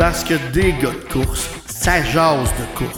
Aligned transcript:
Parce 0.00 0.24
que 0.24 0.32
des 0.54 0.72
gars 0.72 0.92
de 0.92 1.12
course, 1.12 1.46
ça 1.66 2.02
jase 2.02 2.50
de 2.54 2.78
course. 2.78 2.96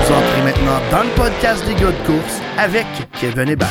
Vous 0.00 0.12
entrez 0.14 0.42
maintenant 0.42 0.80
dans 0.90 1.02
le 1.02 1.10
podcast 1.14 1.62
des 1.66 1.74
gars 1.74 1.92
de 1.92 2.06
course 2.06 2.40
avec 2.56 2.86
Kevin 3.20 3.50
Hébert. 3.50 3.68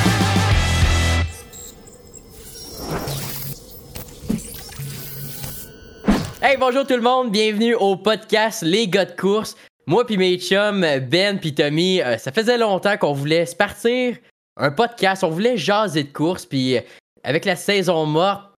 Hey, 6.43 6.55
bonjour 6.59 6.85
tout 6.85 6.96
le 6.96 7.01
monde, 7.01 7.31
bienvenue 7.31 7.74
au 7.74 7.96
podcast 7.96 8.62
Les 8.62 8.88
gars 8.88 9.06
de 9.06 9.20
course. 9.20 9.56
Moi 9.88 10.06
puis 10.06 10.18
mes 10.18 10.38
chums, 10.38 10.86
Ben 11.10 11.40
puis 11.40 11.56
Tommy, 11.56 12.00
euh, 12.04 12.20
ça 12.20 12.31
faisait 12.31 12.60
longtemps 12.60 12.97
qu'on 12.97 13.13
voulait 13.13 13.47
se 13.47 13.56
partir 13.56 14.18
un 14.56 14.70
podcast, 14.70 15.24
on 15.24 15.29
voulait 15.29 15.58
jaser 15.58 16.04
de 16.04 16.13
course, 16.13 16.45
puis 16.45 16.77
euh, 16.77 16.81
avec 17.23 17.45
la 17.45 17.55
saison 17.55 18.05
morte, 18.05 18.52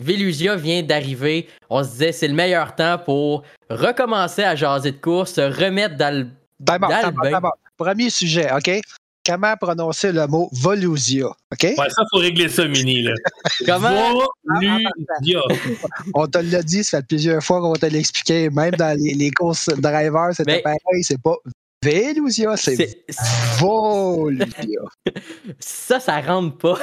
Velusia 0.00 0.56
vient 0.56 0.82
d'arriver. 0.82 1.48
On 1.68 1.84
se 1.84 1.90
disait 1.90 2.12
c'est 2.12 2.28
le 2.28 2.34
meilleur 2.34 2.74
temps 2.74 2.98
pour 2.98 3.42
recommencer 3.68 4.42
à 4.42 4.56
jaser 4.56 4.92
de 4.92 4.96
course, 4.96 5.34
se 5.34 5.40
remettre 5.40 5.96
dans 5.96 6.14
le. 6.14 6.26
D'abord, 6.58 6.90
dans 6.90 7.12
le 7.24 7.30
d'abord. 7.30 7.56
Premier 7.76 8.10
sujet, 8.10 8.48
OK? 8.52 8.70
Comment 9.26 9.54
prononcer 9.56 10.12
le 10.12 10.26
mot 10.26 10.48
Volusia, 10.52 11.26
OK? 11.26 11.62
Ouais, 11.62 11.90
ça, 11.90 12.02
faut 12.10 12.18
régler 12.18 12.48
ça, 12.48 12.66
Mini. 12.66 13.02
Là. 13.02 13.12
Comment? 13.66 14.18
Volusia. 14.44 15.40
On 16.14 16.26
te 16.26 16.38
l'a 16.38 16.62
dit, 16.62 16.82
ça 16.82 16.98
fait 16.98 17.06
plusieurs 17.06 17.42
fois 17.42 17.60
qu'on 17.60 17.74
te 17.74 17.86
l'a 17.86 17.98
expliqué, 17.98 18.48
même 18.50 18.72
dans 18.72 18.98
les, 18.98 19.14
les 19.14 19.30
courses 19.30 19.68
drivers, 19.68 20.30
c'était 20.34 20.56
Mais- 20.56 20.62
pareil, 20.62 21.02
c'est 21.02 21.20
pas 21.20 21.36
Velusia, 21.82 22.56
c'est 22.56 22.76
C'est- 22.76 23.04
Volusia. 23.58 24.80
Ça, 25.60 26.00
ça 26.00 26.20
rentre 26.20 26.56
pas. 26.58 26.78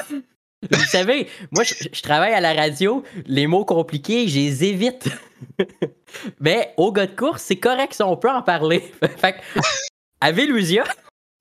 Vous 0.72 0.80
savez, 0.86 1.28
moi, 1.52 1.64
je, 1.64 1.74
je 1.92 2.02
travaille 2.02 2.34
à 2.34 2.42
la 2.42 2.54
radio, 2.54 3.04
les 3.26 3.46
mots 3.48 3.64
compliqués, 3.66 4.28
je 4.28 4.36
les 4.36 4.64
évite. 4.66 5.08
Mais 6.40 6.74
au 6.78 6.92
gars 6.92 7.06
de 7.06 7.16
course, 7.16 7.44
c'est 7.44 7.58
correct 7.58 7.94
si 7.94 8.02
on 8.04 8.18
peut 8.18 8.30
en 8.30 8.42
parler. 8.42 8.80
fait 9.18 9.34
que, 9.34 9.60
à 10.20 10.32
Velusia. 10.32 10.84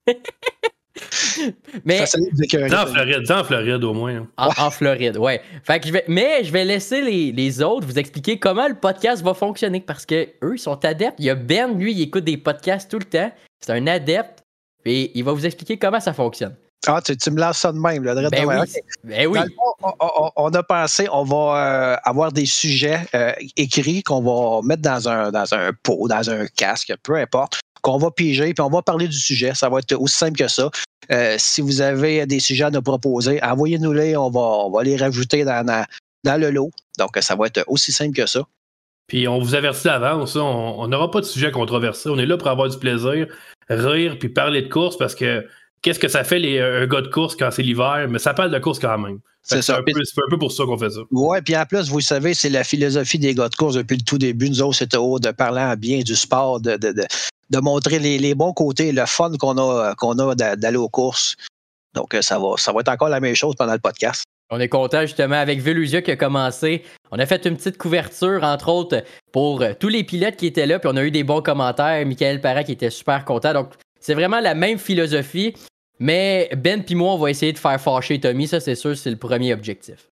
Mais. 1.85 1.99
Dans 2.69 2.87
Floride, 2.87 3.23
dans 3.27 3.43
Floride 3.43 3.83
au 3.83 3.93
moins. 3.93 4.15
hein. 4.15 4.27
en, 4.37 4.49
en 4.65 4.71
Floride, 4.71 5.17
ouais. 5.17 5.41
Fait 5.63 5.79
que 5.79 5.87
je 5.87 5.93
vais, 5.93 6.03
mais 6.07 6.43
je 6.43 6.51
vais 6.51 6.65
laisser 6.65 7.01
les, 7.01 7.31
les 7.31 7.61
autres 7.61 7.85
vous 7.85 7.99
expliquer 7.99 8.39
comment 8.39 8.67
le 8.67 8.73
podcast 8.75 9.23
va 9.23 9.33
fonctionner 9.33 9.79
parce 9.81 10.05
que 10.05 10.27
eux, 10.43 10.55
ils 10.55 10.59
sont 10.59 10.83
adeptes. 10.85 11.15
Il 11.19 11.25
y 11.25 11.29
a 11.29 11.35
Ben, 11.35 11.77
lui, 11.77 11.91
il 11.93 12.01
écoute 12.01 12.23
des 12.23 12.37
podcasts 12.37 12.89
tout 12.89 12.97
le 12.99 13.05
temps. 13.05 13.31
C'est 13.59 13.71
un 13.73 13.85
adepte. 13.87 14.43
Et 14.85 15.11
il 15.17 15.23
va 15.23 15.33
vous 15.33 15.45
expliquer 15.45 15.77
comment 15.77 15.99
ça 15.99 16.13
fonctionne. 16.13 16.55
Ah, 16.85 17.01
tu, 17.03 17.17
tu 17.17 17.31
me 17.31 17.39
lances 17.39 17.57
ça 17.59 17.71
de 17.71 17.77
même, 17.79 18.03
là, 18.03 18.13
Ben 18.15 18.29
de 18.29 18.35
même. 18.35 18.47
oui. 18.47 18.55
OK. 18.61 18.83
Ben 19.03 19.27
oui. 19.27 19.39
Dans 19.39 19.43
le 19.43 19.49
fond, 19.49 19.93
on, 19.99 20.07
on- 20.25 20.31
on 20.35 20.49
a 20.53 20.63
pensé, 20.63 21.07
on 21.11 21.23
va 21.23 21.35
euh, 21.35 21.95
avoir 22.03 22.31
des 22.31 22.45
sujets 22.45 22.99
euh, 23.15 23.33
écrits 23.57 24.03
qu'on 24.03 24.21
va 24.21 24.61
mettre 24.65 24.83
dans 24.83 25.09
un, 25.09 25.31
dans 25.31 25.53
un 25.53 25.71
pot, 25.83 26.07
dans 26.07 26.29
un 26.29 26.45
casque, 26.47 26.93
peu 27.03 27.15
importe, 27.15 27.59
qu'on 27.81 27.97
va 27.97 28.11
piger, 28.11 28.53
puis 28.53 28.61
on 28.61 28.69
va 28.69 28.81
parler 28.81 29.07
du 29.07 29.17
sujet. 29.17 29.53
Ça 29.55 29.69
va 29.69 29.79
être 29.79 29.93
aussi 29.95 30.15
simple 30.15 30.37
que 30.37 30.47
ça. 30.47 30.69
Euh, 31.11 31.35
si 31.39 31.61
vous 31.61 31.81
avez 31.81 32.25
des 32.25 32.39
sujets 32.39 32.65
à 32.65 32.69
nous 32.69 32.81
proposer, 32.81 33.41
envoyez-nous-les, 33.43 34.15
on 34.15 34.29
va, 34.29 34.39
on 34.39 34.71
va 34.71 34.83
les 34.83 34.95
rajouter 34.97 35.43
dans, 35.43 35.65
dans, 35.65 35.85
dans 36.23 36.39
le 36.39 36.51
lot. 36.51 36.71
Donc, 36.99 37.17
ça 37.21 37.35
va 37.35 37.47
être 37.47 37.63
aussi 37.67 37.91
simple 37.91 38.15
que 38.15 38.25
ça. 38.27 38.43
Puis 39.07 39.27
on 39.27 39.39
vous 39.39 39.55
avertit 39.55 39.85
d'avance, 39.85 40.35
on 40.35 40.85
n'aura 40.87 41.09
pas 41.11 41.21
de 41.21 41.25
sujet 41.25 41.49
controversé. 41.51 42.09
On 42.09 42.17
est 42.17 42.25
là 42.25 42.37
pour 42.37 42.49
avoir 42.49 42.67
du 42.69 42.77
plaisir, 42.77 43.27
rire, 43.69 44.17
puis 44.19 44.27
parler 44.29 44.61
de 44.63 44.69
course 44.69 44.97
parce 44.97 45.15
que 45.15 45.47
qu'est-ce 45.81 45.99
que 45.99 46.07
ça 46.07 46.23
fait 46.23 46.39
les, 46.39 46.59
un 46.59 46.87
gars 46.87 47.01
de 47.01 47.07
course 47.07 47.35
quand 47.35 47.49
c'est 47.51 47.63
l'hiver? 47.63 48.07
Mais 48.09 48.19
ça 48.19 48.33
parle 48.33 48.51
de 48.51 48.59
course 48.59 48.79
quand 48.79 48.97
même. 48.97 49.19
C'est 49.43 49.57
un, 49.69 49.81
peu- 49.81 50.03
c'est 50.03 50.19
un 50.21 50.29
peu 50.29 50.37
pour 50.37 50.51
ça 50.51 50.65
qu'on 50.65 50.77
fait 50.77 50.89
ça. 50.89 50.99
Oui, 51.09 51.37
puis 51.41 51.55
en 51.55 51.65
plus, 51.65 51.89
vous 51.89 51.99
le 51.99 52.03
savez, 52.03 52.33
c'est 52.33 52.49
la 52.49 52.65
philosophie 52.65 53.17
des 53.17 53.33
gars 53.33 53.47
de 53.47 53.55
course 53.55 53.75
depuis 53.75 53.95
le 53.95 54.03
tout 54.03 54.17
début. 54.17 54.49
Nous 54.49 54.61
autres, 54.61 54.75
c'était 54.75 54.97
haut 54.97 55.19
de 55.19 55.31
parler 55.31 55.61
en 55.61 55.75
bien 55.75 55.99
du 56.01 56.15
sport, 56.15 56.59
de, 56.59 56.75
de, 56.75 56.91
de, 56.91 57.05
de 57.49 57.59
montrer 57.59 57.99
les, 57.99 58.17
les 58.17 58.35
bons 58.35 58.51
côtés, 58.51 58.91
le 58.91 59.05
fun 59.05 59.31
qu'on 59.39 59.57
a, 59.57 59.95
qu'on 59.95 60.19
a 60.19 60.35
d'a- 60.35 60.57
d'aller 60.57 60.75
aux 60.77 60.89
courses. 60.89 61.37
Donc, 61.95 62.13
euh, 62.13 62.21
ça 62.21 62.37
va, 62.39 62.55
ça 62.57 62.73
va 62.73 62.81
être 62.81 62.89
encore 62.89 63.07
la 63.07 63.21
même 63.21 63.35
chose 63.35 63.55
pendant 63.55 63.71
le 63.71 63.79
podcast. 63.79 64.23
On 64.49 64.59
est 64.59 64.67
content 64.69 65.01
justement 65.01 65.35
avec 65.35 65.61
Velusia 65.61 66.01
qui 66.01 66.11
a 66.11 66.17
commencé. 66.17 66.83
On 67.11 67.19
a 67.19 67.25
fait 67.25 67.45
une 67.45 67.55
petite 67.55 67.77
couverture, 67.77 68.43
entre 68.43 68.69
autres, 68.69 69.03
pour 69.31 69.61
euh, 69.61 69.71
tous 69.79 69.87
les 69.89 70.03
pilotes 70.03 70.35
qui 70.35 70.47
étaient 70.47 70.65
là, 70.65 70.79
puis 70.79 70.89
on 70.93 70.97
a 70.97 71.03
eu 71.03 71.11
des 71.11 71.23
bons 71.23 71.41
commentaires. 71.41 72.05
Michael 72.05 72.41
Parra 72.41 72.63
qui 72.65 72.73
était 72.73 72.89
super 72.89 73.23
content. 73.23 73.53
Donc, 73.53 73.73
c'est 73.99 74.13
vraiment 74.13 74.39
la 74.39 74.53
même 74.55 74.77
philosophie. 74.77 75.53
Mais 75.99 76.49
Ben 76.55 76.83
puis 76.83 76.93
moi, 76.95 77.13
on 77.13 77.17
va 77.17 77.29
essayer 77.31 77.53
de 77.53 77.57
faire 77.57 77.81
fâcher 77.81 78.19
Tommy. 78.19 78.47
Ça, 78.47 78.59
c'est 78.59 78.75
sûr, 78.75 78.95
c'est 78.97 79.09
le 79.09 79.15
premier 79.17 79.53
objectif. 79.53 80.07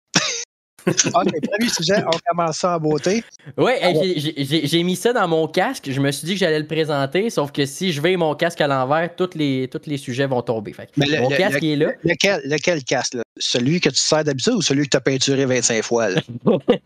OK, 0.88 0.94
premier 1.14 1.70
sujet, 1.70 2.04
on 2.06 2.18
commence 2.30 2.58
ça 2.58 2.76
en 2.76 2.80
beauté. 2.80 3.24
Ouais, 3.58 3.80
Ah 3.82 3.90
hey, 3.90 4.68
j'ai- 4.68 4.84
mis 4.84 4.96
ça 4.96 5.14
dans 5.14 5.28
mon 5.28 5.48
casque. 5.48 5.90
Je 5.90 6.00
me 6.00 6.12
suis 6.12 6.28
dit 6.28 6.34
que 6.34 6.40
j'allais 6.40 6.60
le 6.60 6.68
présenter, 6.68 7.32
sauf 7.32 7.52
que 7.52 7.66
si 7.66 7.92
je 7.92 8.02
vais 8.02 8.16
mon 8.18 8.36
casque 8.36 8.62
à 8.62 8.68
l'envers, 8.68 9.16
tous 9.16 9.32
les, 9.34 9.68
tous 9.68 9.82
les 9.88 9.98
sujets 9.98 10.28
vont 10.28 10.44
tomber. 10.44 10.74
Fait 10.74 10.86
que 10.86 10.92
Mais 10.98 11.08
le- 11.08 11.22
mon 11.22 11.30
le- 11.30 11.38
casque 11.38 11.62
le- 11.62 11.68
est 11.70 11.76
là. 11.76 11.92
Lequel, 12.04 12.42
lequel 12.46 12.84
casque? 12.84 13.16
là? 13.16 13.24
Celui 13.40 13.80
que 13.82 13.90
tu 13.90 13.96
sers 13.96 14.24
d'habitude 14.24 14.54
ou 14.54 14.62
celui 14.62 14.84
que 14.86 14.90
tu 14.90 14.98
as 14.98 15.02
peinturé 15.02 15.46
25 15.46 15.84
fois? 15.84 16.10
là? 16.10 16.22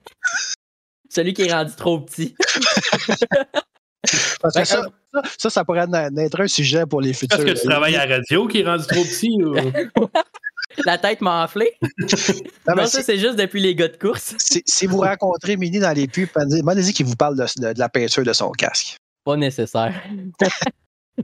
Celui 1.10 1.34
qui 1.34 1.42
est 1.42 1.52
rendu 1.52 1.74
trop 1.76 2.00
petit. 2.00 2.36
Parce 4.42 4.56
que 4.56 4.64
ça, 4.66 5.50
ça, 5.50 5.66
pourrait 5.66 5.86
être 6.18 6.40
un 6.42 6.48
sujet 6.48 6.86
pour 6.86 7.02
les 7.02 7.14
futurs. 7.14 7.38
Est-ce 7.40 7.46
que 7.54 7.60
tu 7.62 7.68
travailles 7.68 7.96
à 7.96 8.06
la 8.06 8.18
radio 8.18 8.48
qui 8.48 8.60
est 8.62 8.66
rendu 8.66 8.86
trop 8.88 9.04
petit? 9.04 9.36
ou- 9.44 9.56
La 10.86 10.98
tête 11.00 11.20
m'a 11.22 11.44
enflé. 11.44 11.72
Non, 12.68 12.86
ça, 12.86 13.02
c'est 13.02 13.18
juste 13.18 13.36
depuis 13.36 13.60
les 13.60 13.74
gars 13.76 13.88
de 13.88 13.98
course. 13.98 14.36
si- 14.38 14.62
si 14.66 14.86
vous 14.86 15.00
rencontrez 15.00 15.58
Mini 15.58 15.80
dans 15.80 15.92
les 15.96 16.08
pubs, 16.08 16.30
demandez-y 16.36 16.94
qu'il 16.94 17.08
vous 17.08 17.16
parle 17.16 17.36
de, 17.36 17.44
de- 17.62 17.74
de 17.74 17.80
la 17.80 17.90
peinture 17.90 18.24
de 18.24 18.34
son 18.34 18.52
casque. 18.52 18.98
Pas 19.26 19.36
nécessaire. 19.36 19.94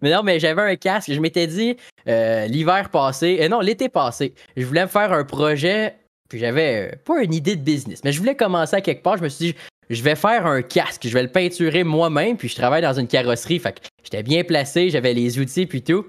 mais 0.02 0.12
non, 0.12 0.24
mais 0.24 0.40
j'avais 0.40 0.62
un 0.64 0.76
casque. 0.76 1.12
Je 1.14 1.20
m'étais 1.20 1.48
dit, 1.48 1.78
euh, 2.08 2.48
l'hiver 2.48 2.90
passé, 2.90 3.38
et 3.40 3.48
non, 3.48 3.60
l'été 3.62 3.88
passé, 3.88 4.34
je 4.58 4.66
voulais 4.66 4.82
me 4.84 4.88
faire 4.90 5.14
un 5.14 5.24
projet, 5.24 5.96
puis 6.28 6.40
j'avais 6.40 6.92
euh, 6.92 6.96
pas 7.06 7.22
une 7.22 7.34
idée 7.34 7.56
de 7.56 7.62
business, 7.64 8.02
mais 8.04 8.12
je 8.12 8.20
voulais 8.20 8.36
commencer 8.36 8.76
à 8.76 8.82
quelque 8.82 9.04
part. 9.04 9.18
Je 9.18 9.24
me 9.24 9.30
suis 9.30 9.52
dit, 9.52 9.56
je 9.90 10.02
vais 10.02 10.16
faire 10.16 10.46
un 10.46 10.62
casque, 10.62 11.08
je 11.08 11.14
vais 11.14 11.24
le 11.24 11.32
peinturer 11.32 11.84
moi-même, 11.84 12.38
puis 12.38 12.50
je 12.50 12.56
travaille 12.56 12.82
dans 12.82 12.94
une 12.94 13.08
carrosserie. 13.08 13.60
Fait 13.60 13.74
que 13.74 13.86
j'étais 14.04 14.24
bien 14.24 14.44
placé, 14.44 14.90
j'avais 14.90 15.14
les 15.14 15.40
outils, 15.40 15.66
puis 15.66 15.82
tout. 15.82 16.06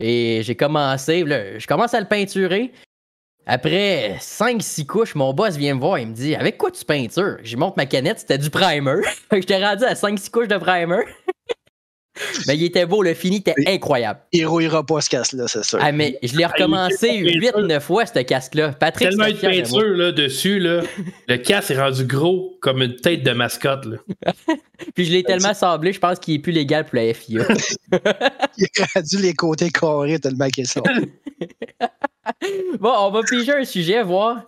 Et 0.00 0.40
j'ai 0.42 0.54
commencé, 0.54 1.24
là, 1.24 1.58
je 1.58 1.66
commence 1.66 1.94
à 1.94 2.00
le 2.00 2.06
peinturer. 2.06 2.72
Après 3.46 4.16
5-6 4.20 4.86
couches, 4.86 5.14
mon 5.14 5.32
boss 5.32 5.56
vient 5.56 5.74
me 5.74 5.80
voir, 5.80 5.98
il 5.98 6.08
me 6.08 6.14
dit 6.14 6.34
Avec 6.34 6.58
quoi 6.58 6.70
tu 6.70 6.84
peintures 6.84 7.38
J'y 7.42 7.56
montre 7.56 7.74
ma 7.76 7.86
canette, 7.86 8.20
c'était 8.20 8.38
du 8.38 8.50
primer. 8.50 9.00
J'étais 9.32 9.64
rendu 9.64 9.84
à 9.84 9.94
5-6 9.94 10.30
couches 10.30 10.48
de 10.48 10.58
primer. 10.58 11.04
Mais 12.46 12.56
il 12.56 12.64
était 12.64 12.86
beau, 12.86 13.02
le 13.02 13.14
fini 13.14 13.36
était 13.36 13.54
incroyable. 13.66 14.20
Il 14.32 14.46
rouillera 14.46 14.84
pas 14.84 15.00
ce 15.00 15.10
casque-là, 15.10 15.46
c'est 15.48 15.64
sûr. 15.64 15.78
Ah, 15.80 15.92
mais 15.92 16.18
je 16.22 16.36
l'ai 16.36 16.46
recommencé 16.46 17.08
il 17.08 17.28
était 17.44 17.50
8-9 17.50 17.80
fois, 17.80 18.06
ce 18.06 18.18
casque-là. 18.20 18.72
Patrick, 18.72 19.10
Tellement 19.10 19.28
de 19.28 19.32
peinture 19.32 19.96
là, 19.96 20.12
dessus, 20.12 20.58
là, 20.58 20.82
le 21.28 21.36
casque 21.36 21.70
est 21.70 21.80
rendu 21.80 22.04
gros 22.04 22.58
comme 22.60 22.82
une 22.82 22.96
tête 22.96 23.22
de 23.22 23.32
mascotte. 23.32 23.84
Là. 23.84 23.96
Puis 24.94 25.04
je 25.04 25.12
l'ai 25.12 25.22
tellement 25.22 25.54
sablé, 25.54 25.92
je 25.92 26.00
pense 26.00 26.18
qu'il 26.18 26.34
est 26.34 26.38
plus 26.38 26.52
légal 26.52 26.84
pour 26.84 26.96
la 26.96 27.12
FIA. 27.12 27.46
Il 28.58 28.66
a 28.78 28.84
rendu 28.94 29.18
les 29.18 29.34
côtés 29.34 29.70
carrés 29.70 30.18
tellement 30.18 30.48
qu'ils 30.48 30.66
sont. 30.66 30.82
bon, 32.80 32.92
on 32.98 33.10
va 33.10 33.22
piger 33.22 33.52
un 33.52 33.64
sujet, 33.64 34.02
voir. 34.02 34.42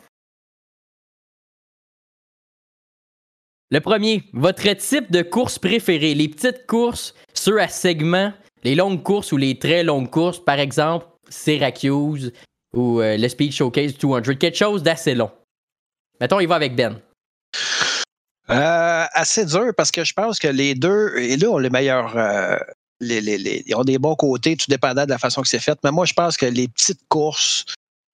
Le 3.73 3.81
premier, 3.81 4.23
votre 4.35 4.71
type 4.75 5.11
de 5.11 5.23
course 5.23 5.59
préférée. 5.59 6.13
Les 6.13 6.29
petites 6.29 6.67
courses, 6.67 7.15
ceux 7.33 7.59
à 7.59 7.69
segment, 7.69 8.31
les 8.65 8.75
longues 8.75 9.03
courses 9.03 9.33
ou 9.33 9.39
les 9.39 9.59
très 9.59 9.83
longues 9.83 10.11
courses, 10.11 10.45
par 10.45 10.59
exemple, 10.59 11.07
Syracuse 11.31 12.35
ou 12.75 13.01
euh, 13.01 13.17
le 13.17 13.27
Speed 13.31 13.51
Showcase 13.51 13.97
200. 13.97 14.35
Quelque 14.39 14.59
chose 14.59 14.83
d'assez 14.83 15.15
long. 15.15 15.31
Mettons, 16.21 16.39
il 16.39 16.49
va 16.49 16.57
avec 16.57 16.77
Ben. 16.77 17.01
Euh, 18.51 19.05
assez 19.15 19.47
dur 19.47 19.73
parce 19.75 19.91
que 19.91 20.05
je 20.05 20.13
pense 20.13 20.39
que 20.39 20.49
les 20.49 20.75
deux, 20.75 21.17
et 21.17 21.39
là, 21.39 21.49
ont 21.49 21.59
les 21.59 21.71
meilleurs. 21.71 22.15
euh, 22.19 22.59
ils 23.01 23.75
ont 23.75 23.85
des 23.85 23.97
bons 23.97 24.17
côtés, 24.17 24.55
tout 24.55 24.67
dépendant 24.69 25.07
de 25.07 25.11
la 25.11 25.19
façon 25.19 25.41
que 25.41 25.49
c'est 25.49 25.59
fait. 25.59 25.79
Mais 25.83 25.93
moi, 25.93 26.05
je 26.05 26.13
pense 26.13 26.37
que 26.37 26.45
les 26.45 26.69
petites 26.69 27.09
courses, 27.09 27.65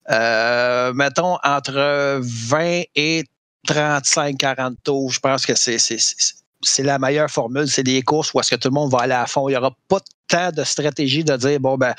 euh, 0.08 0.92
mettons, 0.92 1.36
entre 1.42 2.20
20 2.22 2.82
et 2.94 3.24
35-40 3.66 4.76
tours, 4.84 5.10
je 5.12 5.20
pense 5.20 5.44
que 5.46 5.54
c'est. 5.54 5.78
la 6.78 6.98
meilleure 6.98 7.30
formule, 7.30 7.68
c'est 7.68 7.82
des 7.82 8.02
courses 8.02 8.32
où 8.34 8.40
est-ce 8.40 8.50
que 8.50 8.56
tout 8.56 8.68
le 8.68 8.74
monde 8.74 8.90
va 8.92 9.00
aller 9.00 9.12
à 9.14 9.26
fond. 9.26 9.48
Il 9.48 9.52
n'y 9.52 9.56
aura 9.58 9.74
pas 9.88 10.00
tant 10.28 10.50
de 10.52 10.64
stratégie 10.64 11.24
de 11.24 11.36
dire, 11.36 11.60
bon, 11.60 11.76
ben, 11.76 11.94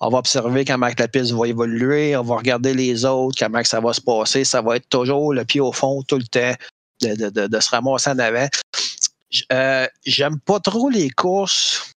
on 0.00 0.08
va 0.10 0.18
observer 0.18 0.64
comment 0.64 0.88
la 0.98 1.08
piste 1.08 1.32
va 1.32 1.46
évoluer, 1.46 2.16
on 2.16 2.22
va 2.22 2.36
regarder 2.36 2.74
les 2.74 3.04
autres, 3.04 3.36
comment 3.38 3.62
ça 3.64 3.80
va 3.80 3.92
se 3.92 4.00
passer. 4.00 4.44
Ça 4.44 4.60
va 4.60 4.76
être 4.76 4.88
toujours 4.88 5.32
le 5.32 5.44
pied 5.44 5.60
au 5.60 5.72
fond 5.72 6.02
tout 6.02 6.18
le 6.18 6.24
temps 6.24 6.54
de, 7.02 7.30
de- 7.30 7.46
de- 7.46 7.60
se 7.60 7.70
ramasser 7.70 8.10
en 8.10 8.18
avant. 8.18 8.48
Euh, 9.52 9.86
J'aime 10.04 10.38
pas 10.40 10.60
trop 10.60 10.90
les 10.90 11.10
courses. 11.10 11.92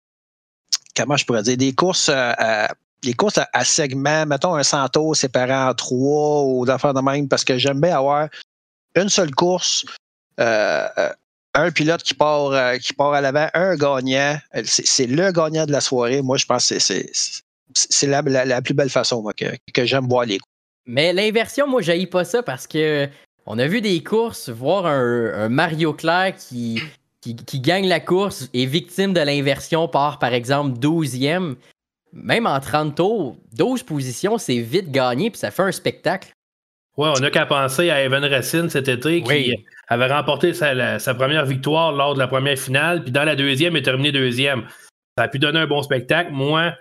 Comment 0.97 1.17
je 1.17 1.25
pourrais 1.25 1.43
dire? 1.43 1.57
Des 1.57 1.73
courses 1.73 2.09
euh, 2.09 2.33
à, 2.37 2.69
les 3.03 3.15
courses 3.15 3.39
à, 3.53 3.65
segments, 3.65 4.27
mettons 4.27 4.55
un 4.55 4.63
centaure 4.63 5.17
séparé 5.17 5.55
en 5.55 5.75
trois 5.75 6.43
ou 6.45 6.65
d'affaires 6.65 6.95
de 6.95 7.01
même, 7.01 7.29
parce 7.29 7.45
que 7.45 7.59
j'aime 7.59 7.81
bien 7.81 7.97
avoir 7.97 8.29
une 8.97 9.09
seule 9.09 9.35
course. 9.35 9.85
euh, 10.41 10.89
euh, 10.99 11.13
un 11.55 11.71
pilote 11.71 12.03
qui 12.03 12.15
part, 12.15 12.47
euh, 12.47 12.77
qui 12.79 12.93
part 12.93 13.13
à 13.13 13.21
l'avant, 13.21 13.49
un 13.55 13.77
gagnant. 13.77 14.37
C'est 14.65 15.07
le 15.07 15.31
gagnant 15.31 15.67
de 15.67 15.73
la 15.73 15.81
soirée. 15.81 16.21
Moi, 16.21 16.37
je 16.37 16.47
pense 16.47 16.69
que 16.69 16.79
c'est 16.79 18.07
la, 18.07 18.23
la, 18.23 18.63
plus 18.63 18.75
belle 18.75 18.91
façon 18.91 19.25
que, 19.37 19.47
que 19.73 19.85
j'aime 19.85 20.09
voir 20.09 20.25
les 20.25 20.39
courses. 20.39 20.51
Mais 20.87 21.13
l'inversion, 21.13 21.67
moi, 21.67 21.81
je 21.81 22.05
pas 22.07 22.25
ça 22.25 22.43
parce 22.43 22.67
que 22.67 23.09
on 23.47 23.59
a 23.59 23.67
vu 23.67 23.81
des 23.81 24.03
courses, 24.03 24.49
voir 24.49 24.87
un, 24.87 25.49
Mario 25.49 25.93
Claire 25.93 26.35
qui, 26.37 26.83
qui, 27.21 27.37
qui, 27.37 27.61
gagne 27.61 27.87
la 27.87 28.01
course 28.01 28.49
et 28.53 28.67
victime 28.67 29.13
de 29.13 29.21
l'inversion 29.21 29.87
par, 29.87 30.19
par 30.19 30.33
exemple, 30.35 30.79
12e. 30.79 31.55
Même 32.13 32.47
en 32.47 32.61
30 32.61 32.95
tours, 32.95 33.37
12 33.53 33.83
positions, 33.83 34.39
c'est 34.39 34.59
vite 34.59 34.91
gagné 34.91 35.31
puis 35.31 35.39
ça 35.39 35.51
fait 35.51 35.63
un 35.63 35.73
spectacle. 35.73 36.33
Ouais, 36.97 37.09
on 37.17 37.21
n'a 37.21 37.31
qu'à 37.31 37.45
penser 37.45 37.91
à 37.91 38.03
Evan 38.03 38.25
Racine 38.25 38.71
cet 38.71 38.89
été 38.89 39.23
qui 39.23 39.55
avait 39.89 40.07
remporté 40.07 40.55
sa, 40.55 40.99
sa, 40.99 41.15
première 41.15 41.45
victoire 41.45 41.93
lors 41.93 42.15
de 42.15 42.21
la 42.21 42.29
première 42.29 42.57
finale, 42.57 43.03
puis 43.03 43.11
dans 43.11 43.25
la 43.25 43.35
deuxième, 43.35 43.75
il 43.75 43.79
est 43.79 43.83
terminé 43.83 44.13
deuxième. 44.13 44.65
Ça 45.19 45.25
a 45.25 45.29
pu 45.29 45.39
donner 45.39 45.59
un 45.59 45.67
bon 45.67 45.83
spectacle. 45.83 46.31
Moi, 46.33 46.73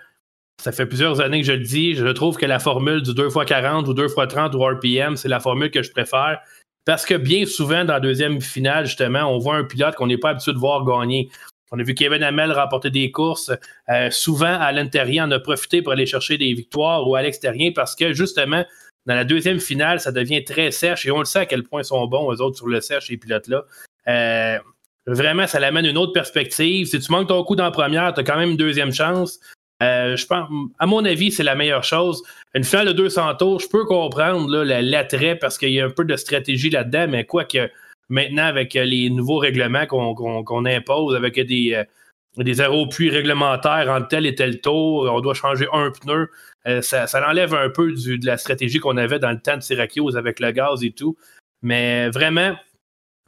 ça 0.62 0.72
fait 0.72 0.86
plusieurs 0.86 1.20
années 1.20 1.40
que 1.40 1.46
je 1.46 1.52
le 1.52 1.64
dis, 1.64 1.94
je 1.94 2.06
trouve 2.06 2.36
que 2.36 2.46
la 2.46 2.58
formule 2.58 3.02
du 3.02 3.10
2x40 3.10 3.86
ou 3.86 3.94
2x30 3.94 4.54
ou 4.54 4.64
RPM, 4.64 5.16
c'est 5.16 5.28
la 5.28 5.40
formule 5.40 5.70
que 5.70 5.82
je 5.82 5.90
préfère. 5.90 6.40
Parce 6.84 7.06
que 7.06 7.14
bien 7.14 7.46
souvent, 7.46 7.84
dans 7.84 7.94
la 7.94 8.00
deuxième 8.00 8.40
finale, 8.40 8.86
justement, 8.86 9.24
on 9.24 9.38
voit 9.38 9.56
un 9.56 9.64
pilote 9.64 9.94
qu'on 9.94 10.06
n'est 10.06 10.18
pas 10.18 10.30
habitué 10.30 10.52
de 10.52 10.58
voir 10.58 10.84
gagner. 10.84 11.28
On 11.72 11.78
a 11.78 11.82
vu 11.82 11.94
Kevin 11.94 12.22
Hamel 12.22 12.52
remporter 12.52 12.90
des 12.90 13.10
courses. 13.10 13.50
Euh, 13.88 14.10
souvent, 14.10 14.60
à 14.60 14.70
l'intérieur, 14.70 15.26
on 15.26 15.30
a 15.32 15.40
profité 15.40 15.82
pour 15.82 15.92
aller 15.92 16.06
chercher 16.06 16.38
des 16.38 16.52
victoires 16.52 17.08
ou 17.08 17.16
à 17.16 17.22
l'extérieur 17.22 17.72
parce 17.74 17.96
que, 17.96 18.12
justement, 18.12 18.64
dans 19.06 19.14
la 19.14 19.24
deuxième 19.24 19.60
finale, 19.60 20.00
ça 20.00 20.12
devient 20.12 20.44
très 20.44 20.70
sèche 20.70 21.06
et 21.06 21.10
on 21.10 21.18
le 21.18 21.24
sait 21.24 21.40
à 21.40 21.46
quel 21.46 21.62
point 21.62 21.82
ils 21.82 21.86
sont 21.86 22.06
bons, 22.06 22.32
eux 22.32 22.40
autres, 22.40 22.56
sur 22.56 22.68
le 22.68 22.80
sèche, 22.80 23.08
ces 23.08 23.16
pilotes-là. 23.16 23.64
Euh, 24.08 24.58
vraiment, 25.06 25.46
ça 25.46 25.60
l'amène 25.60 25.84
une 25.84 25.98
autre 25.98 26.12
perspective. 26.12 26.86
Si 26.86 26.98
tu 26.98 27.12
manques 27.12 27.28
ton 27.28 27.42
coup 27.44 27.56
dans 27.56 27.64
la 27.64 27.70
première, 27.70 28.14
tu 28.14 28.20
as 28.20 28.24
quand 28.24 28.38
même 28.38 28.50
une 28.50 28.56
deuxième 28.56 28.92
chance. 28.92 29.40
Euh, 29.82 30.16
je 30.16 30.26
pense, 30.26 30.48
à 30.78 30.86
mon 30.86 31.04
avis, 31.04 31.30
c'est 31.30 31.42
la 31.42 31.54
meilleure 31.54 31.84
chose. 31.84 32.22
Une 32.54 32.64
finale 32.64 32.88
de 32.88 32.92
200 32.92 33.34
tours, 33.34 33.60
je 33.60 33.68
peux 33.68 33.84
comprendre 33.84 34.62
l'attrait 34.64 35.36
parce 35.36 35.58
qu'il 35.58 35.70
y 35.70 35.80
a 35.80 35.86
un 35.86 35.90
peu 35.90 36.04
de 36.04 36.16
stratégie 36.16 36.70
là-dedans, 36.70 37.06
mais 37.08 37.24
quoi 37.24 37.44
que 37.44 37.68
maintenant, 38.08 38.44
avec 38.44 38.74
les 38.74 39.10
nouveaux 39.10 39.38
règlements 39.38 39.86
qu'on 39.86 40.64
impose, 40.64 41.14
avec 41.14 41.38
des, 41.40 41.74
euh, 41.74 41.84
des 42.42 42.54
zéros 42.54 42.88
puits 42.88 43.10
réglementaires 43.10 43.88
en 43.88 44.02
tel 44.02 44.26
et 44.26 44.34
tel 44.34 44.60
tour, 44.60 45.08
on 45.10 45.20
doit 45.20 45.34
changer 45.34 45.66
un 45.72 45.90
pneu. 45.90 46.28
Euh, 46.66 46.82
ça, 46.82 47.06
enlève 47.28 47.54
un 47.54 47.68
peu 47.68 47.92
de 47.92 48.26
la 48.26 48.38
stratégie 48.38 48.78
qu'on 48.78 48.96
avait 48.96 49.18
dans 49.18 49.30
le 49.30 49.38
temps 49.38 49.56
de 49.56 49.62
Syracuse 49.62 50.16
avec 50.16 50.40
le 50.40 50.50
gaz 50.50 50.82
et 50.82 50.90
tout. 50.90 51.16
Mais 51.62 52.08
vraiment, 52.10 52.56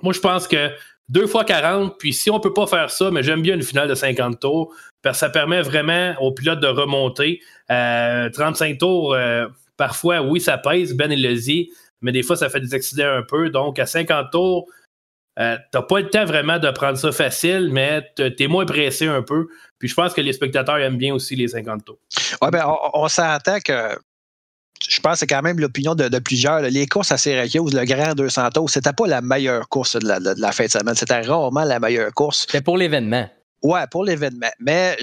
moi, 0.02 0.12
je 0.12 0.20
pense 0.20 0.48
que 0.48 0.70
2 1.08 1.26
fois 1.26 1.44
40, 1.44 1.98
puis 1.98 2.12
si 2.12 2.30
on 2.30 2.36
ne 2.36 2.42
peut 2.42 2.52
pas 2.52 2.66
faire 2.66 2.90
ça, 2.90 3.10
mais 3.10 3.22
j'aime 3.22 3.42
bien 3.42 3.54
une 3.54 3.62
finale 3.62 3.88
de 3.88 3.94
50 3.94 4.40
tours, 4.40 4.74
parce 5.02 5.18
que 5.18 5.20
ça 5.20 5.30
permet 5.30 5.62
vraiment 5.62 6.14
aux 6.20 6.32
pilotes 6.32 6.60
de 6.60 6.66
remonter. 6.66 7.40
35 7.68 7.70
euh, 7.70 8.78
tours, 8.78 9.14
euh, 9.14 9.46
parfois, 9.76 10.22
oui, 10.22 10.40
ça 10.40 10.58
pèse, 10.58 10.94
Ben 10.94 11.12
et 11.12 11.16
le 11.16 11.36
mais 12.02 12.12
des 12.12 12.22
fois, 12.22 12.36
ça 12.36 12.48
fait 12.48 12.60
des 12.60 12.74
accidents 12.74 13.10
un 13.10 13.22
peu. 13.22 13.50
Donc, 13.50 13.78
à 13.78 13.86
50 13.86 14.30
tours, 14.30 14.66
euh, 15.38 15.56
t'as 15.70 15.82
pas 15.82 16.00
le 16.00 16.08
temps 16.08 16.24
vraiment 16.24 16.58
de 16.58 16.70
prendre 16.70 16.96
ça 16.96 17.12
facile, 17.12 17.68
mais 17.70 18.02
t'es 18.14 18.46
moins 18.46 18.64
pressé 18.64 19.06
un 19.06 19.22
peu. 19.22 19.48
Puis 19.78 19.88
je 19.88 19.94
pense 19.94 20.14
que 20.14 20.20
les 20.22 20.32
spectateurs 20.32 20.78
aiment 20.78 20.96
bien 20.96 21.14
aussi 21.14 21.36
les 21.36 21.48
50 21.48 21.84
tours. 21.84 21.98
Ouais, 22.40 22.50
ben, 22.50 22.64
on, 22.94 23.08
s'entend 23.08 23.58
que 23.60 23.98
je 24.88 25.00
pense 25.00 25.14
que 25.14 25.18
c'est 25.20 25.26
quand 25.26 25.42
même 25.42 25.60
l'opinion 25.60 25.94
de, 25.94 26.18
plusieurs. 26.18 26.62
Les 26.62 26.86
courses 26.86 27.12
à 27.12 27.18
Syracuse, 27.18 27.74
le 27.74 27.84
Grand 27.84 28.14
200 28.14 28.50
tours, 28.50 28.70
c'était 28.70 28.92
pas 28.92 29.06
la 29.06 29.20
meilleure 29.20 29.68
course 29.68 29.96
de 29.96 30.06
la, 30.06 30.52
fin 30.52 30.64
de 30.64 30.70
semaine. 30.70 30.94
C'était 30.94 31.20
rarement 31.20 31.64
la 31.64 31.80
meilleure 31.80 32.12
course. 32.14 32.46
C'était 32.46 32.62
pour 32.62 32.78
l'événement. 32.78 33.28
Ouais, 33.62 33.84
pour 33.90 34.04
l'événement. 34.04 34.50
Mais 34.58 34.96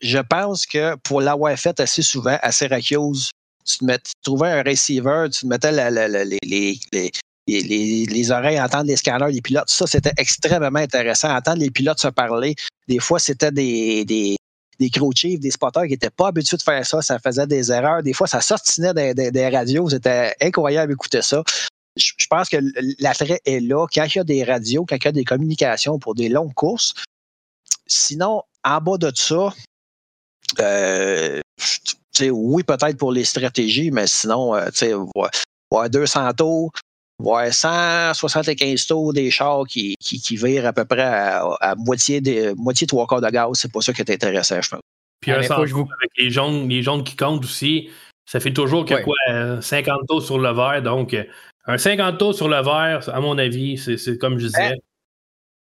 je, 0.00 0.18
pense 0.18 0.66
que 0.66 0.96
pour 0.96 1.22
l'avoir 1.22 1.56
fait 1.58 1.80
assez 1.80 2.02
souvent 2.02 2.38
à 2.42 2.52
Syracuse, 2.52 3.30
tu, 3.64 3.78
trouvais 4.22 4.50
un 4.50 4.62
receiver, 4.62 5.26
tu 5.30 5.46
mettais 5.46 5.72
les, 5.72 6.38
les, 6.42 7.10
les, 7.48 8.30
oreilles, 8.30 8.60
entendre 8.60 8.84
les 8.84 8.96
scanners 8.96 9.32
des 9.32 9.40
pilotes. 9.40 9.70
Ça, 9.70 9.86
c'était 9.86 10.12
extrêmement 10.16 10.78
intéressant. 10.78 11.34
Entendre 11.34 11.58
les 11.58 11.70
pilotes 11.70 11.98
se 11.98 12.08
parler. 12.08 12.54
Des 12.86 12.98
fois, 12.98 13.18
c'était 13.18 13.50
des, 13.50 14.04
des, 14.04 14.36
des 14.78 14.90
des 15.38 15.50
spotters 15.50 15.84
qui 15.84 15.90
n'étaient 15.90 16.10
pas 16.10 16.28
habitués 16.28 16.56
de 16.56 16.62
faire 16.62 16.84
ça. 16.86 17.02
Ça 17.02 17.18
faisait 17.18 17.46
des 17.46 17.72
erreurs. 17.72 18.02
Des 18.02 18.12
fois, 18.12 18.26
ça 18.26 18.40
sortinait 18.40 19.14
des, 19.14 19.48
radios. 19.48 19.88
C'était 19.90 20.34
incroyable 20.40 20.92
d'écouter 20.92 21.22
ça. 21.22 21.42
Je, 21.96 22.26
pense 22.30 22.48
que 22.48 22.58
l'attrait 23.00 23.40
est 23.44 23.60
là. 23.60 23.86
Quand 23.92 24.04
il 24.04 24.18
y 24.18 24.20
a 24.20 24.24
des 24.24 24.44
radios, 24.44 24.84
quand 24.88 24.96
il 24.96 25.04
y 25.04 25.08
a 25.08 25.12
des 25.12 25.24
communications 25.24 25.98
pour 25.98 26.14
des 26.14 26.28
longues 26.28 26.54
courses. 26.54 26.94
Sinon, 27.86 28.42
en 28.64 28.80
bas 28.80 28.98
de 28.98 29.10
ça, 29.14 29.54
euh, 30.60 31.40
oui, 32.20 32.62
peut-être 32.62 32.96
pour 32.96 33.12
les 33.12 33.24
stratégies, 33.24 33.90
mais 33.90 34.06
sinon, 34.06 34.54
euh, 34.54 34.66
tu 34.66 34.78
sais, 34.78 34.94
ouais, 34.94 35.88
200 35.88 36.32
tours, 36.34 36.72
Ouais, 37.20 37.50
175 37.50 38.86
tours 38.86 39.12
des 39.12 39.30
chars 39.30 39.64
qui, 39.66 39.96
qui, 39.98 40.36
virent 40.36 40.66
à 40.66 40.72
peu 40.72 40.84
près 40.84 41.02
à, 41.02 41.74
moitié, 41.76 42.20
des, 42.20 42.54
moitié 42.54 42.86
trois 42.86 43.06
quarts 43.06 43.20
de 43.20 43.28
gaz. 43.28 43.50
C'est 43.54 43.72
pas 43.72 43.80
ça 43.80 43.92
qui 43.92 44.02
est 44.02 44.10
intéressant, 44.10 44.60
je 44.62 44.70
pense. 44.70 44.80
Puis 45.20 45.32
un 45.32 45.40
ah, 45.50 45.64
vous... 45.64 45.80
avec 45.80 46.10
les 46.16 46.30
jaunes, 46.30 46.68
les 46.68 46.80
jaunes 46.82 47.02
qui 47.02 47.16
comptent 47.16 47.44
aussi, 47.44 47.90
ça 48.24 48.38
fait 48.38 48.52
toujours 48.52 48.84
que 48.84 49.02
quoi, 49.02 49.60
50 49.60 50.06
tours 50.08 50.22
sur 50.22 50.38
le 50.38 50.52
verre. 50.52 50.82
Donc, 50.82 51.16
un 51.66 51.76
50 51.76 52.18
tours 52.18 52.34
sur 52.34 52.48
le 52.48 52.62
verre, 52.62 53.08
à 53.12 53.20
mon 53.20 53.36
avis, 53.36 53.78
c'est 53.78 54.16
comme 54.18 54.38
je 54.38 54.46
disais. 54.46 54.76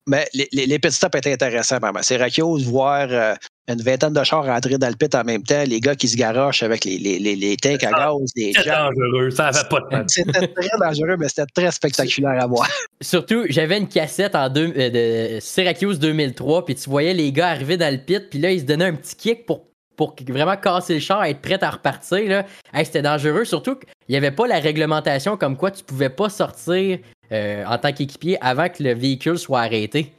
Mais 0.07 0.27
les, 0.35 0.49
les, 0.53 0.67
les 0.67 0.79
petits 0.79 0.97
stops 0.97 1.17
étaient 1.17 1.33
intéressants. 1.33 1.79
C'est 2.01 2.15
Syracuse, 2.15 2.67
voir 2.67 3.07
euh, 3.11 3.35
une 3.69 3.83
vingtaine 3.83 4.13
de 4.13 4.25
chars 4.25 4.45
rentrer 4.45 4.77
dans 4.77 4.89
le 4.89 4.97
pit 4.97 5.15
en 5.15 5.23
même 5.23 5.43
temps, 5.43 5.63
les 5.65 5.81
gars 5.81 5.95
qui 5.95 6.09
se 6.09 6.17
garochent 6.17 6.65
avec 6.65 6.85
les, 6.85 6.99
les, 6.99 7.19
les, 7.19 7.57
tanks 7.57 7.85
à 7.85 7.91
gaz, 7.91 8.33
les 8.35 8.53
C'était 8.53 8.71
dangereux, 8.71 9.31
ça 9.31 9.51
n'avait 9.51 9.69
pas 9.69 9.81
de 9.81 10.05
C'était 10.09 10.49
très 10.49 10.69
dangereux, 10.81 11.17
mais 11.19 11.29
c'était 11.29 11.47
très 11.55 11.71
spectaculaire 11.71 12.43
à 12.43 12.47
voir. 12.47 12.69
Surtout, 13.01 13.45
j'avais 13.49 13.79
une 13.79 13.89
cassette 13.89 14.35
en 14.35 14.49
deux, 14.49 14.73
euh, 14.77 15.37
de 15.37 15.41
Syracuse 15.41 16.01
2003, 16.01 16.65
puis 16.65 16.75
tu 16.75 16.91
voyais 16.91 17.15
les 17.15 17.31
gars 17.31 17.49
arriver 17.49 17.77
dans 17.77 17.93
le 17.93 18.01
pit, 18.01 18.29
puis 18.29 18.41
là, 18.41 18.51
ils 18.51 18.61
se 18.61 18.65
donnaient 18.65 18.87
un 18.87 18.95
petit 18.95 19.15
kick 19.15 19.47
pour, 19.47 19.69
pour 19.97 20.17
vraiment 20.29 20.57
casser 20.57 20.95
le 20.95 21.01
char, 21.01 21.25
être 21.25 21.41
prêt 21.41 21.63
à 21.63 21.71
repartir. 21.71 22.29
Là. 22.29 22.45
c'était 22.85 23.03
dangereux, 23.03 23.45
surtout 23.45 23.77
qu'il 23.77 23.89
n'y 24.09 24.17
avait 24.17 24.33
pas 24.33 24.49
la 24.49 24.59
réglementation 24.59 25.37
comme 25.37 25.57
quoi 25.57 25.71
tu 25.71 25.85
pouvais 25.85 26.11
pas 26.11 26.29
sortir 26.29 26.99
euh, 27.33 27.65
en 27.67 27.79
tant 27.79 27.93
qu'équipier 27.93 28.39
avant 28.41 28.69
que 28.69 28.83
le 28.83 28.95
véhicule 28.95 29.39
soit 29.39 29.61
arrêté. 29.61 30.13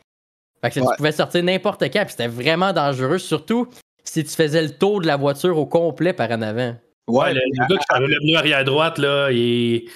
Fait 0.62 0.70
que 0.70 0.80
tu 0.80 0.86
pouvais 0.98 1.12
sortir 1.12 1.44
n'importe 1.44 1.84
quand, 1.84 2.06
puis 2.06 2.12
c'était 2.12 2.28
vraiment 2.28 2.72
dangereux, 2.74 3.18
surtout 3.18 3.68
si 4.04 4.24
tu 4.24 4.32
faisais 4.32 4.62
le 4.62 4.72
tour 4.72 5.02
de 5.02 5.08
la 5.08 5.18
voiture 5.18 5.58
au 5.58 5.66
complet 5.66 6.14
par 6.14 6.32
en 6.32 6.42
avant. 6.42 6.76
Ouais, 7.08 7.34
le, 7.34 7.42
gars 7.68 7.78
qui 7.78 7.86
avait 7.90 8.08
le 8.08 8.18
pneu 8.20 8.38
arrière 8.38 8.64
droite, 8.64 8.98
là, 8.98 9.30
il, 9.32 9.90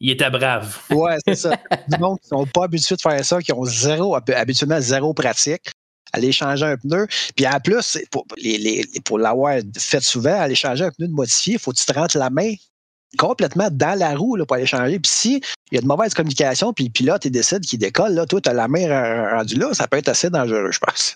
il 0.00 0.10
était 0.10 0.30
brave. 0.30 0.78
Ouais, 0.90 1.16
c'est 1.26 1.34
ça. 1.34 1.50
du 1.88 1.98
monde 1.98 2.18
qui 2.20 2.28
sont 2.28 2.46
pas 2.46 2.64
habitués 2.64 2.94
de 2.96 3.00
faire 3.00 3.24
ça, 3.24 3.40
qui 3.40 3.52
ont 3.52 3.64
zéro, 3.64 4.14
habituellement 4.14 4.80
zéro 4.80 5.12
pratique 5.14 5.72
aller 6.14 6.32
changer 6.32 6.64
un 6.64 6.76
pneu. 6.76 7.06
Puis 7.36 7.46
en 7.46 7.58
plus, 7.60 7.98
pour, 8.10 8.24
pour 9.04 9.18
l'avoir 9.18 9.58
fait 9.76 10.02
souvent, 10.02 10.38
aller 10.40 10.54
changer 10.54 10.84
un 10.84 10.90
pneu 10.90 11.08
de 11.08 11.12
modifié, 11.12 11.54
il 11.54 11.58
faut 11.58 11.72
que 11.72 11.78
tu 11.78 11.84
te 11.84 11.92
rentres 11.92 12.16
la 12.16 12.30
main 12.30 12.54
complètement 13.16 13.68
dans 13.70 13.98
la 13.98 14.14
roue 14.14 14.36
là, 14.36 14.44
pour 14.44 14.56
aller 14.56 14.66
changer. 14.66 14.98
Puis 14.98 15.10
si 15.10 15.42
il 15.70 15.76
y 15.76 15.78
a 15.78 15.80
de 15.80 15.86
mauvaises 15.86 16.14
communications, 16.14 16.72
puis 16.72 16.84
le 16.84 16.90
pilote 16.90 17.24
il 17.24 17.30
décide 17.30 17.60
qu'il 17.60 17.78
décolle, 17.78 18.12
là, 18.14 18.26
toi, 18.26 18.40
tu 18.40 18.48
as 18.48 18.52
la 18.52 18.68
main 18.68 19.34
rendue 19.34 19.56
là, 19.56 19.74
ça 19.74 19.88
peut 19.88 19.98
être 19.98 20.08
assez 20.08 20.30
dangereux, 20.30 20.70
je 20.70 20.78
pense. 20.78 21.14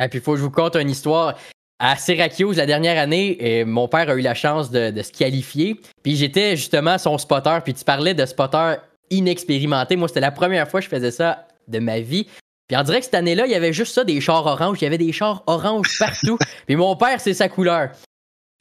Et 0.00 0.08
puis 0.08 0.18
il 0.18 0.22
faut 0.22 0.32
que 0.32 0.38
je 0.38 0.42
vous 0.42 0.50
conte 0.50 0.76
une 0.76 0.90
histoire. 0.90 1.36
À 1.82 1.96
Syracuse, 1.96 2.58
la 2.58 2.66
dernière 2.66 3.00
année, 3.00 3.38
euh, 3.40 3.64
mon 3.64 3.88
père 3.88 4.10
a 4.10 4.14
eu 4.14 4.20
la 4.20 4.34
chance 4.34 4.70
de, 4.70 4.92
se 5.02 5.12
qualifier. 5.12 5.80
Puis 6.02 6.14
j'étais 6.14 6.54
justement 6.54 6.98
son 6.98 7.16
spotter. 7.16 7.58
Puis 7.64 7.72
tu 7.72 7.84
parlais 7.84 8.12
de 8.12 8.26
spotter 8.26 8.74
inexpérimenté. 9.08 9.96
Moi, 9.96 10.06
c'était 10.08 10.20
la 10.20 10.30
première 10.30 10.68
fois 10.68 10.80
que 10.80 10.84
je 10.84 10.90
faisais 10.90 11.10
ça 11.10 11.46
de 11.68 11.78
ma 11.78 12.00
vie. 12.00 12.26
Puis 12.68 12.76
on 12.76 12.82
dirait 12.82 12.98
que 12.98 13.06
cette 13.06 13.14
année-là, 13.14 13.46
il 13.46 13.52
y 13.52 13.54
avait 13.54 13.72
juste 13.72 13.94
ça, 13.94 14.04
des 14.04 14.20
chars 14.20 14.44
oranges. 14.44 14.76
Il 14.82 14.84
y 14.84 14.86
avait 14.86 14.98
des 14.98 15.10
chars 15.10 15.42
oranges 15.46 15.98
partout. 15.98 16.36
puis 16.66 16.76
mon 16.76 16.96
père, 16.96 17.18
c'est 17.18 17.32
sa 17.32 17.48
couleur 17.48 17.88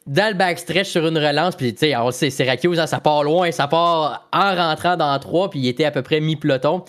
dans 0.10 0.28
le 0.28 0.34
backstretch 0.34 0.90
sur 0.90 1.06
une 1.08 1.20
relance, 1.20 1.56
puis 1.56 1.72
tu 1.72 1.82
sais, 1.82 1.96
on 1.96 2.10
sait, 2.10 2.32
Syracuse, 2.32 2.80
hein, 2.80 2.88
ça 2.88 3.00
part 3.00 3.24
loin, 3.24 3.52
ça 3.52 3.68
part 3.68 4.28
en 4.34 4.56
rentrant 4.56 4.98
dans 4.98 5.18
trois, 5.20 5.52
puis 5.52 5.60
il 5.60 5.68
était 5.68 5.86
à 5.86 5.92
peu 5.92 6.02
près 6.02 6.20
mi-peloton. 6.20 6.84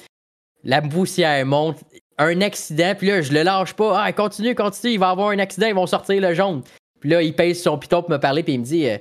La 0.65 0.81
poussière 0.81 1.45
monte, 1.45 1.81
un 2.17 2.41
accident, 2.41 2.95
puis 2.97 3.09
là, 3.09 3.21
je 3.21 3.33
le 3.33 3.43
lâche 3.43 3.75
pas. 3.75 4.05
Ah, 4.05 4.13
continue, 4.15 4.55
continue, 4.55 4.95
il 4.95 4.99
va 4.99 5.11
avoir 5.11 5.29
un 5.29 5.39
accident, 5.39 5.67
ils 5.67 5.75
vont 5.75 5.87
sortir 5.87 6.19
le 6.19 6.33
jaune. 6.33 6.63
Puis 7.01 7.11
là, 7.11 7.21
il 7.21 7.35
pèse 7.35 7.63
son 7.63 7.77
piton 7.77 8.01
pour 8.01 8.11
me 8.11 8.17
parler, 8.17 8.43
puis 8.43 8.55
il 8.55 8.61
me 8.61 8.65
dit 8.65 8.89
euh, 8.89 8.97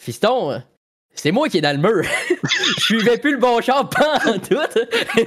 Fiston, 0.00 0.62
c'est 1.12 1.32
moi 1.32 1.48
qui 1.48 1.58
est 1.58 1.60
dans 1.60 1.76
le 1.76 1.82
mur. 1.82 2.04
je 2.78 2.82
suivais 2.84 3.18
plus 3.18 3.32
le 3.32 3.38
bon 3.38 3.60
char, 3.60 3.88
pas 3.90 4.20
en 4.26 4.38
tout. 4.38 4.58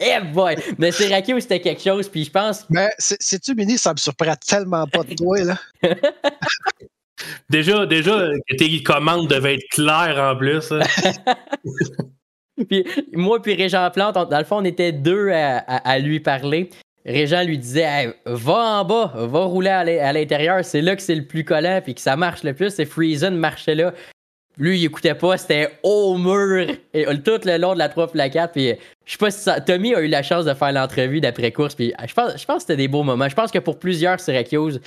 eh 0.00 0.20
boy! 0.32 0.56
Mais 0.78 0.90
Syracuse, 0.90 1.42
c'était 1.42 1.60
quelque 1.60 1.82
chose, 1.82 2.08
puis 2.08 2.24
je 2.24 2.30
pense. 2.32 2.66
Mais 2.70 2.88
c'est-tu, 2.98 3.54
Mini, 3.54 3.78
ça 3.78 3.92
me 3.92 3.98
surprend 3.98 4.34
tellement 4.34 4.88
pas 4.88 5.04
de 5.04 5.14
toi, 5.14 5.38
là? 5.44 5.56
Déjà, 7.48 7.86
déjà 7.86 8.28
tes 8.56 8.82
commandes 8.82 9.28
devaient 9.28 9.54
être 9.54 9.68
claires 9.70 10.18
en 10.18 10.36
plus. 10.36 10.72
Hein. 10.72 10.80
moi 13.12 13.40
puis 13.40 13.54
Régent 13.54 13.90
Plante, 13.90 14.14
dans 14.14 14.38
le 14.38 14.44
fond, 14.44 14.58
on 14.58 14.64
était 14.64 14.92
deux 14.92 15.30
à, 15.30 15.98
lui 15.98 16.20
parler. 16.20 16.70
Régent 17.06 17.42
lui 17.42 17.58
disait 17.58 18.14
Va 18.26 18.80
en 18.80 18.84
bas, 18.84 19.12
va 19.14 19.44
rouler 19.44 19.70
à 19.70 20.12
l'intérieur, 20.12 20.64
c'est 20.64 20.82
là 20.82 20.96
que 20.96 21.02
c'est 21.02 21.14
le 21.14 21.24
plus 21.24 21.44
collant 21.44 21.80
puis 21.82 21.94
que 21.94 22.00
ça 22.00 22.16
marche 22.16 22.42
le 22.42 22.54
plus. 22.54 22.78
Et 22.78 22.84
Freezen 22.84 23.36
marchait 23.36 23.74
là. 23.74 23.92
Lui, 24.58 24.78
il 24.78 24.84
écoutait 24.84 25.14
pas, 25.14 25.38
c'était 25.38 25.70
au 25.82 26.18
mur 26.18 26.66
et, 26.92 27.06
tout 27.22 27.40
le 27.44 27.56
long 27.56 27.72
de 27.72 27.78
la 27.78 27.88
3 27.88 28.10
la 28.12 28.28
4. 28.28 28.52
Puis 28.52 28.74
je 29.06 29.12
sais 29.12 29.18
pas 29.18 29.30
si 29.30 29.48
Tommy 29.64 29.94
a 29.94 30.00
eu 30.00 30.08
la 30.08 30.22
chance 30.22 30.44
de 30.44 30.52
faire 30.52 30.72
l'entrevue 30.72 31.20
d'après-course. 31.20 31.74
Puis 31.74 31.94
je 32.06 32.12
pense, 32.12 32.38
je 32.38 32.44
pense 32.44 32.56
que 32.56 32.60
c'était 32.62 32.76
des 32.76 32.88
beaux 32.88 33.02
moments. 33.02 33.28
Je 33.28 33.34
pense 33.34 33.50
que 33.50 33.58
pour 33.58 33.78
plusieurs 33.78 34.20
Syracuse, 34.20 34.80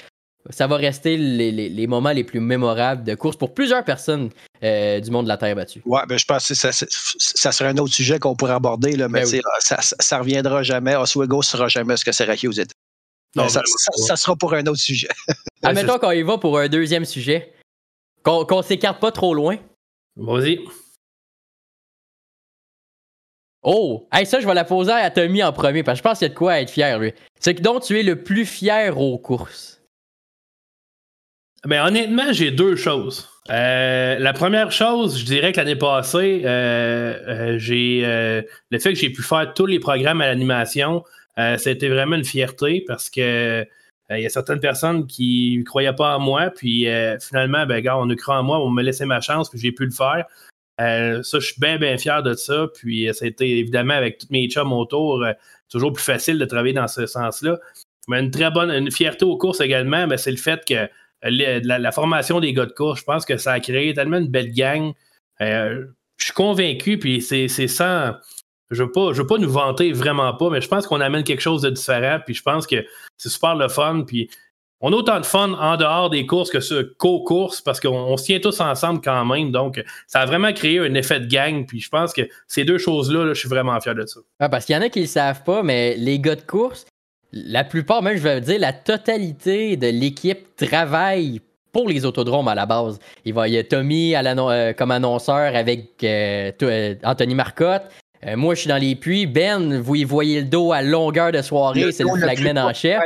ça 0.50 0.68
va 0.68 0.76
rester 0.76 1.16
les, 1.18 1.88
moments 1.88 2.12
les 2.12 2.24
plus 2.24 2.40
mémorables 2.40 3.04
de 3.04 3.16
course 3.16 3.38
pour 3.38 3.54
plusieurs 3.54 3.86
personnes 3.86 4.30
euh, 4.64 5.00
du 5.00 5.10
monde 5.10 5.26
de 5.26 5.30
la 5.30 5.38
Terre 5.38 5.56
battue. 5.56 5.82
Oui, 5.86 6.00
ben 6.08 6.18
je 6.18 6.26
pense 6.26 6.48
que 6.48 6.54
ça, 6.54 6.72
ça, 6.72 7.52
serait 7.52 7.70
un 7.70 7.78
autre 7.78 7.94
sujet 7.94 8.20
qu'on 8.20 8.36
pourrait 8.36 8.54
aborder, 8.54 8.96
là, 8.96 9.08
mais 9.08 9.24
ben 9.24 9.42
ça, 9.60 9.78
ça, 9.82 10.20
reviendra 10.20 10.64
jamais. 10.64 10.96
Oswego 10.96 11.38
ne 11.38 11.44
sera 11.44 11.68
jamais 11.70 11.96
ce 11.96 12.04
que 12.04 12.12
Syracuse 12.12 12.60
était. 12.60 12.76
Non, 13.36 13.50
ça, 13.50 13.62
ça, 13.66 14.16
sera 14.16 14.36
pour 14.36 14.54
un 14.54 14.66
autre 14.68 14.80
sujet. 14.80 15.08
Admettons 15.64 15.98
qu'on 15.98 16.12
y 16.12 16.22
va 16.22 16.38
pour 16.38 16.60
un 16.60 16.68
deuxième 16.68 17.06
sujet. 17.06 17.54
Qu'on 18.22 18.46
ne 18.58 18.62
s'écarte 18.62 19.00
pas 19.00 19.12
trop 19.12 19.34
loin. 19.34 19.58
Vas-y. 20.16 20.60
Oh! 23.64 24.08
Hey, 24.12 24.26
ça, 24.26 24.40
je 24.40 24.46
vais 24.46 24.54
la 24.54 24.66
poser 24.66 24.92
à 24.92 25.10
Tommy 25.10 25.42
en 25.42 25.54
premier, 25.54 25.84
parce 25.84 26.00
que 26.00 26.04
je 26.04 26.10
pense 26.10 26.20
qu'il 26.20 26.28
y 26.28 26.32
a 26.32 26.34
de 26.34 26.38
quoi 26.38 26.60
être 26.60 26.70
fier, 26.70 27.00
lui. 27.00 27.14
C'est 27.40 27.56
que 27.56 27.62
dont 27.62 27.80
tu 27.80 27.98
es 28.00 28.04
le 28.04 28.22
plus 28.22 28.46
fier 28.46 28.98
aux 28.98 29.18
courses. 29.18 29.73
Mais 31.66 31.78
ben, 31.78 31.88
honnêtement, 31.88 32.34
j'ai 32.34 32.52
deux 32.52 32.76
choses. 32.76 33.30
Euh, 33.50 34.20
la 34.20 34.34
première 34.34 34.72
chose, 34.72 35.18
je 35.18 35.26
dirais 35.26 35.54
que 35.54 35.58
l'année 35.58 35.78
passée, 35.78 36.42
euh, 36.44 37.18
euh, 37.28 37.58
j'ai 37.58 38.02
le 38.70 38.80
fait 38.80 38.94
que 38.94 39.00
j'ai 39.00 39.10
pu 39.10 39.22
faire 39.22 39.54
tous 39.54 39.66
les 39.66 39.80
programmes 39.80 40.22
à 40.22 40.28
l'animation, 40.28 41.04
c'était 41.58 41.90
vraiment 41.90 42.16
une 42.16 42.26
fierté 42.26 42.84
parce 42.86 43.10
que 43.10 43.66
il 44.10 44.20
y 44.20 44.26
a 44.26 44.30
certaines 44.30 44.60
personnes 44.60 45.08
qui 45.08 45.58
ne 45.58 45.64
croyaient 45.64 45.96
pas 45.96 46.18
en 46.18 46.20
moi, 46.20 46.52
puis 46.52 46.86
finalement, 47.22 47.66
ben 47.66 47.82
gars, 47.82 47.98
on 47.98 48.10
a 48.10 48.16
cru 48.16 48.34
en 48.34 48.44
moi, 48.44 48.60
on 48.60 48.70
m'a 48.70 48.84
laissé 48.84 49.06
ma 49.06 49.22
chance, 49.22 49.50
puis 49.50 49.60
j'ai 49.60 49.72
pu 49.72 49.86
le 49.86 49.92
faire. 49.92 50.26
ça, 50.78 51.40
je 51.40 51.46
suis 51.46 51.60
bien, 51.60 51.78
bien 51.78 51.98
fier 51.98 52.22
de 52.22 52.34
ça. 52.34 52.68
Puis 52.76 53.10
ça 53.14 53.26
a 53.26 53.28
été 53.28 53.60
évidemment 53.60 53.96
avec 53.96 54.18
tous 54.20 54.28
mes 54.30 54.48
chums 54.50 54.74
autour, 54.74 55.26
toujours 55.70 55.94
plus 55.94 56.04
facile 56.04 56.38
de 56.38 56.46
travailler 56.46 56.74
dans 56.74 56.90
ce 56.90 57.06
sens-là. 57.06 57.58
Mais 58.08 58.20
une 58.20 58.32
très 58.32 58.52
bonne, 58.52 58.70
une 58.70 58.92
fierté 58.92 59.24
aux 59.24 59.38
courses 59.38 59.62
également, 59.62 60.08
ben, 60.08 60.18
c'est 60.18 60.32
le 60.32 60.38
fait 60.38 60.64
que 60.66 60.90
la, 61.24 61.92
formation 61.92 62.40
des 62.40 62.54
gars 62.54 62.66
de 62.66 62.72
course, 62.72 63.00
je 63.00 63.06
pense 63.06 63.26
que 63.26 63.38
ça 63.38 63.54
a 63.54 63.60
créé 63.60 63.94
tellement 63.94 64.18
une 64.18 64.28
belle 64.28 64.52
gang. 64.52 64.94
Euh, 65.42 65.86
je 66.18 66.26
suis 66.26 66.34
convaincu, 66.34 66.98
puis 66.98 67.22
c'est 67.22 67.48
sans. 67.68 68.14
Je 68.70 68.82
ne 68.82 68.88
veux, 68.88 69.28
pas, 69.28 69.38
nous 69.38 69.52
vanter 69.52 69.92
vraiment 69.92 70.34
pas, 70.34 70.50
mais 70.50 70.62
je 70.62 70.68
pense 70.68 70.88
qu'on 70.88 71.02
amène 71.02 71.24
quelque 71.24 71.42
chose 71.42 71.62
de 71.62 71.70
différent, 71.70 72.20
puis 72.26 72.34
je 72.34 72.42
pense 72.42 72.66
que 72.66 72.84
c'est 73.18 73.30
super 73.30 73.56
le 73.56 73.68
fun, 73.68 74.04
puis 74.08 74.30
on 74.86 74.92
a 74.92 74.98
autant 74.98 75.20
de 75.22 75.26
fun 75.26 75.54
en 75.54 75.78
dehors 75.78 76.10
des 76.10 76.26
courses 76.26 76.50
que 76.50 76.60
ce 76.60 76.82
co-course 76.82 77.62
parce 77.62 77.80
qu'on 77.80 78.18
se 78.18 78.26
tient 78.26 78.40
tous 78.42 78.60
ensemble 78.60 79.00
quand 79.02 79.24
même. 79.24 79.50
Donc, 79.50 79.82
ça 80.08 80.20
a 80.20 80.26
vraiment 80.26 80.52
créé 80.52 80.78
un 80.80 80.94
effet 80.96 81.22
de 81.22 81.26
gang. 81.26 81.66
Puis 81.66 81.80
je 81.80 81.88
pense 81.88 82.12
que 82.12 82.24
ces 82.48 82.66
deux 82.66 82.78
choses-là, 82.78 83.30
je 83.30 83.40
suis 83.40 83.48
vraiment 83.48 83.80
fier 83.80 83.96
de 83.96 84.06
ça. 84.06 84.20
Ah, 84.40 84.50
parce 84.50 84.66
qu'il 84.66 84.76
y 84.76 84.78
en 84.78 84.82
a 84.82 84.90
qui 84.90 85.00
ne 85.00 85.06
le 85.06 85.10
savent 85.10 85.44
pas, 85.44 85.64
mais 85.64 85.96
les 85.96 86.20
gars 86.20 86.36
de 86.36 86.42
course, 86.42 86.86
la 87.34 87.64
plupart, 87.64 88.02
même 88.02 88.16
je 88.16 88.22
vais 88.22 88.40
dire, 88.42 88.60
la 88.60 88.74
totalité 88.74 89.76
de 89.76 89.88
l'équipe 89.88 90.56
travaille 90.56 91.42
pour 91.72 91.90
les 91.90 92.06
autodromes 92.06 92.48
à 92.48 92.56
la 92.56 92.66
base. 92.66 93.00
Il, 93.26 93.34
va, 93.34 93.48
y 93.48 93.58
a 93.58 93.64
Tommy 93.64 94.16
euh, 94.16 94.74
comme 94.74 94.92
annonceur 94.92 95.56
avec 95.56 96.04
euh, 96.04 96.52
euh, 96.62 96.96
Anthony 97.04 97.34
Marcotte. 97.34 97.84
moi, 98.38 98.54
je 98.54 98.62
suis 98.62 98.70
dans 98.70 98.78
les 98.78 98.96
puits. 98.96 99.26
Ben, 99.26 99.82
vous 99.82 99.96
y 99.96 100.04
voyez 100.04 100.42
le 100.42 100.48
dos 100.48 100.72
à 100.72 100.84
longueur 100.84 101.32
de 101.32 101.42
soirée, 101.42 101.92
c'est 101.92 102.04
le 102.04 102.16
flagman 102.16 102.60
en 102.60 102.74
chef. 102.74 103.02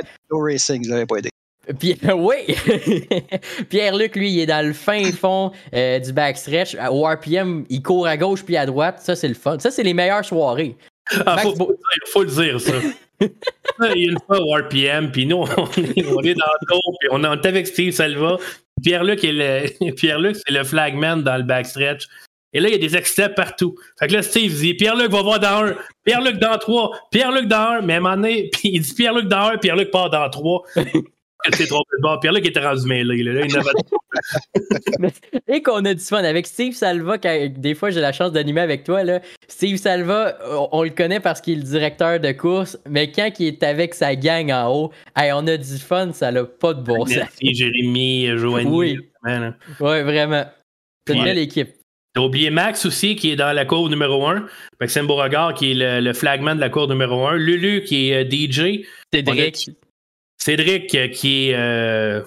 Puis, 1.80 1.98
oui, 2.16 2.36
Pierre-Luc, 3.70 4.16
lui, 4.16 4.32
il 4.32 4.40
est 4.40 4.46
dans 4.46 4.66
le 4.66 4.74
fin 4.74 5.04
fond 5.14 5.52
du 5.72 6.14
backstretch. 6.14 6.76
Au 6.92 7.04
RPM, 7.04 7.66
il 7.70 7.82
court 7.82 8.08
à 8.08 8.18
gauche 8.18 8.44
puis 8.44 8.58
à 8.58 8.66
droite. 8.66 9.00
Ça, 9.00 9.16
c'est 9.16 9.28
le 9.30 9.34
fun. 9.34 9.58
Ça, 9.60 9.72
c'est 9.72 9.84
les 9.84 9.94
meilleures 9.94 10.26
soirées. 10.26 10.76
Ah, 11.26 11.38
faut, 11.38 11.56
faut, 12.12 12.24
le 12.24 12.30
dire, 12.30 12.60
ça. 12.60 12.74
Il 13.22 14.02
y 14.02 14.08
a 14.08 14.12
une 14.12 14.20
fois 14.26 14.40
au 14.40 14.54
RPM, 14.54 15.12
puis 15.12 15.26
nous, 15.26 15.38
on 15.38 15.46
est, 15.46 16.36
dans 16.36 16.54
le 16.62 16.68
tour, 16.68 16.98
puis 17.00 17.10
on 17.12 17.24
est 17.24 17.46
avec 17.46 17.68
Steve 17.68 17.92
Salva. 17.92 18.38
Pierre-Luc, 18.84 19.20
Pierre-Luc, 19.96 20.36
c'est 20.36 20.54
le 20.54 20.64
flagman 20.64 21.24
dans 21.24 21.38
le 21.38 21.44
backstretch. 21.44 22.08
Et 22.54 22.60
là, 22.60 22.70
il 22.70 22.72
y 22.72 22.76
a 22.76 22.80
des 22.80 22.96
extraits 22.96 23.36
partout. 23.36 23.76
Fait 24.00 24.08
que 24.08 24.14
là, 24.14 24.22
Steve 24.22 24.54
dit 24.54 24.74
Pierre-Luc 24.74 25.12
va 25.12 25.22
voir 25.22 25.40
dans 25.40 25.66
un, 25.66 25.76
Pierre-Luc 26.04 26.38
dans 26.38 26.58
trois, 26.58 26.92
Pierre-Luc 27.12 27.48
dans 27.48 27.58
un, 27.58 27.82
mais 27.82 27.94
à 27.94 27.98
un 27.98 28.00
moment 28.00 28.16
donné, 28.16 28.50
puis 28.52 28.70
il 28.74 28.82
dit 28.82 28.94
Pierre-Luc 28.94 29.28
dans 29.28 29.50
un, 29.52 29.58
Pierre-Luc 29.58 29.92
part 29.92 30.10
dans 30.10 30.30
trois. 30.30 30.64
C'est 31.54 31.68
trop 31.68 31.84
bon. 32.02 32.18
Pierre-Luc 32.20 32.46
était 32.46 32.60
rendu 32.60 32.88
mêlé. 32.88 33.24
Là, 33.24 33.42
Et 35.48 35.62
qu'on 35.64 35.86
a 35.86 35.94
du 35.94 36.04
fun 36.04 36.24
avec 36.24 36.48
Steve 36.48 36.74
Salva, 36.74 37.18
des 37.18 37.76
fois 37.76 37.90
j'ai 37.90 38.02
la 38.02 38.12
chance 38.12 38.32
d'animer 38.32 38.62
avec 38.62 38.84
toi. 38.84 39.04
Là. 39.04 39.22
Steve 39.48 39.78
Salva, 39.78 40.38
on, 40.72 40.84
le 40.84 40.90
connaît 40.90 41.20
parce 41.20 41.42
qu'il 41.42 41.54
est 41.54 41.62
le 41.62 41.64
directeur 41.64 42.20
de 42.20 42.32
course, 42.32 42.78
mais 42.90 43.12
quand 43.12 43.30
il 43.40 43.48
est 43.48 43.64
avec 43.64 43.94
sa 43.94 44.16
gang 44.16 44.52
en 44.52 44.72
haut, 44.72 44.92
on 45.16 45.48
a 45.48 45.58
du 45.58 45.78
fun, 45.78 46.12
ça 46.14 46.32
n'a 46.32 46.44
pas 46.44 46.74
de 46.74 46.82
bon 46.82 47.06
sens. 47.06 47.16
Merci 47.16 47.56
Jérémy, 47.56 48.38
Joanie. 48.38 48.70
Oui. 48.70 49.00
Vraiment. 49.80 50.46
C'est 51.08 51.16
une 51.16 51.24
belle 51.24 51.38
équipe. 51.38 51.70
T'as 52.18 52.24
oublié 52.24 52.50
Max 52.50 52.84
aussi, 52.88 53.16
qui 53.16 53.30
est 53.30 53.36
dans 53.36 53.54
la 53.54 53.64
cour 53.64 53.90
numéro 53.90 54.26
1. 54.26 54.48
Maxime 54.82 55.06
Beauregard, 55.06 55.54
qui 55.54 55.72
est 55.72 56.02
le, 56.02 56.14
flagman 56.14 56.56
de 56.56 56.60
la 56.60 56.70
cour 56.70 56.88
numéro 56.88 57.28
1. 57.28 57.36
Lulu, 57.36 57.84
qui 57.84 58.10
est 58.10 58.26
euh, 58.26 58.28
DJ. 58.28 58.88
Cédric. 59.14 59.70
Cédric, 60.38 60.94
euh, 60.96 61.08
qui 61.08 61.50
est 61.50 61.56
euh, 61.56 62.22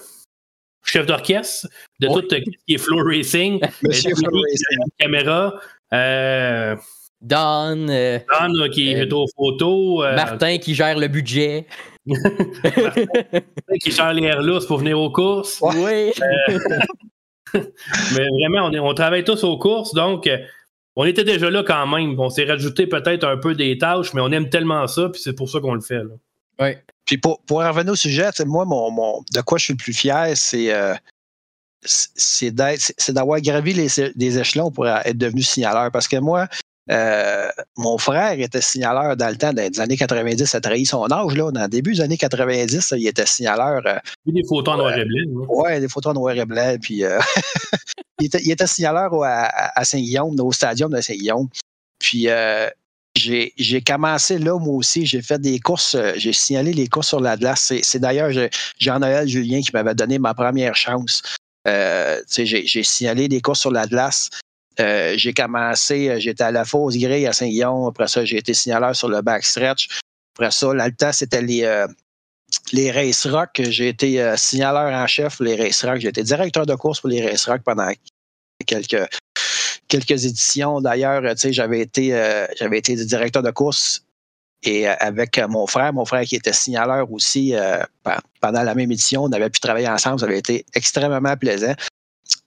chef 0.83 1.05
d'orchestre 1.05 1.67
de 1.99 2.07
tout 2.07 2.23
ce 2.29 2.35
qui 2.35 2.73
est 2.73 2.77
floor 2.77 3.03
racing. 3.05 3.59
Monsieur 3.83 4.15
floor 4.15 4.33
racing. 4.33 4.91
Caméra. 4.99 5.59
Euh, 5.93 6.75
Don. 7.21 7.85
Don 7.85 8.69
qui 8.71 8.91
est 8.91 9.13
aux 9.13 9.27
photos. 9.35 10.15
Martin 10.15 10.57
qui 10.57 10.73
gère 10.75 10.97
le 10.97 11.07
budget. 11.07 11.67
Martin 12.05 12.41
qui 13.81 13.91
gère 13.91 14.13
les 14.13 14.23
airlus 14.23 14.65
pour 14.67 14.79
venir 14.79 14.99
aux 14.99 15.11
courses. 15.11 15.61
Oui. 15.61 16.11
mais 17.53 18.27
vraiment, 18.29 18.69
on, 18.71 18.89
on, 18.89 18.93
travaille 18.93 19.23
tous 19.23 19.43
aux 19.43 19.57
courses, 19.57 19.93
donc 19.93 20.27
on 20.95 21.05
était 21.05 21.23
déjà 21.23 21.49
là 21.49 21.63
quand 21.63 21.85
même. 21.87 22.19
On 22.19 22.29
s'est 22.29 22.45
rajouté 22.45 22.87
peut-être 22.87 23.23
un 23.25 23.37
peu 23.37 23.53
des 23.53 23.77
tâches, 23.77 24.13
mais 24.13 24.21
on 24.21 24.31
aime 24.31 24.49
tellement 24.49 24.87
ça, 24.87 25.09
puis 25.09 25.21
c'est 25.21 25.35
pour 25.35 25.49
ça 25.49 25.59
qu'on 25.59 25.75
le 25.75 25.81
fait. 25.81 26.03
Là. 26.03 26.15
Oui. 26.59 26.71
Puis 27.11 27.17
pour, 27.17 27.41
pour 27.41 27.57
revenir 27.57 27.91
au 27.91 27.95
sujet, 27.97 28.29
moi, 28.45 28.63
mon, 28.63 29.21
de 29.33 29.41
quoi 29.41 29.57
je 29.57 29.65
suis 29.65 29.73
le 29.73 29.77
plus 29.77 29.91
fier, 29.91 30.31
c'est 30.33 30.73
euh, 30.73 30.95
c'est 31.83 32.51
d'avoir 33.09 33.41
gravi 33.41 33.73
les, 33.73 33.87
des 34.15 34.39
échelons 34.39 34.71
pour 34.71 34.87
être 34.87 35.17
devenu 35.17 35.41
signaleur. 35.41 35.91
Parce 35.91 36.07
que 36.07 36.15
moi, 36.15 36.47
euh, 36.89 37.49
mon 37.75 37.97
frère 37.97 38.39
était 38.39 38.61
signaleur 38.61 39.17
dans 39.17 39.27
le 39.27 39.35
temps 39.35 39.51
des 39.51 39.77
années 39.81 39.97
90, 39.97 40.45
ça 40.45 40.61
trahit 40.61 40.87
son 40.87 41.11
âge. 41.11 41.35
Là. 41.35 41.51
Dans 41.51 41.63
le 41.63 41.67
début 41.67 41.95
des 41.95 41.99
années 41.99 42.15
90, 42.15 42.93
il 42.95 43.05
était 43.05 43.25
signaleur. 43.25 43.81
Euh, 43.85 43.97
des 44.25 44.43
photos 44.47 44.75
en 44.75 44.77
noir 44.77 44.97
et 44.97 45.03
blanc. 45.03 45.47
Oui, 45.49 45.81
des 45.81 45.89
photos 45.89 46.11
en 46.11 46.13
noir 46.13 46.33
et 46.37 46.45
blanc. 46.45 46.77
Puis, 46.81 47.03
il, 48.21 48.25
était, 48.27 48.41
il, 48.41 48.51
était, 48.51 48.67
signaleur 48.67 49.13
à, 49.21 49.77
à 49.77 49.83
Saint-Guillaume, 49.83 50.39
au 50.39 50.53
stadium 50.53 50.89
de 50.89 51.01
Saint-Guillaume. 51.01 51.49
Puis 51.99 52.29
j'ai 53.15 53.81
commencé 53.85 54.37
là, 54.39 54.57
moi 54.57 54.75
aussi. 54.75 55.05
J'ai 55.05 55.21
fait 55.21 55.39
des 55.39 55.59
courses, 55.59 55.95
euh, 55.95 56.13
j'ai 56.15 56.33
signalé 56.33 56.73
les 56.73 56.87
courses 56.87 57.09
sur 57.09 57.19
la. 57.19 57.37
C'est 57.55 57.99
d'ailleurs 57.99 58.31
Jean-Noël 58.79 59.27
Julien 59.27 59.61
qui 59.61 59.71
m'avait 59.73 59.95
donné 59.95 60.17
ma 60.17 60.33
première 60.33 60.75
chance. 60.75 61.21
Euh, 61.67 62.21
j'ai 62.29 62.83
signalé 62.83 63.27
des 63.27 63.41
courses 63.41 63.61
sur 63.61 63.71
la. 63.71 63.85
Euh, 64.79 65.13
j'ai 65.17 65.33
commencé, 65.33 66.19
j'étais 66.19 66.43
à 66.43 66.51
la 66.51 66.63
Fosse 66.63 66.97
Grey 66.97 67.25
à 67.25 67.33
Saint-Guillaume. 67.33 67.87
Après 67.87 68.07
ça, 68.07 68.23
j'ai 68.23 68.37
été 68.37 68.53
signaleur 68.53 68.95
sur 68.95 69.09
le 69.09 69.21
backstretch. 69.21 69.89
Après 70.35 70.51
ça, 70.51 70.73
l'Alta, 70.73 71.11
c'était 71.11 71.41
les, 71.41 71.85
les 72.71 72.91
Race 72.91 73.27
Rock. 73.27 73.61
J'ai 73.61 73.89
été 73.89 74.33
signaleur 74.37 74.93
en 74.93 75.05
chef 75.07 75.37
pour 75.37 75.45
les 75.45 75.55
Race 75.55 75.83
Rock. 75.83 75.99
J'ai 75.99 76.07
été 76.07 76.23
directeur 76.23 76.65
de 76.65 76.75
course 76.75 77.01
pour 77.01 77.09
les 77.09 77.27
Race 77.27 77.45
Rock 77.45 77.61
pendant 77.65 77.91
quelques, 78.65 79.07
quelques 79.91 80.25
éditions. 80.25 80.79
D'ailleurs, 80.79 81.21
tu 81.35 81.37
sais, 81.37 81.53
j'avais 81.53 81.81
été, 81.81 82.15
euh, 82.15 82.47
j'avais 82.57 82.77
été 82.77 82.95
directeur 82.95 83.43
de 83.43 83.51
course 83.51 84.03
et 84.63 84.87
euh, 84.87 84.93
avec 84.99 85.37
mon 85.49 85.67
frère, 85.67 85.91
mon 85.93 86.05
frère 86.05 86.23
qui 86.23 86.35
était 86.35 86.53
signaleur 86.53 87.11
aussi 87.11 87.53
euh, 87.53 87.83
pendant 88.39 88.63
la 88.63 88.73
même 88.73 88.91
édition, 88.91 89.23
on 89.23 89.31
avait 89.31 89.49
pu 89.49 89.59
travailler 89.59 89.89
ensemble. 89.89 90.19
Ça 90.19 90.25
avait 90.25 90.39
été 90.39 90.65
extrêmement 90.73 91.35
plaisant. 91.35 91.73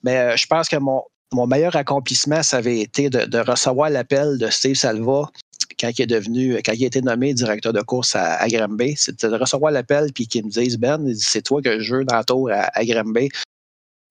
Mais 0.03 0.37
je 0.37 0.47
pense 0.47 0.69
que 0.69 0.77
mon, 0.77 1.03
meilleur 1.47 1.77
accomplissement, 1.77 2.43
ça 2.43 2.59
avait 2.59 2.81
été 2.81 3.11
de, 3.11 3.39
recevoir 3.39 3.91
l'appel 3.91 4.39
de 4.39 4.49
Steve 4.49 4.77
Salva 4.77 5.31
quand 5.79 5.91
il 5.99 6.03
est 6.03 6.07
devenu, 6.07 6.57
quand 6.65 6.73
il 6.73 6.85
a 6.85 6.87
été 6.87 7.03
nommé 7.03 7.35
directeur 7.35 7.73
de 7.73 7.83
course 7.83 8.15
à, 8.17 8.37
à 8.37 8.49
Granby. 8.49 8.95
C'était 8.97 9.29
de 9.29 9.37
recevoir 9.37 9.73
l'appel 9.73 10.13
puis 10.15 10.27
qu'il 10.27 10.47
me 10.47 10.51
dise 10.51 10.79
Ben, 10.79 11.15
c'est 11.17 11.43
toi 11.43 11.61
que 11.61 11.81
je 11.81 11.97
veux 11.97 12.05
dans 12.05 12.19
le 12.19 12.25
tour 12.25 12.51
à, 12.51 12.71
à 12.73 12.85
Granby. 12.85 13.29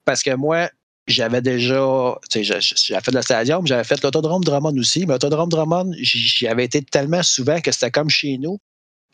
Parce 0.06 0.22
que 0.22 0.36
moi, 0.36 0.70
j'avais 1.08 1.42
déjà, 1.42 2.18
j'avais 2.34 3.02
fait 3.02 3.12
le 3.12 3.22
stadium, 3.22 3.68
j'avais 3.68 3.84
fait 3.84 4.02
l'autodrome 4.02 4.44
Drummond 4.44 4.78
aussi, 4.78 5.06
mais 5.06 5.14
l'autodrome 5.14 5.50
Drummond, 5.50 5.92
j'y 5.98 6.48
avais 6.48 6.66
été 6.66 6.82
tellement 6.82 7.24
souvent 7.24 7.60
que 7.60 7.72
c'était 7.72 7.92
comme 7.92 8.10
chez 8.10 8.38
nous. 8.38 8.58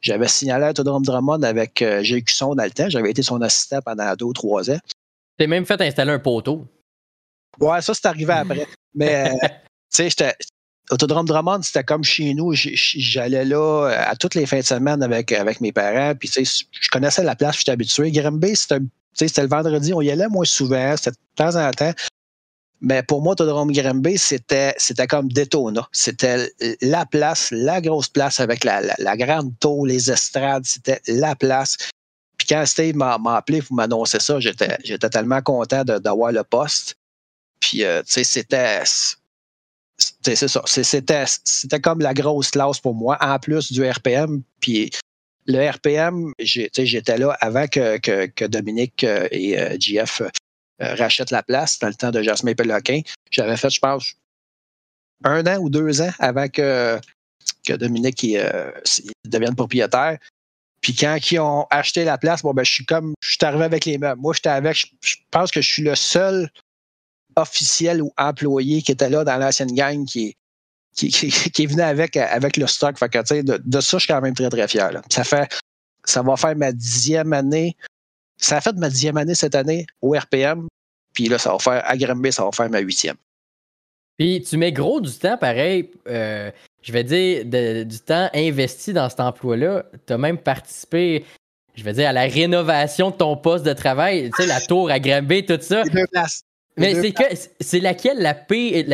J'avais 0.01 0.27
signalé 0.27 0.67
l'autodrome 0.67 1.03
Drummond 1.03 1.43
avec 1.43 1.81
euh, 1.81 2.01
Gilles 2.03 2.23
Cusson 2.23 2.55
dans 2.55 2.63
le 2.63 2.71
temps. 2.71 2.89
J'avais 2.89 3.11
été 3.11 3.21
son 3.21 3.41
assistant 3.41 3.79
pendant 3.83 4.13
deux 4.15 4.25
ou 4.25 4.33
trois 4.33 4.69
ans. 4.69 4.79
T'es 5.37 5.47
même 5.47 5.65
fait 5.65 5.81
installer 5.81 6.11
un 6.11 6.19
poteau. 6.19 6.67
Ouais, 7.59 7.81
ça, 7.81 7.93
c'est 7.93 8.05
arrivé 8.05 8.33
après. 8.33 8.67
Mais, 8.93 9.29
euh, 9.29 9.47
tu 9.93 10.09
sais, 10.09 10.35
Autodrome 10.91 11.27
Drummond, 11.27 11.61
c'était 11.63 11.83
comme 11.83 12.03
chez 12.03 12.33
nous. 12.33 12.53
J'allais 12.53 13.45
là 13.45 13.87
euh, 13.87 14.11
à 14.11 14.15
toutes 14.15 14.35
les 14.35 14.45
fins 14.45 14.59
de 14.59 14.65
semaine 14.65 15.03
avec, 15.03 15.31
avec 15.31 15.59
mes 15.59 15.71
parents. 15.71 16.15
Puis, 16.15 16.29
tu 16.29 16.45
sais, 16.45 16.65
je 16.71 16.89
connaissais 16.89 17.23
la 17.23 17.35
place, 17.35 17.57
j'étais 17.57 17.71
habitué. 17.71 18.11
Grimby, 18.11 18.55
c'était 19.13 19.41
le 19.41 19.47
vendredi, 19.47 19.93
on 19.93 20.01
y 20.01 20.11
allait 20.11 20.27
moins 20.27 20.45
souvent, 20.45 20.95
c'était 20.97 21.11
de 21.11 21.35
temps 21.35 21.55
en 21.55 21.71
temps. 21.71 21.93
Mais 22.81 23.03
pour 23.03 23.21
moi, 23.21 23.33
Autodrome 23.33 23.71
Grimby, 23.71 24.17
c'était, 24.17 24.73
c'était 24.77 25.07
comme 25.07 25.29
Daytona. 25.29 25.87
C'était 25.91 26.49
la 26.81 27.05
place, 27.05 27.49
la 27.51 27.81
grosse 27.81 28.07
place 28.07 28.39
avec 28.39 28.63
la, 28.63 29.17
grande 29.17 29.51
tour, 29.59 29.85
les 29.85 30.09
estrades. 30.09 30.65
C'était 30.65 31.01
la 31.07 31.35
place. 31.35 31.75
Puis 32.37 32.47
quand 32.47 32.65
Steve 32.65 32.95
m'a, 32.95 33.17
appelé 33.35 33.61
pour 33.61 33.75
m'annoncer 33.75 34.19
ça, 34.21 34.39
j'étais, 34.39 34.77
tellement 35.11 35.41
content 35.41 35.83
d'avoir 35.83 36.31
le 36.31 36.43
poste. 36.43 36.95
Puis, 37.59 37.83
euh, 37.83 38.01
tu 38.03 38.13
sais, 38.13 38.23
c'était 38.23 38.83
c'est 40.21 40.47
ça. 40.47 40.61
C'était, 40.65 41.25
c'était 41.43 41.81
comme 41.81 41.99
la 41.99 42.13
grosse 42.13 42.51
classe 42.51 42.79
pour 42.79 42.95
moi, 42.95 43.17
en 43.19 43.37
plus 43.39 43.71
du 43.71 43.85
RPM. 43.85 44.41
Puis 44.61 44.91
le 45.49 45.67
RPM, 45.67 46.31
j'étais 46.39 47.17
là 47.17 47.35
avant 47.41 47.67
que, 47.67 47.97
que, 47.97 48.45
Dominique 48.45 49.03
euh, 49.03 49.27
et 49.31 49.59
euh, 49.59 49.77
euh, 50.81 50.95
rachètent 50.95 51.31
la 51.31 51.41
place 51.41 51.79
dans 51.79 51.87
le 51.87 51.95
temps 51.95 52.11
de 52.11 52.21
Jasmin 52.21 52.53
Peloquin. 52.53 53.01
J'avais 53.31 53.57
fait, 53.57 53.71
je 53.71 53.79
pense, 53.79 54.13
un 55.23 55.45
an 55.47 55.57
ou 55.59 55.69
deux 55.69 56.01
ans 56.01 56.11
avant 56.19 56.47
que, 56.47 56.99
que 57.65 57.73
Dominique 57.73 58.25
devienne 59.25 59.55
propriétaire. 59.55 60.19
Puis 60.81 60.95
quand 60.95 61.17
ils 61.31 61.39
ont 61.39 61.65
acheté 61.71 62.05
la 62.05 62.17
place, 62.17 62.43
bon, 62.43 62.53
ben, 62.53 62.63
je 62.63 62.71
suis 62.71 62.85
comme, 62.85 63.13
je 63.19 63.31
suis 63.31 63.39
arrivé 63.41 63.65
avec 63.65 63.85
les 63.85 63.97
meubles. 63.97 64.21
Moi, 64.21 64.33
j'étais 64.33 64.49
avec, 64.49 64.77
je 65.01 65.15
pense 65.31 65.51
que 65.51 65.61
je 65.61 65.67
suis 65.67 65.83
le 65.83 65.95
seul 65.95 66.49
officiel 67.35 68.01
ou 68.01 68.13
employé 68.17 68.81
qui 68.81 68.91
était 68.91 69.09
là 69.09 69.23
dans 69.23 69.37
l'ancienne 69.37 69.73
gang 69.73 70.05
qui, 70.05 70.37
qui, 71.07 71.29
qui, 71.31 71.63
est 71.63 71.65
venu 71.65 71.81
avec, 71.81 72.17
avec 72.17 72.57
le 72.57 72.67
stock. 72.67 72.97
Fait 72.97 73.09
que, 73.09 73.41
de, 73.41 73.61
de, 73.63 73.81
ça, 73.81 73.97
je 73.97 74.03
suis 74.03 74.13
quand 74.13 74.21
même 74.21 74.33
très, 74.33 74.49
très 74.49 74.67
fier. 74.67 74.91
Ça 75.09 75.23
fait 75.23 75.47
ça 76.05 76.21
va 76.21 76.35
faire 76.35 76.55
ma 76.55 76.71
dixième 76.71 77.33
année. 77.33 77.77
Ça 78.37 78.57
a 78.57 78.61
fait 78.61 78.75
ma 78.75 78.89
dixième 78.89 79.17
année 79.17 79.35
cette 79.35 79.55
année 79.55 79.85
au 80.01 80.13
RPM. 80.13 80.67
Puis 81.13 81.27
là, 81.27 81.37
ça 81.37 81.51
va 81.51 81.59
faire 81.59 81.83
à 81.85 81.97
Granby, 81.97 82.31
ça 82.31 82.45
va 82.45 82.51
faire 82.51 82.69
ma 82.69 82.79
huitième. 82.79 83.15
Puis 84.17 84.41
tu 84.41 84.57
mets 84.57 84.71
gros 84.71 84.99
du 84.99 85.11
temps, 85.11 85.37
pareil, 85.37 85.91
euh, 86.07 86.51
je 86.81 86.91
vais 86.91 87.03
dire, 87.03 87.45
du 87.85 87.99
temps 87.99 88.29
investi 88.33 88.93
dans 88.93 89.09
cet 89.09 89.19
emploi-là. 89.19 89.85
Tu 90.05 90.13
as 90.13 90.17
même 90.17 90.37
participé, 90.37 91.25
je 91.75 91.83
vais 91.83 91.93
dire, 91.93 92.09
à 92.09 92.13
la 92.13 92.23
rénovation 92.23 93.11
de 93.11 93.15
ton 93.15 93.37
poste 93.37 93.65
de 93.65 93.73
travail. 93.73 94.29
Tu 94.35 94.43
sais, 94.43 94.47
la 94.47 94.61
tour 94.61 94.89
à 94.89 94.99
Granby, 94.99 95.45
tout 95.45 95.57
ça. 95.61 95.83
deux 95.83 96.05
places. 96.11 96.43
Mais 96.79 96.95
c'est 96.95 97.11
que 97.11 97.23
c'est 97.59 97.79
laquelle 97.79 98.19
la 98.19 98.33
pire, 98.33 98.85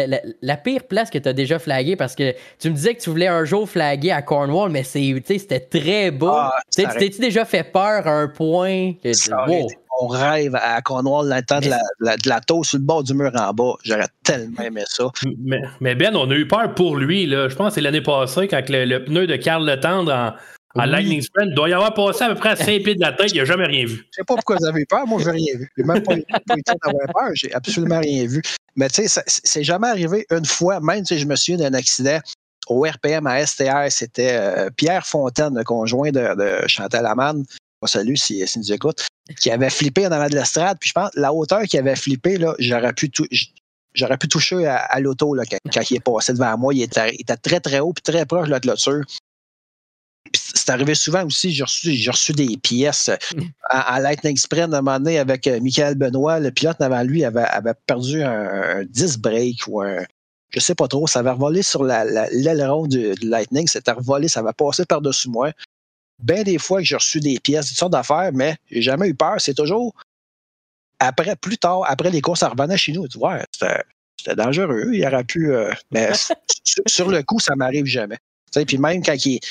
la, 0.41 0.57
pire 0.57 0.83
place 0.83 1.09
que 1.09 1.17
tu 1.17 1.29
as 1.29 1.33
déjà 1.33 1.59
flagué? 1.59 1.95
Parce 1.95 2.15
que 2.15 2.33
tu 2.59 2.69
me 2.69 2.75
disais 2.75 2.95
que 2.95 3.01
tu 3.01 3.09
voulais 3.09 3.27
un 3.27 3.45
jour 3.45 3.69
flaguer 3.69 4.11
à 4.11 4.21
Cornwall, 4.21 4.71
mais 4.71 4.83
c'était 4.83 5.59
très 5.59 6.11
beau. 6.11 6.29
Ah, 6.29 6.55
tu 6.75 6.83
t'es-tu 6.83 7.21
déjà 7.21 7.45
fait 7.45 7.63
peur 7.63 8.07
à 8.07 8.11
un 8.11 8.27
point 8.27 8.93
que 9.03 9.11
mon 10.01 10.07
rêve 10.07 10.55
à 10.55 10.81
Cornwall 10.81 11.29
dans 11.29 11.35
le 11.35 11.41
temps 11.41 11.59
de 11.59 11.69
la, 11.69 12.17
de 12.17 12.29
la 12.29 12.41
sur 12.63 12.77
le 12.77 12.83
bord 12.83 13.03
du 13.03 13.13
mur 13.13 13.31
en 13.35 13.53
bas. 13.53 13.73
J'aurais 13.83 14.07
tellement 14.23 14.61
aimé 14.61 14.83
ça. 14.87 15.05
Mais, 15.79 15.95
Ben, 15.95 16.15
on 16.15 16.29
a 16.29 16.35
eu 16.35 16.47
peur 16.47 16.73
pour 16.75 16.97
lui. 16.97 17.25
Là. 17.25 17.47
Je 17.49 17.55
pense 17.55 17.69
que 17.69 17.73
c'est 17.75 17.81
l'année 17.81 18.01
passée 18.01 18.47
quand 18.47 18.61
le, 18.67 19.05
pneu 19.05 19.27
de 19.27 19.35
Carl 19.35 19.65
Le 19.65 19.79
Tendre 19.79 20.13
en, 20.13 20.33
à 20.77 20.85
Lightning 20.85 21.21
Sprint, 21.21 21.49
il 21.51 21.55
doit 21.55 21.69
y 21.69 21.73
avoir 21.73 21.93
passé 21.93 22.23
à 22.23 22.29
peu 22.29 22.35
près 22.35 22.49
à 22.49 22.55
5 22.55 22.65
pieds 22.83 22.95
de 22.95 23.01
la 23.01 23.13
tête, 23.13 23.31
il 23.31 23.37
n'a 23.37 23.45
jamais 23.45 23.65
rien 23.65 23.85
vu. 23.85 23.95
Je 23.95 24.01
ne 24.01 24.11
sais 24.11 24.23
pas 24.27 24.35
pourquoi 24.35 24.57
vous 24.59 24.65
avez 24.65 24.85
peur, 24.85 25.07
moi 25.07 25.19
je 25.21 25.29
n'ai 25.29 25.37
rien 25.37 25.57
vu. 25.57 25.71
Je 25.77 25.81
n'ai 25.81 25.87
même 25.87 26.03
pas 26.03 26.15
eu 26.17 26.23
d'avoir 26.83 27.07
peur, 27.13 27.31
j'ai 27.33 27.53
absolument 27.53 27.99
rien 27.99 28.27
vu. 28.27 28.41
Mais 28.75 28.89
tu 28.89 29.07
sais, 29.07 29.23
c'est 29.25 29.63
jamais 29.63 29.87
arrivé 29.87 30.25
une 30.31 30.45
fois, 30.45 30.79
même 30.81 31.05
si 31.05 31.17
je 31.17 31.25
me 31.25 31.35
souviens 31.35 31.57
d'un 31.57 31.73
accident 31.73 32.19
au 32.67 32.81
RPM 32.83 33.25
à 33.27 33.45
STR, 33.45 33.89
c'était 33.89 34.33
euh, 34.33 34.69
Pierre 34.75 35.05
Fontaine, 35.05 35.55
le 35.55 35.63
conjoint 35.63 36.11
de, 36.11 36.67
Chantal 36.67 37.05
Amann, 37.05 37.43
on 37.81 37.87
salue 37.87 38.15
si, 38.15 38.45
si 38.47 38.59
nous 38.59 38.73
écoute, 38.73 39.05
qui 39.39 39.51
avait 39.51 39.69
flippé 39.69 40.07
en 40.07 40.11
avant 40.11 40.27
de 40.27 40.35
l'estrade. 40.35 40.77
Puis 40.79 40.89
je 40.89 40.93
pense, 40.93 41.11
la 41.15 41.31
hauteur 41.31 41.61
qu'il 41.63 41.79
avait 41.79 41.95
flippé, 41.95 42.37
là, 42.37 42.55
j'aurais 42.59 42.93
pu 42.93 43.11
j'aurais 43.93 44.17
pu 44.17 44.27
toucher 44.27 44.65
à, 44.65 44.99
l'auto 44.99 45.35
quand, 45.71 45.89
il 45.89 45.97
est 45.97 45.99
passé 45.99 46.33
devant 46.33 46.57
moi. 46.57 46.73
Il 46.73 46.81
était, 46.81 47.15
était 47.15 47.37
très, 47.37 47.59
très 47.59 47.79
haut 47.79 47.93
puis 47.93 48.01
très 48.01 48.25
proche 48.25 48.47
de 48.47 48.51
la 48.51 48.59
clôture 48.59 49.03
c'est 50.65 50.71
arrivé 50.71 50.95
souvent 50.95 51.23
aussi, 51.25 51.51
j'ai 51.51 51.63
reçu, 51.63 52.09
reçu 52.09 52.33
des 52.33 52.57
pièces 52.57 53.11
à, 53.69 53.99
Lightning 53.99 54.35
Sprint 54.35 54.73
à 54.73 54.77
un 54.77 54.81
moment 54.81 54.97
donné 54.97 55.19
avec 55.19 55.45
euh, 55.45 55.59
Michael 55.59 55.93
Benoît, 55.93 56.39
le 56.39 56.49
pilote 56.49 56.81
avant 56.81 57.03
lui 57.03 57.23
avait, 57.23 57.43
avait 57.43 57.75
perdu 57.85 58.23
un, 58.23 58.83
disc 58.85 59.19
brake 59.19 59.67
ou 59.67 59.81
un, 59.81 60.03
je 60.49 60.59
sais 60.59 60.73
pas 60.73 60.87
trop, 60.87 61.05
ça 61.05 61.19
avait 61.19 61.29
revolé 61.29 61.61
sur 61.61 61.83
l'aileron 61.83 62.87
du, 62.87 63.13
Lightning, 63.21 63.67
c'était 63.67 63.91
revolé, 63.91 64.27
ça 64.27 64.41
va 64.41 64.53
passer 64.53 64.85
par-dessus 64.85 65.29
moi. 65.29 65.51
Bien 66.17 66.41
des 66.41 66.57
fois 66.57 66.79
que 66.79 66.85
j'ai 66.85 66.95
reçu 66.95 67.19
des 67.19 67.39
pièces, 67.39 67.67
toutes 67.67 67.77
sortes 67.77 67.91
d'affaires, 67.91 68.31
mais 68.33 68.55
j'ai 68.71 68.81
jamais 68.81 69.09
eu 69.09 69.13
peur. 69.13 69.35
C'est 69.37 69.53
toujours 69.53 69.93
après, 70.99 71.35
plus 71.35 71.57
tard, 71.57 71.83
après 71.85 72.09
les 72.09 72.21
courses, 72.21 72.39
ça 72.39 72.49
revenait 72.49 72.77
chez 72.77 72.93
nous. 72.93 73.07
Tu 73.07 73.19
vois, 73.19 73.41
c'était 73.51 74.35
dangereux. 74.35 74.91
Il 74.93 75.05
aurait 75.05 75.25
pu. 75.25 75.53
Euh, 75.53 75.71
mais 75.91 76.11
sur, 76.87 77.09
le 77.09 77.21
coup, 77.21 77.39
ça 77.39 77.55
m'arrive 77.55 77.85
jamais. 77.85 78.17
Puis 78.65 78.77
même 78.77 79.03
quand 79.03 79.25
il, 79.25 79.41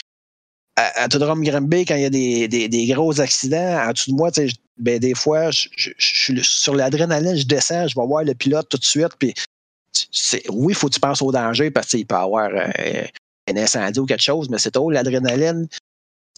à, 0.76 1.04
Autodrome 1.04 1.44
Granby, 1.44 1.84
quand 1.84 1.94
il 1.94 2.02
y 2.02 2.04
a 2.04 2.10
des, 2.10 2.48
des, 2.48 2.86
gros 2.86 3.20
accidents, 3.20 3.86
en 3.86 3.92
dessous 3.92 4.10
de 4.10 4.16
moi, 4.16 4.30
ben, 4.76 4.98
des 4.98 5.14
fois, 5.14 5.50
je, 5.50 5.68
suis 5.98 6.44
sur 6.44 6.74
l'adrénaline, 6.74 7.36
je 7.36 7.46
descends, 7.46 7.86
je 7.86 7.94
vais 7.94 8.06
voir 8.06 8.24
le 8.24 8.34
pilote 8.34 8.68
tout 8.68 8.78
de 8.78 8.84
suite. 8.84 9.12
Puis, 9.18 9.34
oui, 10.50 10.72
il 10.72 10.74
faut 10.74 10.88
que 10.88 10.94
tu 10.94 11.00
penses 11.00 11.22
au 11.22 11.30
danger 11.30 11.70
parce 11.70 11.88
qu'il 11.88 12.06
peut 12.06 12.16
y 12.16 12.18
avoir 12.18 12.50
euh, 12.50 13.04
un 13.48 13.56
incendie 13.56 14.00
ou 14.00 14.06
quelque 14.06 14.22
chose, 14.22 14.48
mais 14.50 14.58
c'est 14.58 14.72
trop 14.72 14.90
l'adrénaline 14.90 15.68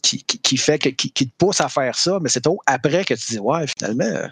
qui, 0.02 0.22
qui, 0.22 0.56
fait 0.56 0.78
que, 0.78 0.90
qui, 0.90 1.10
te 1.10 1.36
pousse 1.38 1.60
à 1.60 1.68
faire 1.68 1.96
ça, 1.96 2.18
mais 2.20 2.28
c'est 2.28 2.42
trop 2.42 2.60
après 2.66 3.04
que 3.04 3.14
tu 3.14 3.32
dis, 3.32 3.38
ouais, 3.38 3.64
finalement, 3.66 4.28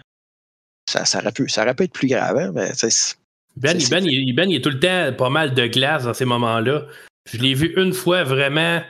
ça, 0.89 1.03
ça, 1.05 1.19
aurait, 1.19 1.31
pu, 1.31 1.49
ça 1.49 1.63
aurait 1.63 1.73
pu 1.73 1.83
être 1.83 1.93
plus 1.93 2.07
grave. 2.07 2.37
Hein, 2.37 2.51
mais, 2.53 2.71
ben, 3.57 3.77
ben, 3.89 4.05
il, 4.05 4.35
ben, 4.35 4.49
il 4.49 4.57
est 4.57 4.61
tout 4.61 4.69
le 4.69 4.79
temps 4.79 5.13
pas 5.17 5.29
mal 5.29 5.53
de 5.53 5.65
glace 5.65 6.03
dans 6.03 6.13
ces 6.13 6.25
moments-là. 6.25 6.85
Je 7.31 7.37
l'ai 7.39 7.55
vu 7.55 7.73
une 7.75 7.93
fois 7.93 8.23
vraiment 8.23 8.81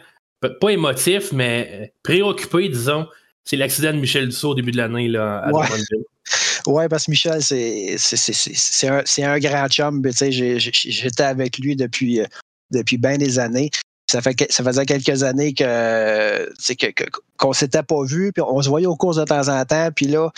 pas 0.50 0.70
émotif, 0.70 1.32
mais 1.32 1.94
préoccupé, 2.04 2.70
disons. 2.70 3.08
C'est 3.44 3.58
l'accident 3.58 3.94
de 3.94 4.00
Michel 4.00 4.28
Dussault 4.28 4.50
au 4.50 4.56
début 4.56 4.72
de 4.72 4.78
l'année 4.78 5.08
là, 5.08 5.38
à 5.38 5.52
ouais. 5.52 5.68
ouais, 6.68 6.90
parce 6.90 7.06
que 7.06 7.12
Michel, 7.12 7.42
c'est, 7.42 8.88
un, 8.88 9.04
un, 9.24 9.40
grand 9.40 9.68
chum. 9.68 10.02
J'étais 10.04 11.24
avec 11.24 11.60
lui 11.60 11.76
depuis, 11.76 12.22
euh, 12.22 12.26
depuis 12.72 12.98
bien 12.98 13.18
des 13.18 13.38
années. 13.38 13.70
Ça, 14.10 14.22
fait, 14.22 14.52
ça 14.52 14.64
faisait 14.64 14.86
quelques 14.86 15.24
années 15.24 15.54
que, 15.54 16.50
qu'on 17.38 17.50
ne 17.50 17.54
s'était 17.54 17.84
pas 17.84 18.04
vu, 18.04 18.32
puis 18.32 18.44
on 18.48 18.62
se 18.62 18.70
voyait 18.70 18.88
aux 18.88 18.96
courses 18.96 19.18
de 19.18 19.24
temps 19.24 19.48
en 19.48 19.64
temps. 19.66 19.90
Puis 19.96 20.08
là, 20.08 20.32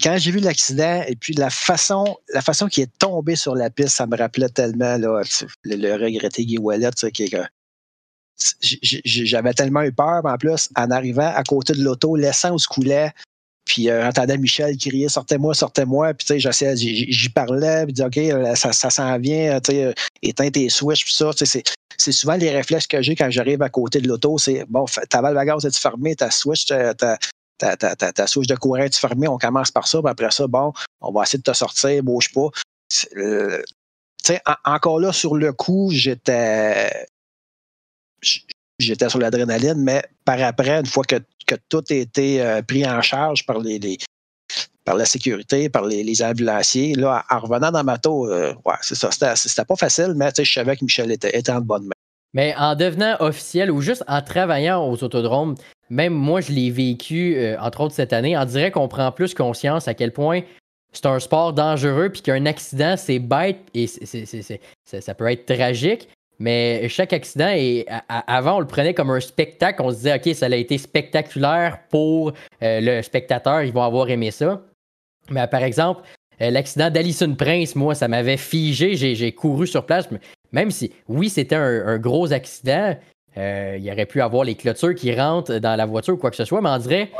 quand 0.00 0.16
j'ai 0.18 0.30
vu 0.30 0.40
l'accident 0.40 1.02
et 1.06 1.16
puis 1.16 1.34
la 1.34 1.50
façon, 1.50 2.16
la 2.32 2.42
façon 2.42 2.68
qu'il 2.68 2.84
est 2.84 2.98
tombé 2.98 3.36
sur 3.36 3.54
la 3.54 3.70
piste, 3.70 3.90
ça 3.90 4.06
me 4.06 4.16
rappelait 4.16 4.48
tellement 4.48 4.96
là, 4.96 5.22
le, 5.64 5.92
regretté 5.92 6.44
Guy 6.44 6.58
Wallet, 6.58 6.90
qui 7.12 7.24
est 7.24 7.36
j'avais 8.60 9.54
tellement 9.54 9.82
eu 9.82 9.92
peur, 9.92 10.22
en 10.24 10.36
plus, 10.36 10.68
en 10.76 10.90
arrivant 10.90 11.32
à 11.34 11.42
côté 11.42 11.72
de 11.72 11.82
l'auto, 11.82 12.16
l'essence 12.16 12.66
coulait. 12.66 13.12
Puis 13.66 13.90
euh, 13.90 14.02
j'entendais 14.02 14.38
Michel 14.38 14.76
crier 14.78 15.08
Sortez-moi, 15.08 15.52
sortez-moi. 15.52 16.14
Puis 16.14 16.26
tu 16.26 16.40
sais, 16.40 16.76
j'y 16.76 17.28
parlais, 17.28 17.84
puis 17.84 17.92
dis 17.92 18.02
OK, 18.02 18.16
euh, 18.16 18.54
ça, 18.54 18.72
ça 18.72 18.90
s'en 18.90 19.18
vient, 19.18 19.60
tu 19.60 19.72
sais, 19.72 19.84
euh, 19.84 19.92
éteins 20.22 20.50
tes 20.50 20.68
switches, 20.70 21.04
puis 21.04 21.14
ça. 21.14 21.30
C'est 21.98 22.12
souvent 22.12 22.36
les 22.36 22.50
réflexes 22.50 22.86
que 22.86 23.00
j'ai 23.02 23.16
quand 23.16 23.30
j'arrive 23.30 23.62
à 23.62 23.70
côté 23.70 24.00
de 24.00 24.08
l'auto. 24.08 24.38
C'est 24.38 24.64
bon, 24.68 24.84
ta 25.08 25.20
valve 25.20 25.36
à 25.36 25.44
gaz 25.44 25.64
est 25.64 25.76
fermée, 25.76 26.14
ta 26.14 26.30
switch, 26.30 26.66
ta, 26.66 26.94
ta, 26.94 27.18
ta, 27.58 27.96
ta, 27.96 28.26
switch 28.26 28.46
de 28.46 28.54
courant 28.54 28.82
est 28.82 28.94
fermée, 28.94 29.28
on 29.28 29.38
commence 29.38 29.70
par 29.70 29.88
ça, 29.88 30.00
puis 30.00 30.10
après 30.10 30.30
ça, 30.30 30.46
bon, 30.46 30.72
on 31.00 31.10
va 31.10 31.22
essayer 31.22 31.38
de 31.38 31.42
te 31.42 31.54
sortir, 31.54 32.02
bouge 32.02 32.30
pas. 32.32 32.48
tu 32.90 33.08
sais, 34.22 34.42
encore 34.64 35.00
là, 35.00 35.12
sur 35.12 35.36
le 35.36 35.54
coup, 35.54 35.90
j'étais 35.90 37.06
j'étais 38.78 39.08
sur 39.08 39.18
l'adrénaline, 39.18 39.82
mais 39.82 40.02
par 40.24 40.40
après, 40.42 40.78
une 40.80 40.86
fois 40.86 41.04
que, 41.04 41.16
tout 41.68 41.84
a 41.90 41.94
été 41.94 42.42
euh, 42.42 42.62
pris 42.62 42.84
en 42.86 43.00
charge 43.02 43.46
par 43.46 43.60
les, 43.60 43.98
par 44.84 44.96
la 44.96 45.04
sécurité, 45.04 45.68
par 45.68 45.84
les, 45.84 46.22
ambulanciers, 46.22 46.94
là, 46.94 47.24
en 47.30 47.38
revenant 47.40 47.70
dans 47.70 47.84
ma 47.84 47.98
tour, 47.98 48.26
euh, 48.26 48.52
ouais, 48.64 48.74
c'est 48.82 48.94
ça. 48.94 49.10
C'était 49.36 49.64
pas 49.64 49.76
facile, 49.76 50.14
mais 50.16 50.30
je 50.36 50.52
savais 50.52 50.76
que 50.76 50.84
Michel 50.84 51.10
était, 51.12 51.36
était 51.36 51.52
en 51.52 51.60
bonne 51.60 51.84
main. 51.84 51.94
Mais 52.34 52.54
en 52.56 52.74
devenant 52.74 53.16
officiel 53.20 53.70
ou 53.70 53.80
juste 53.80 54.04
en 54.08 54.20
travaillant 54.22 54.86
aux 54.86 55.02
autodromes, 55.02 55.54
même 55.88 56.12
moi, 56.12 56.40
je 56.40 56.52
l'ai 56.52 56.70
vécu, 56.70 57.36
euh, 57.36 57.56
entre 57.60 57.80
autres 57.80 57.94
cette 57.94 58.12
année, 58.12 58.36
on 58.36 58.44
dirait 58.44 58.70
qu'on 58.70 58.88
prend 58.88 59.10
plus 59.12 59.34
conscience 59.34 59.88
à 59.88 59.94
quel 59.94 60.12
point 60.12 60.42
c'est 60.92 61.06
un 61.06 61.18
sport 61.18 61.52
dangereux, 61.52 62.10
puis 62.10 62.22
qu'un 62.22 62.46
accident, 62.46 62.96
c'est 62.96 63.18
bête 63.18 63.58
et 63.74 63.86
ça 63.86 65.14
peut 65.14 65.30
être 65.30 65.46
tragique. 65.46 66.08
Mais 66.38 66.88
chaque 66.88 67.12
accident, 67.12 67.54
avant, 68.08 68.56
on 68.56 68.60
le 68.60 68.66
prenait 68.66 68.94
comme 68.94 69.10
un 69.10 69.20
spectacle. 69.20 69.80
On 69.82 69.90
se 69.90 69.96
disait, 69.96 70.16
OK, 70.16 70.34
ça 70.34 70.46
a 70.46 70.56
été 70.56 70.76
spectaculaire 70.76 71.80
pour 71.88 72.32
euh, 72.62 72.80
le 72.80 73.02
spectateur, 73.02 73.62
ils 73.62 73.72
vont 73.72 73.82
avoir 73.82 74.10
aimé 74.10 74.30
ça. 74.30 74.62
Mais 75.30 75.46
par 75.46 75.62
exemple, 75.62 76.02
euh, 76.42 76.50
l'accident 76.50 76.90
d'Alison 76.90 77.34
Prince, 77.34 77.74
moi, 77.74 77.94
ça 77.94 78.08
m'avait 78.08 78.36
figé. 78.36 78.96
J'ai 78.96 79.32
couru 79.32 79.66
sur 79.66 79.86
place. 79.86 80.08
Même 80.52 80.70
si, 80.70 80.92
oui, 81.08 81.30
c'était 81.30 81.56
un, 81.56 81.98
gros 81.98 82.32
accident, 82.32 82.96
euh, 83.38 83.78
il 83.80 83.90
aurait 83.90 84.06
pu 84.06 84.20
avoir 84.20 84.44
les 84.44 84.54
clôtures 84.54 84.94
qui 84.94 85.14
rentrent 85.14 85.58
dans 85.58 85.76
la 85.76 85.86
voiture 85.86 86.14
ou 86.14 86.18
quoi 86.18 86.30
que 86.30 86.36
ce 86.36 86.44
soit, 86.44 86.60
mais 86.60 86.70
on 86.70 86.78
dirait 86.78 87.10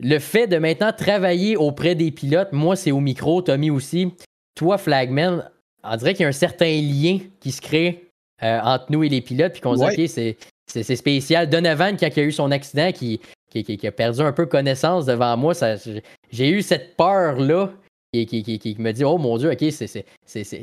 le 0.00 0.18
fait 0.18 0.46
de 0.46 0.58
maintenant 0.58 0.92
travailler 0.92 1.56
auprès 1.56 1.94
des 1.94 2.12
pilotes, 2.12 2.52
moi, 2.52 2.76
c'est 2.76 2.92
au 2.92 3.00
micro, 3.00 3.42
Tommy 3.42 3.70
aussi. 3.70 4.14
Toi, 4.54 4.78
Flagman, 4.78 5.50
on 5.82 5.96
dirait 5.96 6.14
qu'il 6.14 6.22
y 6.22 6.26
a 6.26 6.28
un 6.28 6.32
certain 6.32 6.80
lien 6.80 7.18
qui 7.40 7.50
se 7.50 7.60
crée 7.60 8.07
euh, 8.42 8.60
entre 8.62 8.86
nous 8.90 9.04
et 9.04 9.08
les 9.08 9.20
pilotes, 9.20 9.52
puis 9.52 9.60
qu'on 9.60 9.76
se 9.76 9.94
dit, 9.94 10.04
OK, 10.04 10.36
c'est 10.66 10.96
spécial. 10.96 11.48
Donovan, 11.48 11.96
quand 11.96 12.08
il 12.14 12.20
a 12.20 12.22
eu 12.22 12.32
son 12.32 12.50
accident, 12.50 12.92
qui, 12.92 13.20
qui, 13.50 13.86
a 13.86 13.92
perdu 13.92 14.20
un 14.20 14.32
peu 14.32 14.46
connaissance 14.46 15.06
devant 15.06 15.36
moi, 15.36 15.54
j'ai 16.30 16.48
eu 16.50 16.62
cette 16.62 16.96
peur-là 16.96 17.70
qui, 18.12 18.26
qui, 18.26 18.76
me 18.78 18.92
dit, 18.92 19.04
oh 19.04 19.18
mon 19.18 19.36
Dieu, 19.38 19.50
OK, 19.50 19.64
c'est. 19.70 20.04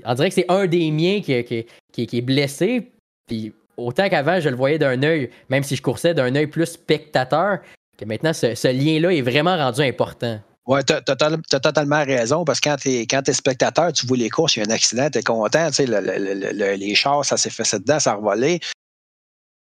On 0.06 0.14
dirait 0.14 0.30
que 0.30 0.36
c'est 0.36 0.50
un 0.50 0.68
des 0.68 0.92
miens 0.92 1.22
qui, 1.22 1.34
est 1.34 2.22
blessé. 2.22 2.92
Puis 3.28 3.54
autant 3.78 4.10
qu'avant, 4.10 4.40
je 4.40 4.50
le 4.50 4.56
voyais 4.56 4.78
d'un 4.78 5.02
œil, 5.04 5.30
même 5.50 5.64
si 5.64 5.76
je 5.76 5.82
coursais 5.82 6.14
d'un 6.14 6.34
œil 6.36 6.48
plus 6.48 6.66
spectateur, 6.66 7.60
que 7.98 8.06
maintenant, 8.06 8.34
ce, 8.34 8.68
lien-là 8.68 9.14
est 9.14 9.22
vraiment 9.22 9.56
rendu 9.58 9.82
important. 9.82 10.40
Oui, 10.68 10.80
tu 10.84 10.94
as, 10.94 11.02
totalement 11.02 12.04
raison, 12.04 12.44
parce 12.44 12.60
que 12.60 12.70
quand 12.70 13.22
tu 13.22 13.32
es, 13.32 13.34
spectateur, 13.34 13.94
tu 13.94 14.08
vois 14.08 14.18
les 14.18 14.30
courses, 14.32 14.56
il 14.56 14.62
y 14.62 14.64
a 14.64 14.66
un 14.66 14.74
accident, 14.74 15.10
tu 15.12 15.20
es 15.20 15.24
content, 15.24 15.68
tu 15.70 15.86
sais, 15.86 16.78
les 16.78 16.96
chars, 16.96 17.24
ça 17.24 17.38
s'est 17.38 17.52
fait 17.52 17.72
dedans, 17.78 18.00
ça 18.00 18.12
a 18.12 18.16
revolé. 18.16 18.60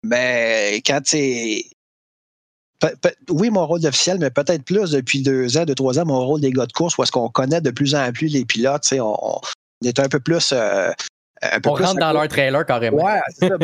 Mais 0.02 0.82
quand 0.84 1.00
tu 1.02 1.62
oui, 3.28 3.50
mon 3.50 3.66
rôle 3.66 3.80
d'officiel, 3.80 4.18
mais 4.18 4.30
peut-être 4.30 4.64
plus 4.64 4.90
depuis 4.90 5.22
deux 5.22 5.56
ans, 5.56 5.64
deux, 5.64 5.74
trois 5.74 5.98
ans, 5.98 6.06
mon 6.06 6.24
rôle 6.24 6.40
des 6.40 6.52
gars 6.52 6.66
de 6.66 6.72
course, 6.72 6.96
où 6.96 7.02
est-ce 7.02 7.12
qu'on 7.12 7.28
connaît 7.28 7.60
de 7.60 7.70
plus 7.70 7.94
en 7.94 8.12
plus 8.12 8.28
les 8.28 8.44
pilotes, 8.44 8.86
on, 8.92 9.16
on, 9.20 9.40
est 9.84 9.98
un 9.98 10.08
peu 10.08 10.20
plus 10.20 10.52
euh, 10.52 10.90
on 11.64 11.72
rentre 11.72 12.00
dans 12.00 12.12
leur 12.12 12.28
trailer 12.28 12.64
carrément. 12.66 13.04
Ouais, 13.04 13.20
c'est 13.28 13.48
ça. 13.48 13.56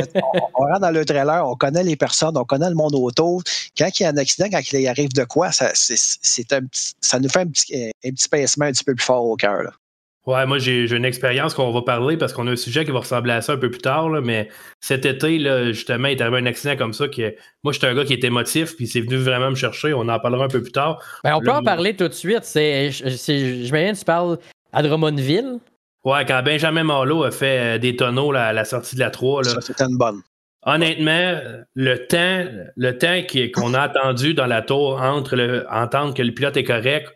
on, 0.55 0.65
rentre 0.65 0.81
dans 0.81 0.91
le 0.91 1.05
trailer, 1.05 1.47
on 1.47 1.55
connaît 1.55 1.85
les 1.85 1.97
personnes, 1.97 2.37
on 2.37 2.45
connaît 2.45 2.69
le 2.69 2.75
monde 2.75 2.95
autour. 2.95 3.43
Quand 3.77 3.89
il 3.99 4.03
y 4.03 4.07
a 4.07 4.11
un 4.11 4.17
accident, 4.17 4.49
quand 4.51 4.61
il 4.73 4.87
arrive 4.89 5.13
de 5.13 5.25
quoi, 5.25 5.53
ça, 5.53 5.71
c'est 5.75 6.53
un 6.53 6.61
ça 7.01 7.19
nous 7.19 7.29
fait 7.29 7.41
un 7.41 7.49
petit, 7.49 7.93
un 8.05 8.11
petit 8.11 8.29
pincement 8.29 8.67
un 8.67 8.73
petit 8.73 8.85
peu 8.85 8.95
plus 8.95 9.05
fort 9.05 9.25
au 9.25 9.37
cœur. 9.37 9.79
Ouais, 10.27 10.47
moi 10.47 10.59
j'ai 10.59 10.91
une 10.91 11.05
expérience 11.05 11.53
qu'on 11.53 11.71
va 11.71 11.83
parler 11.83 12.17
parce 12.17 12.33
qu'on 12.33 12.47
a 12.47 12.53
un 12.53 12.57
sujet 12.57 12.87
qui 12.87 12.91
va 12.91 13.01
ressembler 13.01 13.35
à 13.35 13.43
ça 13.43 13.53
un 13.53 13.59
peu 13.59 13.71
plus 13.71 13.81
tard, 13.81 14.09
mais 14.23 14.49
cet 14.81 15.05
été, 15.05 15.39
là, 15.39 15.71
justement, 15.73 16.09
il 16.09 16.13
est 16.13 16.23
arrivé 16.23 16.39
un 16.39 16.47
accident 16.47 16.77
comme 16.77 16.95
ça 16.95 17.09
que 17.09 17.35
moi 17.63 17.75
j'étais 17.75 17.89
un 17.89 17.95
gars 17.95 18.07
qui 18.07 18.15
était 18.15 18.29
émotif, 18.29 18.75
puis 18.75 18.87
c'est 18.87 19.03
venu 19.03 19.17
vraiment 19.17 19.51
me 19.51 19.55
chercher, 19.55 19.93
on 19.93 20.09
en 20.09 20.19
parlera 20.19 20.47
un 20.47 20.49
peu 20.49 20.63
plus 20.63 20.73
tard. 20.73 21.03
Ben, 21.25 21.35
on 21.35 21.41
peut 21.41 21.53
en 21.53 21.63
parler 21.63 21.95
tout 21.95 22.09
de 22.09 22.15
suite. 22.15 22.45
C'est, 22.45 22.91
je, 22.91 23.73
me 23.73 23.99
tu 23.99 24.05
parles 24.07 24.39
à 24.73 24.83
Drummondville. 24.83 25.59
Ouais, 26.05 26.25
quand 26.27 26.43
Benjamin 26.43 26.85
Marlowe 26.85 27.25
a 27.25 27.31
fait 27.31 27.77
euh, 27.77 27.79
des 27.79 27.97
tonneaux 27.97 28.33
à 28.35 28.53
la 28.53 28.64
sortie 28.64 28.95
de 28.95 29.01
la 29.01 29.11
3. 29.11 29.43
Là, 29.43 29.51
ça, 29.51 29.61
c'était 29.62 29.85
une 29.85 29.97
bonne. 29.97 30.23
Honnêtement, 30.67 31.40
le 31.75 32.07
temps, 32.07 32.45
le 32.77 32.99
temps 32.99 33.21
qu'on 33.55 33.75
a 33.75 33.81
attendu 33.81 34.35
dans 34.35 34.47
la 34.47 34.62
tour 34.62 35.01
entre 35.01 35.37
le, 35.37 35.67
entendre 35.71 36.14
que 36.14 36.23
le 36.23 36.33
pilote 36.33 36.57
est 36.57 36.64
correct, 36.64 37.09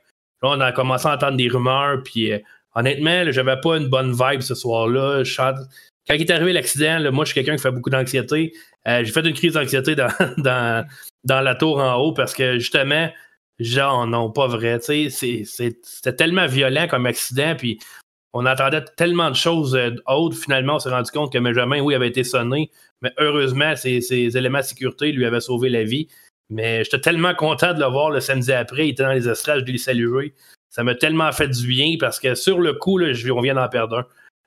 là, 0.42 0.50
on 0.50 0.60
a 0.60 0.72
commencé 0.72 1.06
à 1.06 1.14
entendre 1.14 1.36
des 1.36 1.48
rumeurs, 1.48 2.02
puis 2.02 2.32
euh, 2.32 2.38
honnêtement, 2.74 3.30
j'avais 3.30 3.58
pas 3.60 3.76
une 3.76 3.88
bonne 3.88 4.12
vibe 4.12 4.40
ce 4.40 4.54
soir-là. 4.54 5.22
Quand 6.06 6.14
il 6.14 6.22
est 6.22 6.30
arrivé 6.30 6.52
l'accident, 6.52 7.12
moi, 7.12 7.24
je 7.24 7.32
suis 7.32 7.34
quelqu'un 7.34 7.56
qui 7.56 7.62
fait 7.62 7.70
beaucoup 7.70 7.90
d'anxiété. 7.90 8.52
Euh, 8.86 9.02
j'ai 9.04 9.12
fait 9.12 9.26
une 9.26 9.34
crise 9.34 9.54
d'anxiété 9.54 9.94
dans, 9.94 10.08
dans, 10.38 10.86
dans, 11.24 11.40
la 11.40 11.54
tour 11.54 11.78
en 11.78 11.96
haut 11.96 12.12
parce 12.12 12.34
que 12.34 12.58
justement, 12.58 13.10
genre, 13.58 14.06
non, 14.06 14.30
pas 14.30 14.46
vrai. 14.46 14.78
C'était 14.80 16.12
tellement 16.16 16.46
violent 16.46 16.86
comme 16.88 17.06
accident, 17.06 17.54
puis 17.56 17.78
on 18.32 18.46
attendait 18.46 18.84
tellement 18.96 19.30
de 19.30 19.36
choses 19.36 19.74
euh, 19.74 19.90
autres. 20.06 20.36
Finalement, 20.36 20.76
on 20.76 20.78
s'est 20.78 20.90
rendu 20.90 21.10
compte 21.10 21.32
que 21.32 21.38
Benjamin, 21.38 21.80
oui, 21.80 21.94
avait 21.94 22.08
été 22.08 22.24
sonné, 22.24 22.70
mais 23.00 23.12
heureusement, 23.18 23.74
ces, 23.76 24.12
éléments 24.36 24.58
de 24.58 24.64
sécurité 24.64 25.12
lui 25.12 25.24
avaient 25.24 25.40
sauvé 25.40 25.68
la 25.68 25.84
vie. 25.84 26.08
Mais 26.50 26.82
j'étais 26.84 27.00
tellement 27.00 27.34
content 27.34 27.74
de 27.74 27.80
le 27.80 27.86
voir 27.86 28.10
le 28.10 28.20
samedi 28.20 28.52
après. 28.52 28.86
Il 28.86 28.90
était 28.90 29.02
dans 29.02 29.12
les 29.12 29.28
estrades, 29.28 29.66
je 29.66 29.72
l'ai 29.72 29.78
salué. 29.78 30.34
Ça 30.70 30.82
m'a 30.82 30.94
tellement 30.94 31.30
fait 31.32 31.48
du 31.48 31.66
bien 31.66 31.96
parce 31.98 32.20
que 32.20 32.34
sur 32.34 32.60
le 32.60 32.74
coup, 32.74 32.98
là, 32.98 33.12
on 33.34 33.40
vient 33.40 33.54
d'en 33.54 33.68
perdre 33.68 33.98
un. 33.98 34.06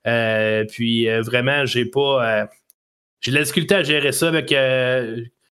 Euh, 0.10 0.66
puis 0.66 1.08
euh, 1.08 1.22
vraiment, 1.22 1.66
j'ai 1.66 1.86
pas. 1.86 2.48
j'ai 3.20 3.32
la 3.32 3.42
difficulté 3.42 3.76
à 3.76 3.84
gérer 3.84 4.12
ça 4.12 4.30
avec 4.30 4.52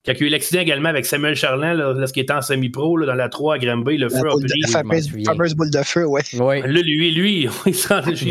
quand 0.06 0.14
il 0.14 0.20
y 0.20 0.24
a 0.24 0.28
eu 0.28 0.30
l'accident 0.30 0.62
également 0.62 0.90
avec 0.90 1.06
Samuel 1.06 1.36
Charlin, 1.36 1.74
lorsqu'il 1.74 2.24
était 2.24 2.34
en 2.34 2.42
semi-pro 2.42 3.04
dans 3.06 3.14
la 3.14 3.30
3 3.30 3.56
à 3.56 3.58
Granby, 3.58 3.98
le 3.98 4.10
feu 4.10 4.28
a 4.28 4.32
pris. 4.32 4.62
La 4.62 4.68
fameuse, 4.68 5.56
boule 5.56 5.72
de 5.72 5.84
feu, 5.84 6.06
ouais. 6.06 6.22
Là, 6.34 6.68
lui, 6.68 7.12
lui, 7.12 7.48
il 7.66 7.72
ne 7.72 7.74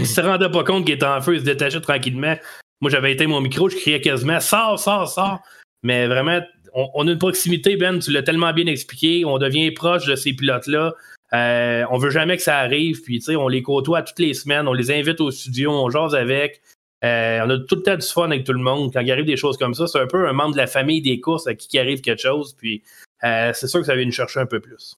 se, 0.04 0.20
rendait 0.20 0.50
pas 0.50 0.64
compte 0.64 0.84
qu'il 0.84 0.94
était 0.94 1.06
en 1.06 1.20
feu, 1.20 1.34
il 1.34 1.40
se 1.40 1.44
détachait 1.44 1.80
tranquillement. 1.80 2.36
Moi, 2.80 2.90
j'avais 2.90 3.12
été 3.12 3.26
mon 3.26 3.40
micro, 3.40 3.68
je 3.68 3.76
criais 3.76 4.00
quasiment 4.00 4.40
Sors, 4.40 4.78
sors, 4.78 5.08
sors. 5.08 5.40
Mais 5.82 6.06
vraiment, 6.06 6.40
on, 6.74 7.06
a 7.06 7.10
une 7.10 7.18
proximité, 7.18 7.76
Ben, 7.76 7.98
tu 7.98 8.10
l'as 8.10 8.22
tellement 8.22 8.52
bien 8.52 8.66
expliqué. 8.66 9.24
On 9.24 9.38
devient 9.38 9.70
proche 9.70 10.06
de 10.06 10.16
ces 10.16 10.32
pilotes-là. 10.32 10.94
Euh, 11.32 11.84
on 11.90 11.98
veut 11.98 12.10
jamais 12.10 12.36
que 12.36 12.42
ça 12.42 12.58
arrive. 12.58 13.02
Puis, 13.02 13.18
tu 13.18 13.26
sais, 13.26 13.36
on 13.36 13.48
les 13.48 13.62
côtoie 13.62 14.02
toutes 14.02 14.18
les 14.18 14.34
semaines, 14.34 14.68
on 14.68 14.72
les 14.72 14.90
invite 14.90 15.20
au 15.20 15.30
studio, 15.30 15.70
on 15.70 15.90
jase 15.90 16.14
avec. 16.14 16.62
Euh, 17.04 17.40
on 17.44 17.50
a 17.50 17.58
tout 17.58 17.76
le 17.76 17.82
temps 17.82 17.96
du 17.96 18.06
fun 18.06 18.24
avec 18.24 18.44
tout 18.44 18.52
le 18.52 18.60
monde. 18.60 18.92
Quand 18.92 19.00
il 19.00 19.12
arrive 19.12 19.26
des 19.26 19.36
choses 19.36 19.58
comme 19.58 19.74
ça, 19.74 19.86
c'est 19.86 19.98
un 19.98 20.06
peu 20.06 20.26
un 20.26 20.32
membre 20.32 20.52
de 20.52 20.56
la 20.56 20.66
famille 20.66 21.02
des 21.02 21.20
courses 21.20 21.46
à 21.46 21.54
qui 21.54 21.78
arrive 21.78 22.00
quelque 22.00 22.22
chose. 22.22 22.54
Puis 22.54 22.82
euh, 23.24 23.52
c'est 23.54 23.66
sûr 23.66 23.80
que 23.80 23.86
ça 23.86 23.94
vient 23.94 24.06
nous 24.06 24.12
chercher 24.12 24.40
un 24.40 24.46
peu 24.46 24.60
plus. 24.60 24.96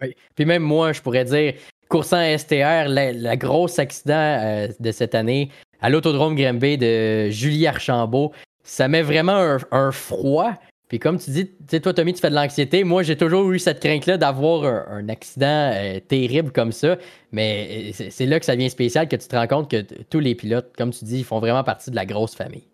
Oui. 0.00 0.14
Puis 0.34 0.44
même 0.46 0.62
moi, 0.62 0.92
je 0.92 1.02
pourrais 1.02 1.24
dire, 1.24 1.54
coursant 1.88 2.38
STR, 2.38 2.88
la, 2.88 3.36
grosse 3.36 3.78
accident 3.78 4.14
euh, 4.14 4.68
de 4.80 4.92
cette 4.92 5.14
année 5.14 5.50
à 5.80 5.90
l'autodrome 5.90 6.34
Grimby 6.34 6.78
de 6.78 7.28
Julie 7.30 7.66
Archambault, 7.66 8.32
ça 8.62 8.88
met 8.88 9.02
vraiment 9.02 9.58
un 9.70 9.92
froid 9.92 10.54
puis 10.88 10.98
comme 10.98 11.18
tu 11.18 11.30
dis, 11.30 11.46
tu 11.46 11.54
sais, 11.70 11.80
toi, 11.80 11.94
Tommy, 11.94 12.12
tu 12.12 12.20
fais 12.20 12.30
de 12.30 12.34
l'anxiété. 12.34 12.84
Moi, 12.84 13.02
j'ai 13.02 13.16
toujours 13.16 13.50
eu 13.50 13.58
cette 13.58 13.80
crainte-là 13.80 14.18
d'avoir 14.18 14.64
un, 14.64 15.08
accident 15.08 15.72
euh, 15.74 15.98
terrible 16.00 16.52
comme 16.52 16.72
ça. 16.72 16.96
Mais 17.32 17.92
euh, 17.98 18.06
c'est 18.10 18.26
là 18.26 18.38
que 18.38 18.44
ça 18.44 18.54
devient 18.54 18.70
spécial, 18.70 19.08
que 19.08 19.16
tu 19.16 19.26
te 19.26 19.34
rends 19.34 19.46
compte 19.46 19.70
que 19.70 19.80
tous 20.10 20.20
les 20.20 20.34
pilotes, 20.34 20.72
comme 20.76 20.92
tu 20.92 21.04
dis, 21.04 21.18
ils 21.18 21.24
font 21.24 21.40
vraiment 21.40 21.64
partie 21.64 21.90
de 21.90 21.96
la 21.96 22.04
grosse 22.04 22.34
famille. 22.34 22.68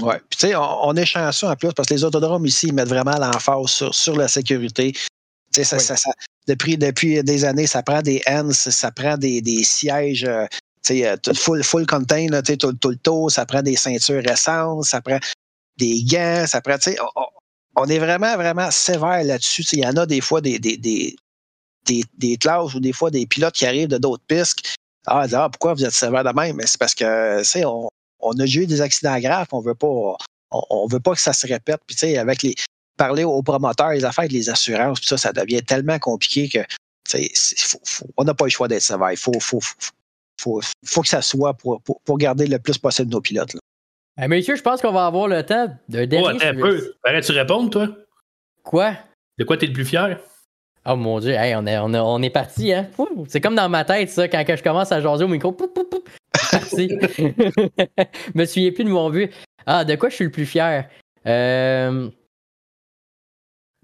Oui. 0.00 0.14
Puis, 0.30 0.38
tu 0.38 0.46
sais, 0.48 0.54
on, 0.56 0.94
est 0.94 1.04
chanceux 1.04 1.48
en 1.48 1.56
plus 1.56 1.72
parce 1.74 1.88
que 1.88 1.94
les 1.94 2.04
autodromes 2.04 2.46
ici, 2.46 2.68
ils 2.68 2.74
mettent 2.74 2.88
vraiment 2.88 3.18
l'emphase 3.18 3.66
sur, 3.66 3.94
sur 3.94 4.16
la 4.16 4.28
sécurité. 4.28 4.92
Tu 4.92 5.00
sais, 5.52 5.64
ça, 5.64 5.78
ça, 5.78 6.10
depuis, 6.46 6.78
depuis 6.78 7.22
des 7.22 7.44
années, 7.44 7.66
ça 7.66 7.82
prend 7.82 8.00
des 8.00 8.22
hands, 8.26 8.52
ça 8.52 8.90
prend 8.90 9.18
des, 9.18 9.42
des 9.42 9.64
sièges. 9.64 10.24
Euh, 10.24 10.46
tu 10.82 11.02
sais, 11.02 11.18
full, 11.34 11.62
full 11.62 11.86
contain, 11.86 12.28
tu 12.28 12.36
sais, 12.46 12.56
tout, 12.56 12.72
tout, 12.72 12.90
le 12.90 12.96
tour, 12.96 13.30
ça 13.30 13.44
prend 13.44 13.62
des 13.62 13.76
ceintures 13.76 14.26
essence, 14.26 14.88
ça 14.88 15.02
prend 15.02 15.18
des 15.76 16.02
gants, 16.04 16.46
ça 16.46 16.60
prend, 16.60 16.78
tu 16.78 16.92
sais, 16.92 16.98
on 17.80 17.86
est 17.86 17.98
vraiment, 17.98 18.36
vraiment 18.36 18.70
sévère 18.70 19.24
là-dessus. 19.24 19.62
Il 19.72 19.80
y 19.80 19.86
en 19.86 19.96
a 19.96 20.06
des 20.06 20.20
fois 20.20 20.40
des, 20.40 20.58
des, 20.58 20.76
des, 20.76 21.16
des, 21.86 22.36
classes 22.36 22.74
ou 22.74 22.80
des 22.80 22.92
fois 22.92 23.10
des 23.10 23.26
pilotes 23.26 23.54
qui 23.54 23.66
arrivent 23.66 23.88
de 23.88 23.98
d'autres 23.98 24.24
pistes. 24.26 24.76
Ah, 25.06 25.26
ah, 25.32 25.48
pourquoi 25.48 25.74
vous 25.74 25.84
êtes 25.84 25.92
sévère 25.92 26.24
de 26.24 26.30
même? 26.30 26.56
Mais 26.56 26.66
c'est 26.66 26.78
parce 26.78 26.94
que, 26.94 27.64
on, 27.64 27.88
on 28.20 28.38
a 28.38 28.44
eu 28.44 28.66
des 28.66 28.80
accidents 28.80 29.18
graves, 29.18 29.48
on 29.52 29.60
veut 29.60 29.74
pas, 29.74 29.88
on, 30.50 30.86
veut 30.86 31.00
pas 31.00 31.14
que 31.14 31.20
ça 31.20 31.32
se 31.32 31.46
répète. 31.46 31.80
Puis, 31.86 31.96
tu 31.96 32.00
sais, 32.00 32.18
avec 32.18 32.42
les, 32.42 32.54
parler 32.96 33.24
aux 33.24 33.42
promoteurs, 33.42 33.90
les 33.90 34.04
affaires 34.04 34.28
les 34.28 34.50
assurances, 34.50 35.00
ça, 35.02 35.16
ça 35.16 35.32
devient 35.32 35.62
tellement 35.62 35.98
compliqué 35.98 36.48
que, 36.48 36.58
on 38.16 38.24
n'a 38.24 38.34
pas 38.34 38.44
le 38.44 38.50
choix 38.50 38.68
d'être 38.68 38.82
sévère. 38.82 39.10
Il 39.10 39.16
faut, 39.16 39.40
faut, 39.40 39.60
faut, 40.38 40.60
faut, 40.84 41.02
que 41.02 41.08
ça 41.08 41.22
soit 41.22 41.54
pour, 41.54 41.80
pour, 41.82 42.18
garder 42.18 42.46
le 42.46 42.58
plus 42.58 42.78
possible 42.78 43.10
nos 43.10 43.20
pilotes. 43.20 43.56
Hey, 44.20 44.28
messieurs, 44.28 44.54
je 44.54 44.60
pense 44.60 44.82
qu'on 44.82 44.92
va 44.92 45.06
avoir 45.06 45.28
le 45.28 45.42
temps 45.42 45.74
d'un 45.88 46.06
dernier. 46.06 46.38
Oh, 46.42 46.46
un 46.46 46.54
peu. 46.54 46.94
Arrête-tu 47.04 47.32
répondre, 47.32 47.70
toi? 47.70 47.88
Quoi? 48.62 48.92
De 49.38 49.44
quoi 49.44 49.56
t'es 49.56 49.64
le 49.64 49.72
plus 49.72 49.86
fier? 49.86 50.18
Oh 50.84 50.94
mon 50.94 51.20
dieu, 51.20 51.32
hey, 51.32 51.54
on, 51.56 51.66
est, 51.66 51.78
on, 51.78 51.94
on 51.94 52.20
est 52.20 52.28
parti, 52.28 52.70
hein? 52.70 52.90
C'est 53.28 53.40
comme 53.40 53.54
dans 53.54 53.70
ma 53.70 53.82
tête, 53.86 54.10
ça, 54.10 54.28
quand 54.28 54.44
je 54.46 54.62
commence 54.62 54.92
à 54.92 55.00
jaser 55.00 55.24
au 55.24 55.28
micro. 55.28 55.52
Parti. 55.52 56.90
je 57.16 58.04
me 58.34 58.44
souviens 58.44 58.72
plus 58.72 58.84
de 58.84 58.90
mon 58.90 59.08
but. 59.08 59.32
Ah, 59.64 59.86
de 59.86 59.94
quoi 59.94 60.10
je 60.10 60.16
suis 60.16 60.24
le 60.26 60.30
plus 60.30 60.44
fier? 60.44 60.86
Euh... 61.26 62.10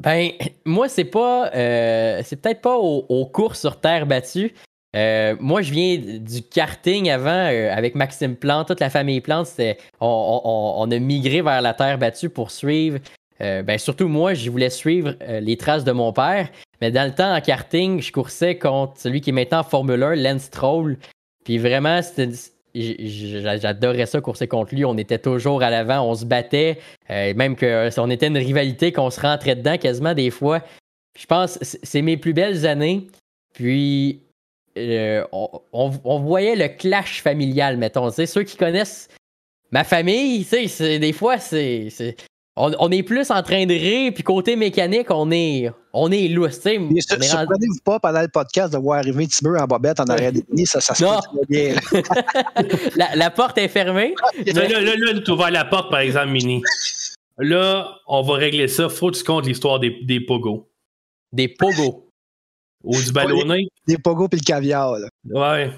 Ben, 0.02 0.32
moi, 0.66 0.90
c'est 0.90 1.04
pas. 1.04 1.50
Euh, 1.54 2.20
c'est 2.22 2.36
peut-être 2.36 2.60
pas 2.60 2.76
aux, 2.76 3.26
courses 3.26 3.60
sur 3.60 3.80
terre 3.80 4.04
battue, 4.04 4.52
euh, 4.96 5.36
moi, 5.40 5.60
je 5.60 5.72
viens 5.72 5.98
du 5.98 6.42
karting 6.42 7.10
avant 7.10 7.30
euh, 7.30 7.70
avec 7.70 7.94
Maxime 7.94 8.34
Plante, 8.34 8.68
toute 8.68 8.80
la 8.80 8.88
famille 8.88 9.20
Plante. 9.20 9.48
On, 10.00 10.88
a 10.90 10.98
migré 10.98 11.42
vers 11.42 11.60
la 11.60 11.74
terre 11.74 11.98
battue 11.98 12.30
pour 12.30 12.50
suivre. 12.50 12.98
Euh, 13.42 13.62
ben, 13.62 13.78
surtout 13.78 14.08
moi, 14.08 14.32
je 14.32 14.50
voulais 14.50 14.70
suivre 14.70 15.14
les 15.20 15.56
traces 15.58 15.84
de 15.84 15.92
mon 15.92 16.12
père. 16.12 16.48
Mais 16.80 16.90
dans 16.90 17.04
le 17.04 17.14
temps, 17.14 17.34
en 17.34 17.40
karting, 17.42 18.00
je 18.00 18.10
coursais 18.10 18.56
contre 18.56 18.98
celui 18.98 19.20
qui 19.20 19.30
est 19.30 19.34
maintenant 19.34 19.60
en 19.60 19.64
Formule 19.64 20.02
1, 20.02 20.14
Lance 20.16 20.42
Stroll. 20.44 20.96
Puis 21.44 21.58
vraiment, 21.58 22.00
j'adorais 22.74 24.06
ça, 24.06 24.20
courser 24.22 24.48
contre 24.48 24.74
lui. 24.74 24.86
On 24.86 24.96
était 24.96 25.18
toujours 25.18 25.62
à 25.62 25.68
l'avant, 25.68 26.08
on 26.08 26.14
se 26.14 26.24
battait. 26.24 26.78
Même 27.10 27.54
que 27.54 27.90
on 28.00 28.08
était 28.08 28.28
une 28.28 28.38
rivalité 28.38 28.92
qu'on 28.92 29.10
se 29.10 29.20
rentrait 29.20 29.56
dedans 29.56 29.76
quasiment 29.76 30.14
des 30.14 30.30
fois. 30.30 30.62
Je 31.18 31.26
pense 31.26 31.58
c'est 31.60 32.02
mes 32.02 32.16
plus 32.16 32.32
belles 32.32 32.66
années. 32.66 33.06
Puis 33.54 34.25
euh, 34.76 35.24
on, 35.32 36.18
voyait 36.20 36.56
le 36.56 36.68
clash 36.68 37.22
familial, 37.22 37.76
mettons. 37.76 38.10
Ceux 38.10 38.42
qui 38.42 38.56
connaissent 38.56 39.08
ma 39.70 39.84
famille, 39.84 40.46
des 40.80 41.12
fois, 41.12 41.38
c'est 41.38 42.16
on, 42.56 42.90
est 42.90 43.02
plus 43.02 43.30
en 43.30 43.42
train 43.42 43.66
de 43.66 43.74
rire, 43.74 44.12
puis 44.14 44.22
côté 44.22 44.56
mécanique, 44.56 45.10
on 45.10 45.30
est, 45.30 45.70
on 45.92 46.10
est 46.10 46.26
lousse. 46.28 46.64
Ne 46.64 47.00
surprenez-vous 47.00 47.82
pas 47.84 48.00
pendant 48.00 48.22
le 48.22 48.28
podcast 48.28 48.72
de 48.72 48.78
voir 48.78 48.98
arriver 49.00 49.26
Tiber 49.26 49.60
en 49.60 49.66
bobette 49.66 50.00
en 50.00 50.04
arrière 50.04 50.32
des 50.32 50.42
ça, 50.64 50.80
ça 50.80 50.94
se 50.94 51.04
fait 51.04 51.46
bien. 51.50 51.74
la, 52.96 53.14
la, 53.14 53.30
porte 53.30 53.58
est 53.58 53.68
fermée. 53.68 54.14
là, 54.46 54.68
là, 54.68 54.80
là, 54.80 55.20
tu 55.20 55.30
ouvres 55.30 55.50
la 55.50 55.66
porte, 55.66 55.90
par 55.90 56.00
exemple, 56.00 56.30
Mini. 56.30 56.62
Là, 57.38 57.90
on 58.06 58.22
va 58.22 58.34
régler 58.36 58.68
ça. 58.68 58.88
Faut 58.88 59.10
que 59.10 59.18
tu 59.18 59.24
comptes 59.24 59.46
l'histoire 59.46 59.78
des, 59.78 59.90
des 60.04 60.20
pogos. 60.20 60.70
Des 61.32 61.48
pogos. 61.48 62.05
Ou 62.86 63.02
du 63.02 63.12
ballonné. 63.12 63.68
Des, 63.86 63.98
pogos 63.98 64.28
puis 64.28 64.40
le 64.40 64.44
caviar. 64.44 64.96
Là. 64.98 65.08
Ouais. 65.24 65.70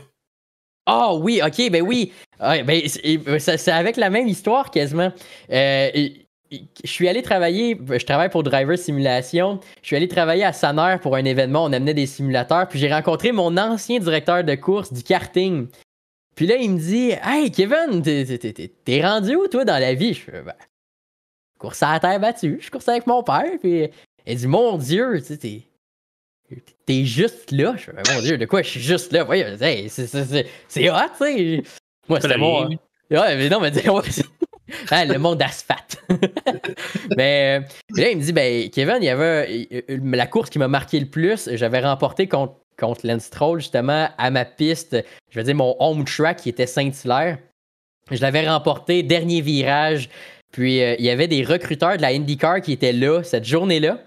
Ah 0.86 1.14
oui, 1.14 1.40
ok, 1.44 1.70
ben 1.70 1.82
oui. 1.82 2.12
ben, 2.38 2.82
c'est 2.86 3.68
avec 3.68 3.96
la 3.96 4.08
même 4.08 4.28
histoire 4.28 4.70
quasiment. 4.70 5.12
Euh, 5.50 5.90
je 6.50 6.90
suis 6.90 7.08
allé 7.08 7.22
travailler, 7.22 7.78
je 7.78 8.04
travaille 8.04 8.30
pour 8.30 8.42
Driver 8.42 8.78
Simulation. 8.78 9.60
Je 9.82 9.88
suis 9.88 9.96
allé 9.96 10.08
travailler 10.08 10.44
à 10.44 10.52
Saner 10.52 10.96
pour 11.02 11.16
un 11.16 11.24
événement, 11.24 11.64
on 11.64 11.72
amenait 11.72 11.94
des 11.94 12.06
simulateurs, 12.06 12.68
puis 12.68 12.78
j'ai 12.78 12.92
rencontré 12.92 13.32
mon 13.32 13.56
ancien 13.58 13.98
directeur 13.98 14.44
de 14.44 14.54
course 14.54 14.92
du 14.92 15.02
karting. 15.02 15.68
Puis 16.34 16.46
là, 16.46 16.56
il 16.56 16.70
me 16.70 16.78
dit 16.78 17.12
Hey 17.22 17.50
Kevin, 17.50 18.02
t'es 18.02 19.02
rendu 19.02 19.34
où 19.36 19.46
toi 19.48 19.64
dans 19.64 19.78
la 19.78 19.94
vie 19.94 20.14
Je 20.14 20.20
fais 20.20 20.42
ben, 20.42 20.54
course 21.58 21.82
à 21.82 21.92
la 21.92 22.00
terre 22.00 22.20
battue, 22.20 22.58
je 22.60 22.70
cours 22.70 22.80
avec 22.86 23.06
mon 23.06 23.22
père. 23.22 23.58
Puis 23.60 23.88
il 24.26 24.36
dit 24.36 24.46
Mon 24.46 24.78
Dieu, 24.78 25.20
t'es. 25.20 25.64
T'es 26.86 27.04
juste 27.04 27.50
là. 27.52 27.74
Je 27.76 27.84
fais, 27.84 27.92
ben, 27.92 28.02
mon 28.14 28.20
Dieu, 28.20 28.38
de 28.38 28.46
quoi 28.46 28.62
je 28.62 28.70
suis 28.70 28.80
juste 28.80 29.12
là? 29.12 29.24
Voyez, 29.24 29.56
c'est 29.88 30.90
hot, 30.90 30.94
tu 31.18 31.18
sais. 31.18 31.62
Moi, 32.08 32.20
c'était 32.20 32.38
moi. 32.38 32.68
Ouais, 33.10 33.36
mais 33.36 33.48
non, 33.48 33.60
mais 33.60 33.72
ah, 34.90 35.04
le 35.04 35.18
monde 35.18 35.40
asphalte. 35.42 36.02
mais, 37.16 37.60
là, 37.94 38.10
il 38.10 38.18
me 38.18 38.22
dit 38.22 38.32
ben, 38.32 38.68
Kevin, 38.70 38.98
il 39.00 39.06
y 39.06 39.08
avait 39.08 39.68
la 39.88 40.26
course 40.26 40.50
qui 40.50 40.58
m'a 40.58 40.68
marqué 40.68 41.00
le 41.00 41.06
plus. 41.06 41.48
J'avais 41.54 41.80
remporté 41.80 42.28
contre, 42.28 42.54
contre 42.78 43.06
Lance 43.06 43.24
Stroll, 43.24 43.60
justement, 43.60 44.08
à 44.16 44.30
ma 44.30 44.44
piste. 44.44 44.96
Je 45.30 45.38
veux 45.38 45.44
dire, 45.44 45.54
mon 45.54 45.76
home 45.80 46.04
track 46.04 46.38
qui 46.38 46.48
était 46.48 46.66
Saint-Hilaire. 46.66 47.38
Je 48.10 48.20
l'avais 48.20 48.48
remporté, 48.48 49.02
dernier 49.02 49.40
virage. 49.40 50.08
Puis, 50.52 50.82
euh, 50.82 50.96
il 50.98 51.04
y 51.04 51.10
avait 51.10 51.28
des 51.28 51.44
recruteurs 51.44 51.96
de 51.96 52.02
la 52.02 52.08
IndyCar 52.08 52.60
qui 52.62 52.72
étaient 52.72 52.92
là 52.92 53.22
cette 53.22 53.44
journée-là. 53.44 54.00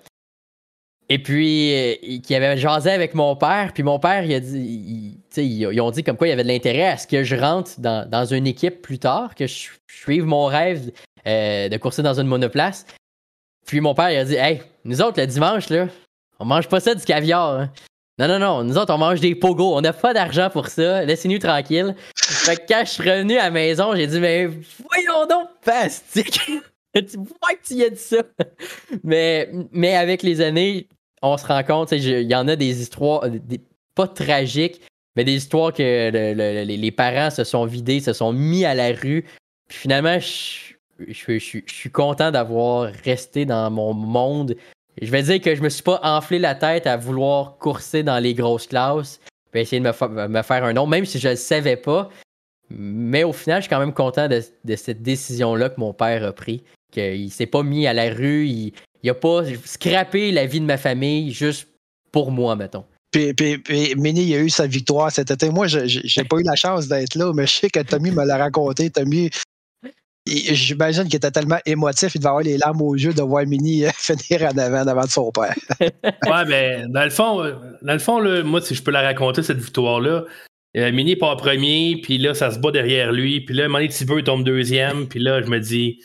Et 1.14 1.20
puis, 1.20 1.74
euh, 1.74 2.20
qui 2.24 2.34
avait 2.36 2.56
jasé 2.56 2.90
avec 2.90 3.16
mon 3.16 3.36
père. 3.36 3.72
Puis 3.74 3.84
mon 3.84 4.00
père, 4.00 4.24
il 4.24 4.34
a 4.34 4.40
dit, 4.40 5.20
ils 5.36 5.82
ont 5.82 5.92
dit 5.92 6.06
comme 6.06 6.16
quoi 6.16 6.28
il 6.28 6.30
y 6.30 6.34
avait 6.34 6.44
de 6.44 6.48
l'intérêt 6.48 6.88
à 6.88 6.98
ce 6.98 7.06
que 7.06 7.22
je 7.26 7.36
rentre 7.36 7.72
dans, 7.80 8.26
une 8.26 8.48
équipe 8.48 8.82
plus 8.82 8.98
tard, 8.98 9.36
que 9.36 9.46
je, 9.46 9.72
suive 9.90 10.24
mon 10.24 10.46
rêve 10.46 10.90
euh, 11.28 11.68
de 11.68 11.76
courser 11.76 12.02
dans 12.02 12.18
une 12.18 12.28
monoplace. 12.28 12.86
Puis 13.68 13.82
mon 13.82 13.94
père, 13.94 14.10
il 14.10 14.18
a 14.20 14.24
dit, 14.24 14.36
hey, 14.36 14.62
nous 14.86 15.02
autres, 15.02 15.20
le 15.20 15.28
dimanche, 15.28 15.68
là, 15.68 15.90
on 16.40 16.46
mange 16.46 16.70
pas 16.70 16.80
ça 16.80 16.96
du 16.96 17.04
caviar. 17.04 17.60
Hein. 17.60 17.74
Non, 18.18 18.30
non, 18.30 18.40
non, 18.40 18.64
nous 18.64 18.78
autres, 18.78 18.94
on 18.94 18.98
mange 18.98 19.20
des 19.20 19.36
pogos. 19.36 19.76
On 19.76 19.82
n'a 19.82 19.92
pas 19.92 20.14
d'argent 20.14 20.50
pour 20.50 20.68
ça. 20.68 21.04
Laissez-nous 21.04 21.40
tranquille. 21.40 21.94
fait 22.16 22.56
que 22.56 22.74
quand 22.74 22.84
je 22.86 22.90
suis 22.90 23.10
revenu 23.10 23.38
à 23.38 23.44
la 23.44 23.52
maison, 23.52 23.94
j'ai 23.98 24.08
dit, 24.08 24.22
mais 24.22 24.46
voyons 24.48 25.28
donc, 25.30 25.50
pastique. 25.66 26.40
tu 26.96 27.18
vois 27.18 27.54
que 27.62 27.68
tu 27.68 27.74
y 27.74 27.84
as 27.84 27.90
dit 27.90 27.98
ça. 27.98 28.24
mais, 29.04 29.50
mais 29.74 29.98
avec 29.98 30.24
les 30.24 30.40
années, 30.40 30.88
on 31.22 31.38
se 31.38 31.46
rend 31.46 31.64
compte, 31.64 31.92
il 31.92 32.22
y 32.22 32.36
en 32.36 32.48
a 32.48 32.56
des 32.56 32.82
histoires, 32.82 33.26
pas 33.96 34.08
tragiques, 34.08 34.82
mais 35.16 35.24
des 35.24 35.36
histoires 35.36 35.74
que 35.74 36.64
les 36.64 36.92
parents 36.92 37.30
se 37.30 37.44
sont 37.44 37.66
vidés, 37.66 38.00
se 38.00 38.14
sont 38.14 38.34
mis 38.34 38.66
à 38.66 38.74
la 38.74 38.92
rue. 38.94 39.26
Puis 39.68 39.78
finalement, 39.78 40.18
je, 40.20 41.38
suis 41.38 41.92
content 41.92 42.32
d'avoir 42.32 42.92
resté 43.04 43.46
dans 43.46 43.70
mon 43.72 43.94
monde. 43.94 44.56
Je 45.02 45.12
vais 45.12 45.24
dire 45.24 45.42
que 45.42 45.56
je 45.56 45.62
me 45.62 45.70
suis 45.70 45.84
pas 45.84 46.00
enflé 46.04 46.40
la 46.40 46.56
tête 46.56 46.88
à 46.88 46.98
vouloir 46.98 47.58
courser 47.58 48.04
dans 48.04 48.20
les 48.20 48.34
grosses 48.34 48.68
classes, 48.68 49.20
puis 49.52 49.62
essayer 49.62 49.82
de 49.82 49.88
me, 50.28 50.42
faire 50.42 50.64
un 50.64 50.74
nom, 50.74 50.88
même 50.88 51.06
si 51.06 51.20
je 51.20 51.28
ne 51.28 51.34
le 51.34 51.38
savais 51.38 51.78
pas. 51.78 52.10
Mais 52.70 53.24
au 53.24 53.34
final, 53.34 53.58
je 53.58 53.64
suis 53.64 53.70
quand 53.70 53.80
même 53.80 53.94
content 53.94 54.28
de, 54.28 54.42
cette 54.76 55.02
décision-là 55.02 55.70
que 55.70 55.80
mon 55.80 55.94
père 55.94 56.24
a 56.26 56.32
pris. 56.32 56.64
Qu'il 56.92 57.32
s'est 57.32 57.46
pas 57.46 57.64
mis 57.64 57.88
à 57.88 57.94
la 57.94 58.14
rue, 58.14 58.48
il, 58.48 58.74
il 59.04 59.10
a 59.10 59.14
pas 59.14 59.44
scrappé 59.66 60.32
la 60.32 60.46
vie 60.46 60.60
de 60.60 60.66
ma 60.66 60.78
famille 60.78 61.32
juste 61.32 61.68
pour 62.12 62.32
moi, 62.32 62.56
mettons. 62.56 62.86
Puis, 63.12 63.34
puis, 63.34 63.58
puis 63.58 63.94
Mini, 63.96 64.24
il 64.24 64.36
a 64.36 64.40
eu 64.40 64.50
sa 64.50 64.68
victoire 64.68 65.12
cet 65.12 65.32
été. 65.32 65.50
Moi, 65.50 65.68
je 65.68 65.80
n'ai 65.80 66.28
pas 66.28 66.38
eu 66.38 66.44
la 66.44 66.56
chance 66.56 66.88
d'être 66.88 67.16
là, 67.16 67.32
mais 67.34 67.46
je 67.46 67.54
sais 67.54 67.70
que 67.70 67.82
Tommy 67.82 68.12
me 68.12 68.26
l'a 68.26 68.38
raconté. 68.38 68.90
Tommy, 68.90 69.30
j'imagine 70.26 71.04
qu'il 71.06 71.16
était 71.16 71.32
tellement 71.32 71.60
émotif, 71.66 72.16
il 72.16 72.20
devait 72.20 72.30
avoir 72.30 72.44
les 72.44 72.58
larmes 72.58 72.82
aux 72.82 72.96
yeux 72.96 73.14
de 73.14 73.22
voir 73.22 73.46
Mini 73.46 73.84
finir 73.96 74.50
en 74.50 74.58
avant 74.58 74.86
devant 74.86 75.08
son 75.08 75.32
père. 75.32 75.56
ouais, 75.82 76.46
mais 76.48 76.86
dans 76.88 77.04
le 77.04 77.10
fond, 77.10 77.44
dans 77.82 77.94
le 77.94 78.00
fond 78.00 78.44
moi, 78.44 78.62
si 78.62 78.76
je 78.76 78.84
peux 78.84 78.92
la 78.92 79.02
raconter, 79.02 79.44
cette 79.44 79.60
victoire-là, 79.60 80.24
euh, 80.78 80.92
Mini 80.94 81.18
part 81.18 81.36
premier, 81.36 82.00
puis 82.02 82.18
là, 82.18 82.34
ça 82.34 82.52
se 82.52 82.60
bat 82.60 82.72
derrière 82.72 83.12
lui, 83.12 83.42
puis 83.42 83.56
là, 83.56 83.68
Manny 83.68 83.90
Thibault 83.90 84.22
tombe 84.22 84.46
deuxième, 84.46 85.08
puis 85.08 85.20
là, 85.20 85.42
je 85.42 85.50
me 85.50 85.60
dis, 85.60 86.00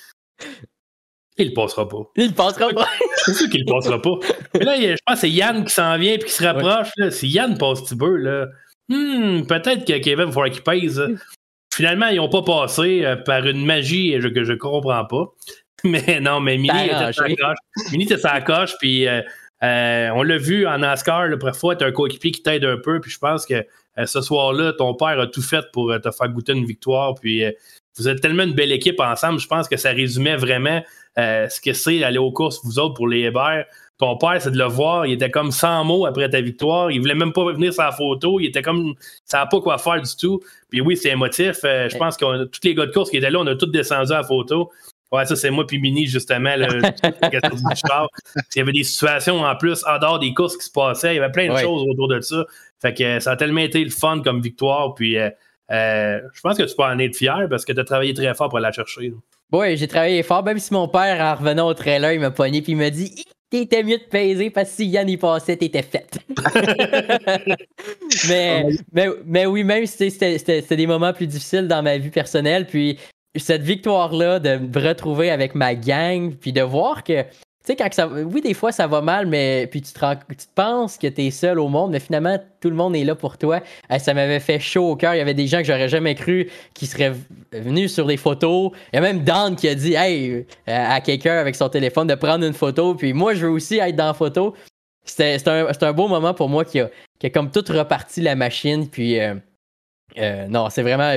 il 1.38 1.49
le 1.49 1.55
passera 1.55 1.88
pas. 1.88 2.11
Il 2.16 2.29
le 2.29 2.35
passera 2.35 2.68
pas. 2.70 2.88
C'est 3.16 3.35
sûr 3.35 3.51
qu'il 3.51 3.64
le 3.66 3.72
passera 3.72 4.01
pas. 4.01 4.18
Mais 4.55 4.64
là, 4.64 4.81
je 4.81 4.96
pense 5.05 5.16
que 5.16 5.20
c'est 5.20 5.31
Yann 5.31 5.64
qui 5.64 5.72
s'en 5.72 5.99
vient 5.99 6.14
et 6.14 6.18
qui 6.18 6.31
se 6.31 6.44
rapproche. 6.44 6.88
Si 7.11 7.29
Yann 7.29 7.59
passe 7.59 7.85
Tiber, 7.85 8.18
là, 8.18 8.46
hmm, 8.88 9.46
peut-être 9.46 9.85
que 9.85 9.99
Kevin, 9.99 10.29
il 10.29 10.33
faudra 10.33 10.51
qu'il 10.51 10.62
pèse. 10.62 11.03
Finalement, 11.75 12.07
ils 12.07 12.16
n'ont 12.16 12.31
pas 12.31 12.42
passé 12.42 13.05
euh, 13.05 13.16
par 13.16 13.46
une 13.46 13.64
magie 13.66 14.18
que 14.35 14.44
je 14.44 14.53
ne 14.53 14.57
comprends 14.57 15.05
pas. 15.05 15.27
Mais 15.85 16.20
non, 16.20 16.40
mais 16.40 16.57
Mini 16.57 16.87
était 16.87 17.12
sa 17.12 17.29
coche. 17.29 17.59
Mini 17.92 18.05
était 18.05 18.16
sa 18.16 18.40
coche, 18.40 18.75
puis 18.81 19.07
euh, 19.07 19.20
euh, 19.62 20.09
on 20.14 20.22
l'a 20.22 20.38
vu 20.38 20.66
en 20.66 20.79
NASCAR, 20.79 21.27
le 21.27 21.38
parfois, 21.38 21.77
tu 21.77 21.85
un 21.85 21.92
coéquipier 21.92 22.31
qui 22.31 22.42
t'aide 22.42 22.64
un 22.64 22.79
peu, 22.79 22.99
puis 23.01 23.11
je 23.11 23.18
pense 23.18 23.44
que 23.44 23.64
ce 24.05 24.20
soir-là, 24.20 24.72
ton 24.72 24.94
père 24.94 25.20
a 25.20 25.27
tout 25.27 25.42
fait 25.42 25.64
pour 25.72 25.94
te 26.01 26.11
faire 26.11 26.29
goûter 26.31 26.53
une 26.53 26.64
victoire, 26.64 27.14
puis 27.14 27.44
vous 27.96 28.09
êtes 28.09 28.20
tellement 28.20 28.42
une 28.42 28.54
belle 28.54 28.72
équipe 28.72 29.00
ensemble, 29.00 29.38
je 29.38 29.46
pense 29.46 29.68
que 29.68 29.76
ça 29.76 29.90
résumait 29.90 30.37
vraiment 30.37 30.82
euh, 31.18 31.48
ce 31.48 31.61
que 31.61 31.72
c'est 31.72 32.04
aller 32.04 32.18
aux 32.18 32.30
courses, 32.30 32.61
vous 32.64 32.78
autres, 32.78 32.94
pour 32.94 33.09
les 33.09 33.20
Hébert. 33.20 33.64
Ton 33.98 34.18
père, 34.18 34.37
c'est 34.40 34.50
de 34.50 34.59
le 34.59 34.66
voir, 34.66 35.06
il 35.06 35.14
était 35.14 35.30
comme 35.30 35.50
sans 35.50 35.82
mots 35.82 36.04
après 36.04 36.28
ta 36.28 36.42
victoire. 36.42 36.90
Il 36.90 37.00
voulait 37.00 37.14
même 37.14 37.32
pas 37.32 37.50
venir 37.50 37.72
sa 37.72 37.92
photo. 37.92 38.38
Il 38.38 38.46
était 38.46 38.61
comme, 38.61 38.94
ça 39.24 39.38
n'a 39.38 39.46
pas 39.46 39.59
quoi 39.61 39.78
faire 39.78 40.02
du 40.02 40.16
tout. 40.16 40.40
Puis 40.68 40.82
oui, 40.82 40.98
c'est 40.98 41.09
émotif. 41.09 41.61
Euh, 41.64 41.88
je 41.88 41.96
pense 41.96 42.18
que 42.18 42.44
tous 42.44 42.61
les 42.64 42.74
gars 42.74 42.85
de 42.85 42.92
course 42.92 43.09
qui 43.09 43.16
étaient 43.16 43.30
là, 43.30 43.38
on 43.40 43.46
a 43.46 43.56
tous 43.56 43.66
descendu 43.66 44.12
à 44.12 44.16
la 44.18 44.22
photo. 44.22 44.70
Ouais, 45.12 45.24
ça, 45.24 45.35
c'est 45.35 45.50
moi 45.50 45.66
puis 45.66 45.78
Mini, 45.78 46.06
justement, 46.06 46.50
Il 46.56 46.62
y 48.56 48.61
avait 48.61 48.72
des 48.72 48.85
situations 48.85 49.40
en 49.40 49.56
plus, 49.56 49.82
en 49.87 49.98
dehors 49.98 50.18
des 50.18 50.35
courses 50.35 50.59
qui 50.59 50.64
se 50.64 50.70
passaient. 50.70 51.14
Il 51.14 51.16
y 51.16 51.20
avait 51.20 51.32
plein 51.32 51.50
de 51.50 51.59
choses 51.59 51.82
autour 51.88 52.09
de 52.09 52.20
ça. 52.20 52.44
Fait 52.82 52.92
que 52.92 53.20
ça 53.20 53.30
a 53.30 53.37
tellement 53.37 53.61
été 53.61 53.82
le 53.82 53.90
fun 53.90 54.20
comme 54.22 54.42
victoire. 54.42 54.94
Puis 54.94 55.16
euh, 55.16 55.30
je 55.70 56.40
pense 56.42 56.57
que 56.57 56.62
tu 56.62 56.76
peux 56.76 56.83
en 56.85 56.98
être 56.98 57.16
fier 57.16 57.46
parce 57.48 57.64
que 57.64 57.72
tu 57.72 57.81
as 57.81 57.85
travaillé 57.85 58.14
très 58.14 58.35
fort 58.35 58.48
pour 58.48 58.61
la 58.61 58.72
chercher. 58.72 59.12
Oui, 59.52 59.76
j'ai 59.76 59.87
travaillé 59.87 60.22
fort, 60.22 60.42
même 60.42 60.59
si 60.59 60.72
mon 60.72 60.88
père, 60.88 61.20
en 61.20 61.35
revenant 61.38 61.68
au 61.68 61.74
trailer, 61.74 62.12
il 62.12 62.20
m'a 62.20 62.31
pogné 62.31 62.62
puis 62.62 62.72
il 62.72 62.79
m'a 62.79 62.90
dit 62.90 63.24
T'étais 63.48 63.85
mieux 63.85 63.98
de 63.98 64.02
peser 64.02 64.50
parce 64.50 64.70
que 64.70 64.76
si 64.76 64.87
Yann 64.87 65.09
y 65.09 65.16
passait, 65.16 65.57
t'étais 65.57 65.83
faite. 65.83 66.18
mais, 68.29 68.66
mais, 68.92 69.07
mais, 69.24 69.46
oui, 69.46 69.62
même 69.62 69.87
si 69.87 70.11
c'était 70.11 70.76
des 70.76 70.87
moments 70.88 71.12
plus 71.12 71.29
difficiles 71.29 71.68
dans 71.68 71.81
ma 71.81 71.96
vie 71.96 72.11
personnelle, 72.11 72.66
puis 72.66 72.98
cette 73.37 73.62
victoire-là, 73.62 74.40
de 74.40 74.57
me 74.57 74.88
retrouver 74.88 75.31
avec 75.31 75.55
ma 75.55 75.76
gang, 75.76 76.35
puis 76.35 76.52
de 76.52 76.62
voir 76.62 77.05
que 77.05 77.24
tu 77.66 77.72
sais, 77.72 77.76
quand 77.76 77.92
ça. 77.92 78.07
Oui, 78.07 78.40
des 78.40 78.55
fois, 78.55 78.70
ça 78.70 78.87
va 78.87 79.00
mal, 79.00 79.26
mais 79.26 79.66
puis 79.68 79.83
tu 79.83 79.92
te, 79.92 79.98
tu 79.98 80.46
penses 80.55 80.98
que 80.98 81.09
tu 81.09 81.26
es 81.26 81.31
seul 81.33 81.59
au 81.59 81.66
monde, 81.66 81.90
mais 81.90 81.98
finalement, 81.98 82.38
tout 82.61 82.70
le 82.70 82.76
monde 82.76 82.94
est 82.94 83.02
là 83.02 83.16
pour 83.16 83.38
toi. 83.38 83.61
ça 83.98 84.14
m'avait 84.14 84.38
fait 84.38 84.61
chaud 84.61 84.92
au 84.92 84.94
cœur. 84.94 85.14
Il 85.14 85.18
y 85.18 85.20
avait 85.20 85.35
des 85.35 85.48
gens 85.48 85.59
que 85.59 85.64
j'aurais 85.64 85.88
jamais 85.88 86.14
cru 86.14 86.48
qui 86.74 86.87
seraient 86.87 87.14
venus 87.50 87.92
sur 87.92 88.07
des 88.07 88.16
photos. 88.16 88.70
Il 88.92 88.96
y 88.96 88.98
a 88.98 89.02
même 89.02 89.24
Dan 89.24 89.57
qui 89.57 89.68
a 89.68 89.74
dit 89.74 89.94
Hey, 89.94 90.31
euh, 90.31 90.44
à 90.66 91.00
quelqu'un 91.00 91.38
avec 91.38 91.57
son 91.57 91.68
téléphone 91.68 92.07
de 92.07 92.14
prendre 92.14 92.44
une 92.46 92.55
photo. 92.55 92.94
Puis 92.94 93.12
moi, 93.12 93.35
je 93.35 93.46
veux 93.46 93.52
aussi 93.52 93.79
être 93.79 93.96
dans 93.96 94.07
la 94.07 94.14
photo. 94.14 94.55
C'était 95.05 95.37
un, 95.48 95.66
un, 95.81 95.92
beau 95.92 96.07
moment 96.07 96.35
pour 96.35 96.48
moi 96.48 96.64
qui 96.64 96.79
a, 96.79 96.88
comme 97.35 97.50
tout 97.50 97.64
reparti 97.68 98.20
la 98.20 98.37
machine. 98.37 98.88
Puis. 98.88 99.18
Euh, 99.18 99.35
euh, 100.18 100.46
non, 100.46 100.70
c'est 100.70 100.83
vraiment. 100.83 101.12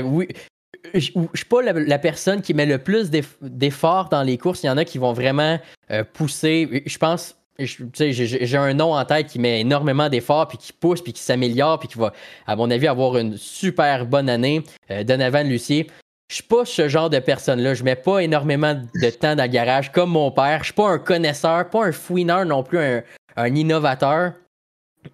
Je 0.94 1.12
ne 1.16 1.28
suis 1.34 1.46
pas 1.46 1.62
la, 1.62 2.00
personne 2.00 2.42
qui 2.42 2.54
met 2.54 2.66
le 2.66 2.78
plus 2.78 3.10
d'efforts 3.42 4.10
dans 4.10 4.24
les 4.24 4.38
courses. 4.38 4.64
Il 4.64 4.68
y 4.68 4.70
en 4.70 4.78
a 4.78 4.86
qui 4.86 4.98
vont 4.98 5.14
vraiment 5.14 5.60
euh, 5.92 6.04
pousser. 6.14 6.84
Je 6.86 6.98
pense 6.98 7.36
j'ai 7.66 8.58
un 8.58 8.74
nom 8.74 8.94
en 8.94 9.06
tête 9.06 9.28
qui 9.28 9.40
met 9.40 9.62
énormément 9.62 10.10
d'efforts, 10.10 10.48
puis 10.48 10.58
qui 10.58 10.74
pousse, 10.74 11.02
puis 11.02 11.14
qui 11.14 11.22
s'améliore, 11.22 11.80
puis 11.80 11.90
qui 11.90 11.98
va, 11.98 12.14
à 12.48 12.56
mon 12.56 12.72
avis, 12.72 12.88
avoir 12.88 13.18
une 13.18 13.38
super 13.38 14.06
bonne 14.06 14.30
année. 14.30 14.64
Euh, 14.92 15.04
Donovan 15.04 15.48
Lucier. 15.48 15.88
Je 16.30 16.36
suis 16.36 16.44
pas 16.44 16.64
ce 16.64 16.88
genre 16.88 17.10
de 17.10 17.20
personne-là. 17.20 17.74
Je 17.74 17.84
mets 17.84 17.96
pas 17.96 18.20
énormément 18.20 18.76
de 18.76 19.10
temps 19.10 19.36
dans 19.36 19.44
le 19.44 19.50
garage 19.50 19.92
comme 19.92 20.12
mon 20.12 20.32
père. 20.32 20.60
Je 20.60 20.66
suis 20.66 20.74
pas 20.74 20.88
un 20.88 21.00
connaisseur, 21.00 21.70
pas 21.70 21.86
un 21.86 21.92
fouineur 21.92 22.46
non 22.46 22.62
plus, 22.62 22.78
un, 23.36 23.56
innovateur. 23.56 24.34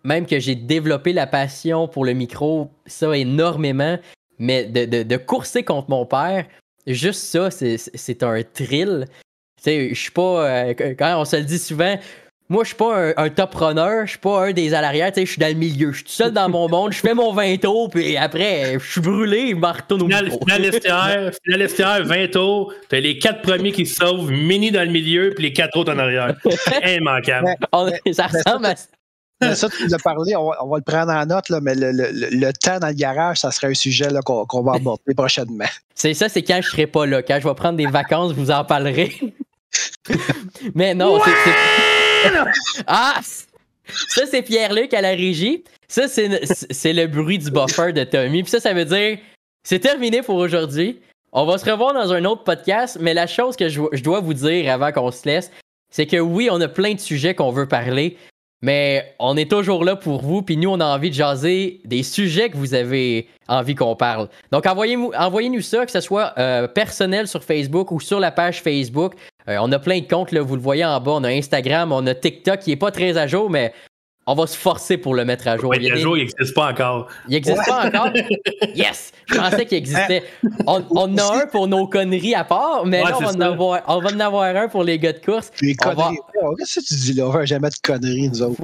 Même 0.04 0.26
que 0.26 0.40
j'ai 0.40 0.56
développé 0.56 1.14
la 1.14 1.26
passion 1.26 1.88
pour 1.88 2.04
le 2.04 2.14
micro, 2.14 2.70
ça 2.86 3.16
énormément. 3.16 3.98
Mais 4.40 4.66
de, 4.66 5.04
de 5.04 5.18
courser 5.18 5.64
contre 5.64 5.90
mon 5.90 6.06
père, 6.06 6.46
juste 6.88 7.22
ça, 7.22 7.50
c'est 7.52 8.24
un 8.24 8.42
thrill. 8.44 9.06
Je 9.66 9.94
suis 9.94 10.12
pas. 10.12 10.48
Euh, 10.48 10.74
quand 10.98 11.20
on 11.20 11.26
se 11.26 11.38
le 11.38 11.44
dit 11.44 11.58
souvent, 11.58 11.98
moi, 12.48 12.64
je 12.64 12.68
suis 12.68 12.78
pas 12.78 13.14
un, 13.18 13.30
top 13.30 13.56
runner, 13.56 14.02
je 14.06 14.12
suis 14.12 14.20
pas 14.20 14.46
un 14.46 14.52
des 14.52 14.76
à 14.76 14.82
l'arrière, 14.82 15.12
je 15.16 15.26
suis 15.26 15.40
dans 15.40 15.48
le 15.48 15.56
milieu. 15.56 15.92
Je 15.92 15.98
suis 15.98 16.06
tout 16.06 16.12
seul 16.12 16.32
dans 16.32 16.48
mon 16.48 16.70
monde, 16.70 16.94
je 16.94 17.00
fais 17.00 17.16
mon 17.16 17.34
20 17.34 17.58
tours, 17.58 17.90
puis 17.90 18.16
après, 18.18 18.78
je 18.80 18.92
suis 18.92 19.02
brulé, 19.02 19.50
je 19.50 19.56
me 19.56 19.66
retourne 19.66 20.04
au 20.04 20.06
final, 20.06 20.30
Final 21.44 21.70
STR, 21.70 22.04
20 22.04 22.32
tours, 22.32 22.72
t'as 22.88 23.00
les 23.00 23.18
quatre 23.18 23.42
premiers 23.42 23.72
qui 23.72 23.88
se 23.88 23.96
sauvent, 23.96 24.30
mini 24.30 24.70
dans 24.70 24.84
le 24.84 24.92
milieu, 24.92 25.32
puis 25.36 25.46
les 25.46 25.54
quatre 25.54 25.76
autres 25.76 25.92
en 25.92 25.98
arrière. 25.98 26.36
Immanquable. 26.86 27.56
ça 28.12 28.28
ressemble 28.28 28.68
à 28.68 28.76
ça, 29.42 29.70
tu 29.70 29.84
nous 29.84 29.98
parlé, 30.04 30.36
on 30.36 30.50
va, 30.50 30.78
le 30.78 30.84
prendre 30.84 31.12
en 31.12 31.26
note, 31.26 31.50
là, 31.50 31.60
mais 31.62 31.74
le, 31.76 32.52
temps 32.54 32.80
dans 32.80 32.88
le 32.88 32.94
garage, 32.94 33.40
ça 33.40 33.52
serait 33.52 33.68
un 33.68 33.74
sujet 33.74 34.08
qu'on 34.26 34.62
va 34.62 34.76
aborder 34.76 35.14
prochainement. 35.16 35.66
C'est 35.94 36.14
ça, 36.14 36.30
c'est 36.30 36.44
quand 36.44 36.60
je 36.62 36.70
serai 36.70 36.88
pas 36.88 37.06
là. 37.06 37.22
Quand 37.22 37.40
je 37.42 37.48
vais 37.48 37.56
prendre 37.56 37.78
des 37.78 37.88
vacances, 37.88 38.32
je 38.32 38.40
vous 38.40 38.52
en 38.52 38.64
parlerai. 38.64 39.14
mais 40.76 40.94
non, 40.94 41.20
c'est. 41.24 42.32
Ah! 42.88 43.20
Ça, 44.10 44.24
c'est 44.30 44.42
Pierre-Luc 44.42 44.94
à 44.94 45.02
la 45.02 45.10
régie. 45.10 45.64
Ça, 45.88 46.08
c'est 46.08 46.94
le 46.94 47.08
bruit 47.08 47.38
du 47.38 47.52
buffer 47.52 47.94
de 47.94 48.04
Tommy. 48.04 48.42
Puis 48.42 48.52
ça, 48.52 48.60
ça 48.60 48.74
veut 48.74 48.86
dire 48.86 49.20
c'est 49.64 49.80
terminé 49.80 50.22
pour 50.22 50.36
aujourd'hui. 50.36 51.00
On 51.32 51.46
va 51.46 51.58
se 51.58 51.70
revoir 51.70 51.94
dans 51.94 52.14
un 52.14 52.24
autre 52.24 52.44
podcast, 52.44 52.98
mais 53.02 53.14
la 53.14 53.28
chose 53.28 53.56
que 53.56 53.68
je, 53.68 53.82
je 53.92 54.02
dois 54.02 54.22
vous 54.22 54.34
dire 54.34 54.72
avant 54.72 54.92
qu'on 54.92 55.12
se 55.12 55.28
laisse, 55.28 55.52
c'est 55.92 56.08
que 56.08 56.18
oui, 56.18 56.50
on 56.52 56.62
a 56.62 56.68
plein 56.68 56.94
de 56.94 57.00
sujets 57.00 57.36
qu'on 57.36 57.52
veut 57.52 57.68
parler, 57.68 58.18
mais 58.66 59.14
on 59.20 59.38
est 59.38 59.48
toujours 59.48 59.86
là 59.86 59.96
pour 59.96 60.24
vous, 60.24 60.42
puis 60.42 60.58
nous, 60.58 60.72
on 60.72 60.80
a 60.80 60.86
envie 60.86 61.12
de 61.12 61.14
jaser 61.14 61.82
des 61.86 62.02
sujets 62.02 62.50
que 62.50 62.58
vous 62.58 62.74
avez 62.74 63.28
envie 63.48 63.76
qu'on 63.76 63.96
parle. 63.96 64.28
Donc, 64.52 64.66
envoyez-nous 64.66 65.12
envoyez 65.16 65.62
ça, 65.62 65.86
que 65.86 65.92
ce 65.92 66.00
soit 66.00 66.34
euh, 66.40 66.68
personnel 66.68 67.28
sur 67.28 67.44
Facebook 67.44 67.92
ou 67.92 68.00
sur 68.00 68.20
la 68.20 68.32
page 68.32 68.64
Facebook. 68.64 69.14
Euh, 69.48 69.58
on 69.62 69.72
a 69.72 69.78
plein 69.78 70.00
de 70.00 70.08
comptes, 70.08 70.32
là, 70.32 70.42
vous 70.42 70.56
le 70.56 70.64
voyez 70.64 70.84
en 70.84 71.00
bas. 71.00 71.12
On 71.12 71.24
a 71.24 71.30
Instagram, 71.30 71.92
on 71.92 72.08
a 72.08 72.16
TikTok 72.16 72.62
qui 72.62 72.72
n'est 72.72 72.76
pas 72.76 72.90
très 72.90 73.18
à 73.18 73.28
jour, 73.28 73.52
mais 73.52 73.72
on 74.28 74.34
va 74.34 74.48
se 74.48 74.58
forcer 74.58 74.98
pour 74.98 75.14
le 75.14 75.24
mettre 75.24 75.48
à 75.48 75.58
jour. 75.58 75.76
il, 75.76 75.92
à 75.92 75.96
jour, 75.96 76.18
il 76.18 76.26
n'existe 76.26 76.56
pas 76.56 76.72
encore. 76.72 77.08
Il 77.28 77.34
n'existe 77.34 77.64
pas 77.66 77.88
encore? 77.88 78.10
Yes! 78.76 79.12
Je 79.28 79.36
pensais 79.36 79.66
qu'il 79.66 79.78
existait. 79.78 80.24
On, 80.68 80.84
on, 80.92 81.18
a 81.18 81.44
un 81.44 81.48
pour 81.48 81.68
nos 81.68 81.88
conneries 81.88 82.36
à 82.36 82.44
part, 82.44 82.86
mais 82.86 83.02
là, 83.02 83.16
on 83.18 83.24
va, 83.24 83.32
en 83.32 83.42
avoir, 83.42 83.82
on 83.88 84.00
va, 84.00 84.10
en 84.14 84.20
avoir, 84.20 84.56
un 84.56 84.68
pour 84.68 84.84
les 84.84 84.98
gars 84.98 85.14
de 85.14 85.20
course. 85.20 85.52
Les 85.62 85.76
conneries. 85.76 86.18
Qu'est-ce 86.58 86.80
que 86.80 86.86
tu 86.86 86.94
dis 86.96 87.14
là? 87.14 87.28
On 87.28 87.32
va 87.32 87.46
jamais 87.46 87.70
de 87.70 87.76
conneries, 87.84 88.30
nous 88.30 88.42
autres. 88.42 88.62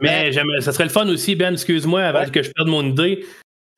Mais 0.00 0.32
ça 0.60 0.72
serait 0.72 0.84
le 0.84 0.90
fun 0.90 1.06
aussi, 1.08 1.34
Ben, 1.34 1.54
excuse-moi, 1.54 2.02
avant 2.02 2.28
que 2.30 2.42
je 2.42 2.50
perde 2.50 2.68
mon 2.68 2.84
idée. 2.84 3.24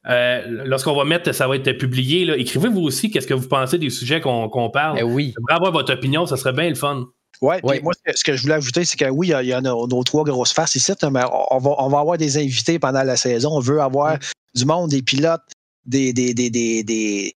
Euh, 0.09 0.43
lorsqu'on 0.65 0.95
va 0.95 1.05
mettre, 1.05 1.33
ça 1.33 1.49
va 1.49 1.57
être 1.57 1.73
publié. 1.73 2.29
Écrivez-vous 2.39 2.81
aussi 2.81 3.11
qu'est-ce 3.11 3.27
que 3.27 3.35
vous 3.35 3.49
pensez 3.49 3.79
des 3.79 3.91
sujets 3.91 4.21
qu'on 4.21 4.71
parle. 4.71 4.97
Ben 4.99 5.05
oui. 5.05 5.35
J'aimerais 5.37 5.55
avoir 5.55 5.73
votre 5.73 5.93
opinion, 5.93 6.27
ça 6.27 6.37
serait 6.37 6.53
bien 6.53 6.69
le 6.69 6.77
fun. 6.77 7.07
Oui, 7.43 7.57
ouais. 7.63 7.81
moi, 7.81 7.93
ce 8.15 8.25
que 8.25 8.35
je 8.35 8.43
voulais 8.43 8.55
ajouter, 8.55 8.85
c'est 8.85 8.97
que 8.97 9.09
oui, 9.09 9.33
il 9.41 9.47
y, 9.47 9.53
a, 9.53 9.61
nos, 9.61 10.05
trois 10.05 10.25
grosses 10.25 10.53
faces 10.53 10.75
ici, 10.75 10.93
mais 11.11 11.23
on 11.51 11.59
va, 11.59 11.75
on 11.79 11.89
va 11.89 12.01
avoir 12.01 12.19
des 12.19 12.39
invités 12.39 12.79
pendant 12.79 13.03
la 13.03 13.17
saison. 13.17 13.51
On 13.53 13.61
veut 13.61 13.81
avoir 13.81 14.15
mm. 14.15 14.21
du 14.55 14.65
monde, 14.65 14.91
des 14.91 15.03
pilotes, 15.03 15.43
des, 15.85 16.13
des, 16.13 16.35
des, 16.35 16.51
des, 16.51 16.83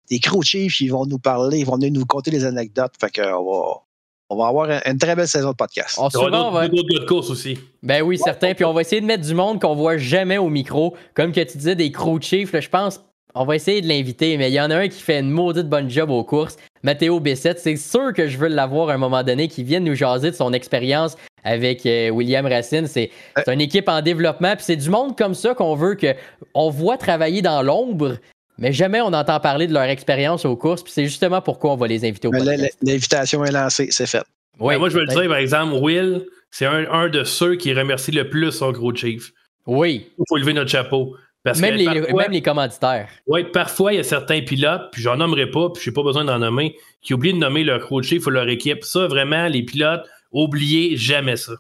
des, 0.10 0.20
crew 0.20 0.42
chiefs, 0.44 0.80
ils 0.82 0.90
vont 0.90 1.06
nous 1.06 1.20
parler, 1.20 1.60
ils 1.60 1.66
vont 1.66 1.76
venir 1.76 1.92
nous 1.92 2.06
conter 2.06 2.32
les 2.32 2.46
anecdotes. 2.46 2.94
Fait 3.00 3.10
qu'on 3.10 3.44
va, 3.44 3.82
on 4.30 4.38
va 4.38 4.48
avoir 4.48 4.70
une, 4.86 4.98
très 4.98 5.16
belle 5.16 5.28
saison 5.28 5.52
de 5.52 5.56
podcast. 5.56 5.96
On 5.98 6.08
va 6.08 6.26
avoir 6.26 6.70
d'autres 6.70 6.88
gars 6.88 7.00
de 7.00 7.06
course 7.06 7.30
aussi. 7.30 7.58
Ben 7.84 8.02
oui, 8.02 8.18
certain. 8.18 8.54
Puis 8.54 8.66
on 8.66 8.74
va 8.74 8.82
essayer 8.82 9.02
de 9.02 9.06
mettre 9.06 9.26
du 9.26 9.34
monde 9.34 9.60
qu'on 9.60 9.76
voit 9.76 9.98
jamais 9.98 10.38
au 10.38 10.50
micro. 10.50 10.96
Comme 11.14 11.32
que 11.32 11.42
tu 11.42 11.58
disais, 11.58 11.76
des 11.76 11.92
crew 11.92 12.22
chiefs, 12.22 12.58
je 12.60 12.70
pense 12.70 13.02
on 13.38 13.46
va 13.46 13.56
essayer 13.56 13.82
de 13.82 13.88
l'inviter, 13.88 14.38
mais 14.38 14.50
il 14.50 14.54
y 14.54 14.62
en 14.62 14.72
a 14.72 14.76
un 14.76 14.88
qui 14.88 15.02
fait 15.02 15.20
une 15.20 15.30
maudite 15.30 15.70
bonne 15.70 15.90
job 15.90 16.10
aux 16.10 16.24
courses. 16.24 16.58
Mathéo 16.88 17.20
B7, 17.20 17.56
c'est 17.58 17.76
sûr 17.76 18.14
que 18.14 18.30
je 18.30 18.38
veux 18.38 18.48
l'avoir 18.48 18.88
à 18.92 18.94
un 18.94 18.98
moment 18.98 19.22
donné, 19.22 19.50
qui 19.50 19.62
vienne 19.62 19.84
nous 19.84 19.94
jaser 19.94 20.32
de 20.32 20.36
son 20.38 20.54
expérience 20.54 21.18
avec 21.44 21.86
euh, 21.86 22.10
William 22.12 22.46
Racine. 22.46 22.88
C'est 22.88 23.12
une 23.46 23.60
équipe 23.60 23.90
en 23.90 24.02
développement, 24.02 24.56
puis 24.56 24.64
c'est 24.64 24.78
du 24.78 24.90
monde 24.90 25.18
comme 25.18 25.34
ça 25.34 25.54
qu'on 25.54 25.76
veut 25.76 25.96
que 25.96 26.16
on 26.54 26.70
voit 26.70 26.96
travailler 26.96 27.42
dans 27.42 27.62
l'ombre, 27.62 28.16
mais 28.58 28.72
jamais 28.72 29.02
on 29.02 29.08
entend 29.08 29.38
parler 29.42 29.68
de 29.68 29.74
leur 29.74 29.84
expérience 29.84 30.46
aux 30.46 30.56
courses, 30.56 30.82
puis 30.82 30.94
c'est 30.94 31.04
justement 31.04 31.42
pourquoi 31.42 31.74
on 31.74 31.76
va 31.76 31.88
les 31.88 32.06
inviter 32.08 32.30
au 32.30 32.32
podcast. 32.32 32.78
L'invitation 32.82 33.44
est 33.44 33.52
lancée, 33.52 33.90
c'est 33.92 34.08
fait. 34.08 34.24
Ouais, 34.58 34.78
moi, 34.78 34.88
je 34.88 34.94
veux 34.94 35.04
le 35.04 35.08
dire, 35.14 35.28
par 35.28 35.40
exemple, 35.40 35.74
Will, 35.84 36.26
c'est 36.52 36.68
un, 36.68 37.10
de 37.10 37.26
ceux 37.26 37.56
qui 37.58 37.74
remercie 37.74 38.14
le 38.14 38.30
plus 38.30 38.54
son 38.54 38.72
gros 38.72 38.96
chief. 38.96 39.34
Oui. 39.66 40.10
Il 40.18 40.24
faut 40.30 40.38
lever 40.38 40.54
notre 40.54 40.72
chapeau 40.72 41.18
même, 41.56 41.76
les, 41.76 41.86
même, 41.86 42.32
les, 42.32 42.42
commanditaires. 42.42 43.10
Oui, 43.28 43.44
parfois, 43.46 43.94
il 43.94 43.98
y 43.98 44.00
a 44.00 44.04
certains 44.04 44.42
pilotes, 44.42 44.90
puis 44.92 45.02
j'en 45.02 45.18
nommerai 45.18 45.50
pas, 45.50 45.70
puis 45.70 45.84
je 45.84 45.90
n'ai 45.90 45.94
pas 45.94 46.04
besoin 46.04 46.26
d'en 46.26 46.40
nommer, 46.40 46.76
qui 47.02 47.14
oublient 47.14 47.34
de 47.34 47.40
nommer 47.40 47.64
leur 47.64 47.80
crew 47.80 48.02
chief 48.02 48.26
ou 48.28 48.30
leur 48.30 48.48
équipe. 48.50 48.84
Ça, 48.84 49.08
vraiment, 49.08 49.48
les 49.48 49.64
pilotes, 49.64 50.06
oubliez 50.32 50.96
jamais 50.98 51.36
ça. 51.36 51.54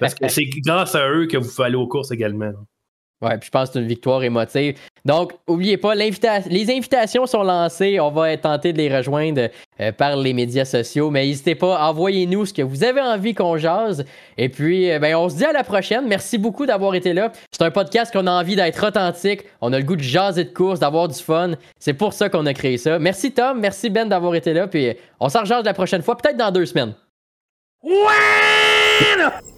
Parce 0.00 0.14
que 0.14 0.28
c'est 0.28 0.44
grâce 0.44 0.94
à 0.94 1.08
eux 1.08 1.26
que 1.26 1.36
vous 1.36 1.48
pouvez 1.48 1.66
aller 1.66 1.76
aux 1.76 1.86
courses 1.86 2.10
également. 2.10 2.52
Ouais, 3.22 3.38
puis 3.38 3.46
je 3.46 3.50
pense 3.50 3.68
que 3.68 3.74
c'est 3.74 3.78
une 3.80 3.88
victoire 3.88 4.22
émotive. 4.22 4.78
Donc, 5.06 5.32
n'oubliez 5.48 5.78
pas, 5.78 5.94
les 5.94 6.70
invitations 6.70 7.24
sont 7.24 7.42
lancées. 7.42 7.98
On 7.98 8.10
va 8.10 8.36
tenter 8.36 8.74
de 8.74 8.78
les 8.78 8.94
rejoindre 8.94 9.48
euh, 9.80 9.92
par 9.92 10.16
les 10.16 10.34
médias 10.34 10.66
sociaux. 10.66 11.10
Mais 11.10 11.24
n'hésitez 11.24 11.54
pas, 11.54 11.80
envoyez-nous 11.88 12.44
ce 12.44 12.52
que 12.52 12.60
vous 12.60 12.84
avez 12.84 13.00
envie 13.00 13.34
qu'on 13.34 13.56
jase. 13.56 14.04
Et 14.36 14.50
puis, 14.50 14.90
euh, 14.90 14.98
ben, 14.98 15.16
on 15.16 15.30
se 15.30 15.36
dit 15.36 15.46
à 15.46 15.52
la 15.52 15.64
prochaine. 15.64 16.06
Merci 16.06 16.36
beaucoup 16.36 16.66
d'avoir 16.66 16.94
été 16.94 17.14
là. 17.14 17.32
C'est 17.52 17.64
un 17.64 17.70
podcast 17.70 18.12
qu'on 18.12 18.26
a 18.26 18.32
envie 18.32 18.56
d'être 18.56 18.86
authentique. 18.86 19.44
On 19.62 19.72
a 19.72 19.78
le 19.78 19.84
goût 19.84 19.96
de 19.96 20.02
jaser 20.02 20.44
de 20.44 20.52
course, 20.52 20.80
d'avoir 20.80 21.08
du 21.08 21.22
fun. 21.22 21.52
C'est 21.78 21.94
pour 21.94 22.12
ça 22.12 22.28
qu'on 22.28 22.44
a 22.44 22.52
créé 22.52 22.76
ça. 22.76 22.98
Merci 22.98 23.32
Tom, 23.32 23.60
merci 23.60 23.88
Ben 23.88 24.08
d'avoir 24.08 24.34
été 24.34 24.52
là. 24.52 24.66
Puis, 24.66 24.94
on 25.20 25.30
s'en 25.30 25.44
la 25.44 25.74
prochaine 25.74 26.02
fois, 26.02 26.18
peut-être 26.18 26.36
dans 26.36 26.50
deux 26.50 26.66
semaines. 26.66 26.94
Ouais! 27.82 29.55